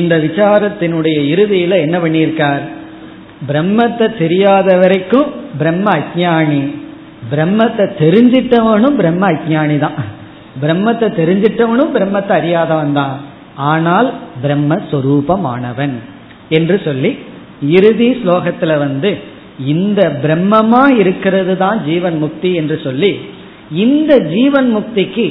இந்த 0.00 0.14
விசாரத்தினுடைய 0.26 1.18
இறுதியில 1.32 1.76
என்ன 1.86 1.96
பண்ணியிருக்கார்? 2.04 2.64
பிரம்மத்தை 3.48 4.06
தெரியாத 4.22 4.68
வரைக்கும் 4.82 5.28
பிரம்ம 5.60 5.86
அஜானி 6.00 6.62
பிரம்மத்தை 7.32 7.84
தெரிஞ்சிட்டவனும் 8.02 8.96
பிரம்ம 9.00 9.24
அஜானி 9.34 9.76
தான். 9.84 9.98
பிரம்மத்தை 10.62 11.08
தெரிஞ்சிட்டவனும் 11.20 11.92
பிரம்மத்தை 11.96 12.34
அறியாதவன் 12.40 12.96
தான். 13.00 13.14
ஆனால் 13.72 14.08
பிரம்மஸ்வரூபமானவன் 14.42 15.94
என்று 16.58 16.76
சொல்லி 16.86 17.10
இறுதி 17.76 18.08
ஸ்லோகத்துல 18.20 18.72
வந்து 18.84 19.10
இந்த 19.74 20.00
பிரம்மமா 20.24 20.84
இருக்கிறது 21.00 21.52
தான் 21.62 21.78
ஜீவன் 21.88 22.16
முக்தி 22.24 22.50
என்று 22.60 22.76
சொல்லி 22.86 23.12
இந்த 23.84 24.12
ஜீவன் 24.32 24.68
முக்திக்கு 24.76 25.26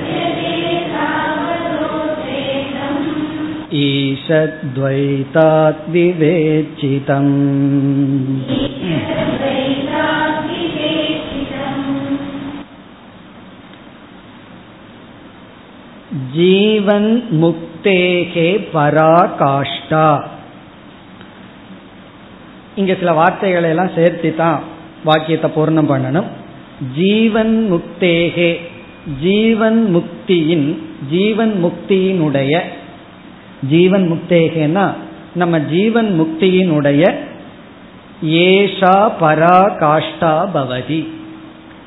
ईषद्वैतात् 3.82 5.36
विवेचितम् 5.89 7.34
ஜீவன் 16.36 17.10
முக்தேகே 17.41 18.47
பராகாஷ்டா 18.74 20.08
இங்க 22.76 22.93
சில 22.93 23.12
வார்த்தைகளை 23.14 23.68
எல்லாம் 23.70 23.95
சேர்த்து 23.95 24.30
தான் 24.36 24.60
வாக்கியத்தை 25.06 25.49
பூர்ணம் 25.49 25.91
பண்ணணும் 25.91 26.30
ஜீவன் 26.95 27.56
முக்தேகே 27.72 28.49
ஜீவன் 29.22 29.82
முக்தியின் 29.95 30.68
ஜீவன் 31.10 31.53
முக்தியினுடைய 31.66 32.53
ஜீவன் 33.69 34.13
முக்தேகேனா 34.13 34.95
நம்ம 35.35 35.59
ஜீவன் 35.61 36.21
முக்தியினுடைய 36.21 37.15
ஏஷா 38.25 39.13
பராகாஷ்டா 39.21 40.49
பவதி. 40.55 41.09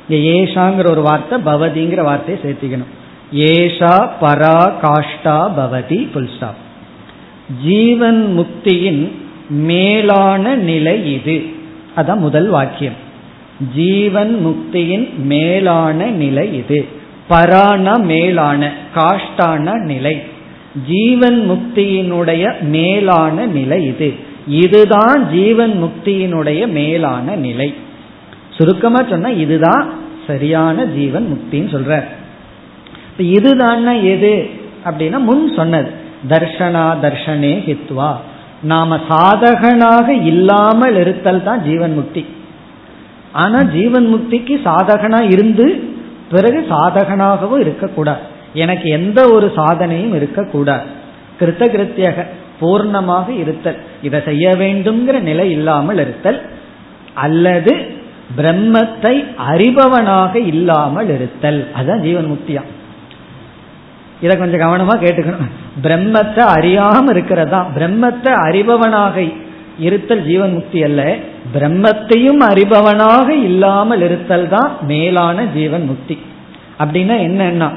ஏஷாங்கிற 0.10 0.90
ஒரு 0.90 1.02
வார்த்தை 1.02 1.40
பவதிங்கிற 1.40 2.04
வார்த்தையை 2.04 2.44
சேர்த்திக்கணும். 2.44 2.92
ஏஷா 3.36 4.10
பராகாஷ்டா 4.22 5.52
பவதி 5.58 6.12
புல் 6.14 6.30
ஸ்டாப் 6.36 6.62
ஜீவன் 7.66 8.36
முக்தியின் 8.40 9.12
மேலான 9.50 10.56
நிலை 10.56 11.14
இது. 11.14 11.46
அதான் 11.96 12.18
முதல் 12.18 12.48
வாக்கியம். 12.48 12.94
ஜீவன் 13.76 14.34
முக்தியின் 14.46 15.16
மேலான 15.16 16.06
நிலை 16.06 16.58
இது. 16.58 16.86
பரான 17.30 18.00
மேலான 18.00 18.72
காஷ்டான 18.96 19.80
நிலை. 19.80 20.24
ஜீவன் 20.88 21.52
முக்தியினுடைய 21.52 22.62
மேலான 22.62 23.46
நிலை 23.46 23.86
இது. 23.86 24.14
இதுதான் 24.48 25.30
ஜீவன் 25.32 25.84
முக்தியினுடைய 25.84 26.68
மேலான 26.68 27.36
நிலை. 27.36 27.74
சுருக்கமா 28.50 29.04
சொன்னா 29.10 29.30
இதுதான் 29.30 29.94
சரியான 30.28 30.86
ஜீவன் 30.86 31.28
முக்தின்னு 31.32 31.56
சொல்ற. 31.56 32.04
இதுதான் 33.18 34.04
எது? 34.04 34.50
அப்படின்னா 34.86 35.18
முன் 35.18 35.54
சொன்னது. 35.56 35.92
தர்ஷனா 36.30 36.96
தர்ஷனே 37.02 37.64
ஹித்வா. 37.68 38.16
நாம 38.64 39.00
சாதகனாக 39.10 40.08
இல்லாமல் 40.08 40.96
இருத்தல் 40.96 41.44
தான் 41.44 41.64
ஜீவன் 41.64 41.94
முக்தி. 41.94 42.26
ஆனா 43.32 43.64
ஜீவன் 43.64 44.14
முக்திக்கு 44.14 44.60
சாதகனா 44.66 45.32
இருந்து 45.32 45.84
பிறகு 46.32 46.66
சாதகனாகவும் 46.70 47.60
இருக்கக்கூடாது. 47.60 48.32
எனக்கு 48.54 48.90
எந்த 48.90 49.30
ஒரு 49.30 49.52
சாதனையும் 49.56 50.16
இருக்கக்கூடாது. 50.16 50.86
கிருத்த 51.40 51.64
கிருத்தியக 51.76 52.26
பூர்ணமாக 52.62 53.30
இருத்தல். 53.30 53.78
இதை 54.02 54.22
செய்ய 54.26 54.52
வேண்டும்ங்கிற 54.52 55.20
நிலை 55.20 55.52
இல்லாமல் 55.52 55.98
இருத்தல் 55.98 56.42
அல்லது 57.14 58.02
பிரம்மத்தை 58.38 59.26
அறிபவனாக 59.52 60.36
இல்லாமல் 60.36 61.10
இருத்தல். 61.10 61.68
அதுதான் 61.74 62.02
ஜீவன் 62.02 62.30
முக்தியா. 62.32 62.62
இதை 64.22 64.38
கொஞ்சம் 64.38 64.60
கவனமா 64.60 64.96
கேட்டுக்கணும். 65.04 65.50
பிரம்மத்தை 65.84 66.44
அறியாம 66.58 67.10
இருக்கிறதா? 67.10 67.68
பிரம்மத்தை 67.78 68.32
அறிபவனாக 68.48 69.34
இருத்தல் 69.80 70.24
ஜீவன் 70.24 70.54
முக்தி 70.54 70.84
அல்ல. 70.84 71.18
பிரம்மத்தையும் 71.56 72.42
அறிபவனாக 72.52 73.30
இல்லாமல் 73.30 74.02
இருத்தல் 74.02 74.50
தான் 74.50 74.72
மேலான 74.82 75.44
ஜீவன் 75.44 75.86
முக்தி. 75.86 76.18
அப்படின்னா 76.80 77.18
என்னன்னா 77.28 77.70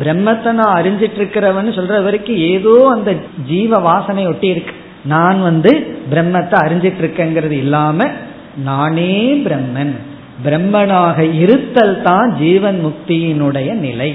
பிரம்மத்தை 0.00 0.50
நான் 0.60 0.76
அறிஞ்சிட்டு 0.78 1.18
இருக்கிறவன் 1.20 1.76
சொல்ற 1.78 1.96
வரைக்கும் 2.06 2.40
ஏதோ 2.52 2.74
அந்த 2.94 3.10
ஜீவ 3.50 3.78
வாசனை 3.88 4.24
ஒட்டி 4.26 4.48
இருக்கு. 4.54 4.74
நான் 5.12 5.38
வந்து 5.48 5.70
பிரம்மத்தை 6.12 6.56
அறிஞ்சிட்டு 6.64 7.00
இருக்கேங்கிறது 7.04 7.56
இல்லாம 7.64 8.06
நானே 8.68 9.14
பிரம்மன். 9.46 9.94
பிரம்மனாக 10.44 11.18
இருத்தல் 11.42 11.96
தான் 12.02 12.30
ஜீவன் 12.42 12.78
முக்தியினுடைய 12.86 13.68
நிலை. 13.86 14.10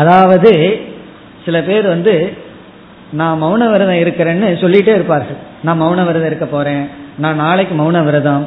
அதாவது 0.00 0.52
சில 1.44 1.56
பேர் 1.68 1.86
வந்து 1.94 2.14
நான் 3.18 3.40
மௌன 3.42 3.64
விரதம் 3.72 4.02
இருக்கிறேன்னு 4.04 4.48
சொல்லிட்டே 4.62 4.92
இருப்பார்கள். 4.94 5.40
நான் 5.66 5.82
மௌன 5.82 6.04
விரதம் 6.06 6.30
இருக்க 6.30 6.46
போறேன். 6.46 6.84
நான் 7.22 7.42
நாளைக்கு 7.44 7.74
மௌன 7.82 7.98
விரதம். 8.04 8.44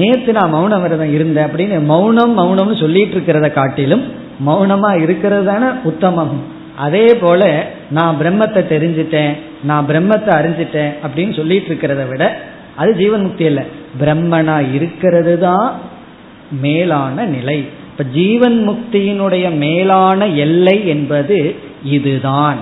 நேத்து 0.00 0.30
நான் 0.38 0.54
மௌன 0.54 0.74
விரதம் 0.82 1.14
இருந்தேன் 1.14 1.46
அப்படின்னு 1.46 1.78
மௌனம் 1.92 2.34
மௌனம்னு 2.40 2.76
சொல்லிட்டு 2.82 3.16
இருக்கிறத 3.16 3.48
காட்டிலும் 3.52 4.04
மௌனமா 4.46 5.02
இருக்கிறது 5.02 5.44
தானே 5.44 5.66
உத்தமம். 5.84 6.36
அதே 6.76 7.14
போல 7.20 7.70
நான் 7.90 8.16
பிரம்மத்தை 8.20 8.62
தெரிஞ்சிட்டேன் 8.74 9.38
நான் 9.62 9.86
பிரம்மத்தை 9.88 10.32
அறிஞ்சிட்டேன் 10.40 10.92
அப்படின்னு 11.06 11.36
சொல்லிட்டு 11.36 11.74
இருக்கிறத 11.74 12.08
விட 12.08 12.40
அது 12.76 12.94
ஜீவன் 12.94 13.22
முக்தி 13.22 13.44
இல்லை. 13.44 13.62
பிரம்மனா 14.00 14.74
இருக்கிறது 14.74 15.38
தான் 15.38 15.72
மேலான 16.60 17.24
நிலை. 17.24 17.64
இப்ப 17.90 18.04
ஜீவன் 18.04 18.68
முக்தியினுடைய 18.68 19.56
மேலான 19.56 20.26
எல்லை 20.26 20.88
என்பது 20.88 21.56
இதுதான். 21.84 22.56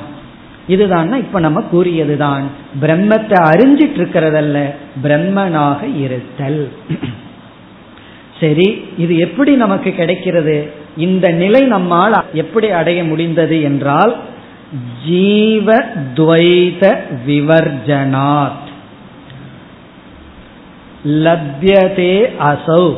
இதுதான் 0.68 1.12
இப்ப 1.12 1.40
நம்ம 1.40 1.62
கூறியதுதான். 1.72 2.42
பிரம்மத்தை 2.80 3.38
அறிஞ்சிட்டு 3.42 3.98
இருக்கிறதல்ல 4.00 4.74
பிரம்மனாக 5.02 6.00
இருத்தல். 6.00 6.72
சரி 8.40 8.84
இது 8.98 9.18
எப்படி 9.18 9.54
நமக்கு 9.54 9.92
கிடைக்கிறது? 9.92 10.72
இந்த 11.00 11.30
நிலை 11.30 11.60
நம்மால் 11.60 12.24
எப்படி 12.32 12.70
அடைய 12.70 13.04
முடிந்தது 13.04 13.62
என்றால் 13.62 14.16
ஜீவ 15.06 15.74
துவைத 16.14 16.96
விவர்ஜனாத். 17.26 18.66
லப்யதே 21.06 22.14
அசௌ. 22.40 22.96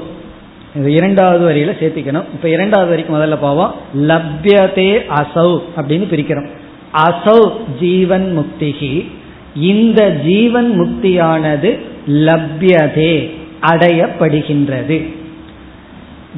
இது 0.76 0.92
இரண்டாவது 0.92 1.42
வரியில 1.50 1.82
சேர்த்திக்கணும். 1.82 2.28
இப்ப 2.34 2.48
இரண்டாவது 2.48 2.90
வரிக்கு 2.90 3.16
முதல்ல 3.16 3.36
போவோம். 3.40 3.74
லப்யதே 3.96 4.90
அசௌ 5.16 5.62
அப்படின்னு 5.76 6.06
பிரிக்கிறோம். 6.12 6.48
அசௌ 6.94 7.52
ஜீவன் 7.80 8.26
முக்திகி. 8.38 9.08
இந்த 9.54 10.10
ஜீவன் 10.10 10.70
முக்தியானது 10.80 11.70
லப்யதே 12.08 13.30
அடையப்படுகின்றது. 13.60 14.98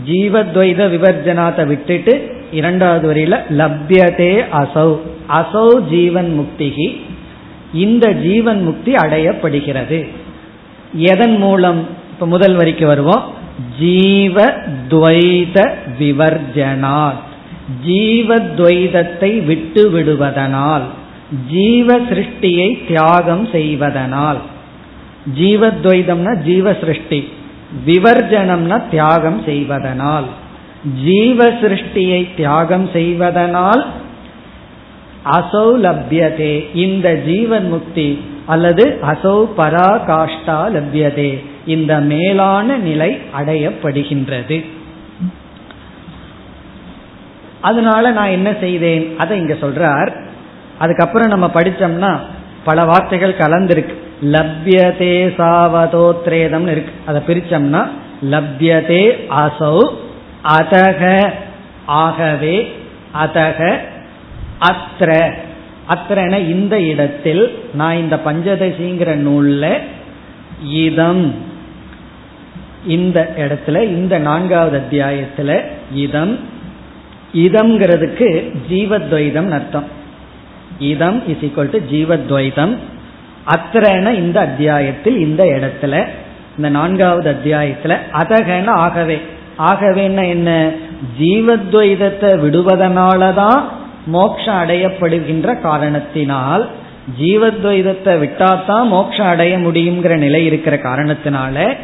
ஜீவத்வைத 0.06 0.80
விவர்ஜனாத்தை 0.94 1.66
விட்டுட்டு 1.66 2.36
இரண்டாவது 2.52 3.14
வரியில 3.14 3.40
லப்யதே 3.50 4.44
அசௌ. 4.52 4.96
அசௌ 5.28 5.88
ஜீவன் 5.88 6.30
முக்திகி. 6.38 7.00
இந்த 7.72 8.12
ஜீவன் 8.12 8.62
முக்தி 8.62 8.92
அடையப்படுகிறது. 8.92 10.08
எதன் 10.92 11.36
மூலம்? 11.36 11.86
இப்ப 12.12 12.26
முதல் 12.26 12.54
வரிக்கு 12.54 12.86
வருவோம். 12.86 13.32
ஜீவ 13.78 14.52
துவைத 14.88 15.70
விவர்ஜனாத் 15.98 17.22
ஜீவத்வைதத்தை 17.86 19.44
விட்டு 19.44 19.90
விடுவதனால். 19.90 20.82
ஜீவ 21.50 22.00
சிருஷ்டியை 22.00 22.86
தியாகம் 22.86 23.48
செய்வதனால். 23.52 24.36
ஜீவத்வைதம்னா 25.38 26.42
ஜீவ 26.42 26.74
சிருஷ்டி 26.74 27.28
விவர்ஜனம்னா 27.86 28.82
தியாகம் 28.90 29.42
செய்வதனால். 29.44 30.24
ஜீவ 31.04 31.50
சிருஷ்டியை 31.50 32.28
தியாகம் 32.36 32.88
செய்வதனால் 32.92 33.86
அசௌலபியதே. 35.24 36.66
இந்த 36.74 37.14
ஜீவன் 37.14 37.68
முக்தி 37.68 38.24
அல்லது 38.46 38.98
அசௌ 39.02 39.48
பராகாஷ்டா 39.56 40.68
லபியதே. 40.70 41.44
இந்த 41.66 42.00
மேலான 42.00 42.76
நிலை 42.76 43.18
அடையப்படுகின்றது. 43.40 44.64
அதனால 47.60 48.10
நான் 48.10 48.28
என்ன 48.28 48.54
செய்தேன்? 48.60 49.14
அதை 49.18 49.38
இங்க 49.38 49.54
சொல்றார். 49.54 50.22
அதுக்கப்புறம் 50.78 51.28
நம்ம 51.28 51.50
படிச்சோம்னா 51.54 52.18
பல 52.64 52.84
வார்த்தைகள் 52.84 53.36
கலந்திருக்கு. 53.38 54.02
லப்யதே 54.22 55.16
சாவதோத்ரேதம் 55.38 56.66
இருக்கு. 56.66 56.92
அதை 57.06 57.22
பிரிச்சோம்னா 57.26 57.88
லப்யதே 58.30 59.26
அசௌ 59.30 59.88
அதக 60.44 61.30
ஆகவே 61.86 62.72
அதக 63.24 63.76
அத்திர 64.60 65.32
அத்திரன 65.88 66.38
இந்த 66.38 66.80
இடத்தில் 66.80 67.58
நான் 67.74 67.96
இந்த 67.96 68.20
பஞ்சதசிங்கிற 68.24 69.14
நூல்ல 69.14 69.78
இதம். 70.68 71.34
இந்த 72.86 73.34
இடத்துல 73.36 73.82
இந்த 73.82 74.18
நான்காவது 74.18 74.80
அத்தியாயத்துல 74.80 75.62
இதம். 75.94 76.38
இதம்ங்கிறதுக்கு 77.34 78.52
ஜீவத்வைதம் 78.70 79.50
அர்த்தம். 79.50 79.84
இதம் 80.78 81.22
இஸ் 81.28 81.44
ஈக்வல் 81.44 81.70
டு 81.70 81.78
ஜீவத்வைதம். 81.90 82.76
அத்திரன 83.46 84.12
இந்த 84.12 84.40
அத்தியாயத்தில் 84.40 85.18
இந்த 85.18 85.44
இடத்துல 85.44 86.04
இந்த 86.56 86.68
நான்காவது 86.68 87.30
அத்தியாயத்துல 87.30 87.96
அதகன 88.12 88.68
ஆகவே. 88.68 89.20
ஆகவேன்னா 89.58 90.28
என்ன? 90.28 90.70
ஜீவத்வைதத்தை 91.20 92.30
விடுவதனாலதான் 92.38 93.62
மோட்சம் 94.06 94.54
அடையப்படுகின்ற 94.54 95.60
காரணத்தினால் 95.60 96.68
ஜீவத்வைதத்தை 97.20 98.14
விட்டாதான் 98.20 98.86
மோட்சம் 98.88 99.26
அடைய 99.26 99.58
முடியுங்கிற 99.58 100.16
நிலை 100.16 100.46
இருக்கிற 100.46 100.76
காரணத்தினால 100.76 101.76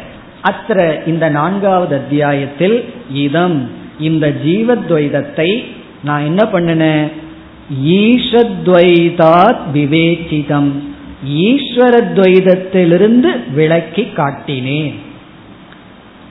அத்திர 0.43 1.07
இந்த 1.07 1.29
நான்காவது 1.29 1.95
அத்தியாயத்தில் 1.95 2.93
இதம் 3.13 3.71
இந்த 3.99 4.33
ஜீவத்வைதத்தை 4.45 5.63
நான் 6.03 6.25
என்ன 6.25 6.43
பண்ணினேன்? 6.43 7.11
ஈஷத்வைதாத் 7.85 9.57
விவேச்சிதம் 9.73 10.89
ஈஸ்வர 11.27 11.95
துவைதத்திலிருந்து 12.15 13.53
விளக்கி 13.53 14.07
காட்டினேன். 14.15 14.95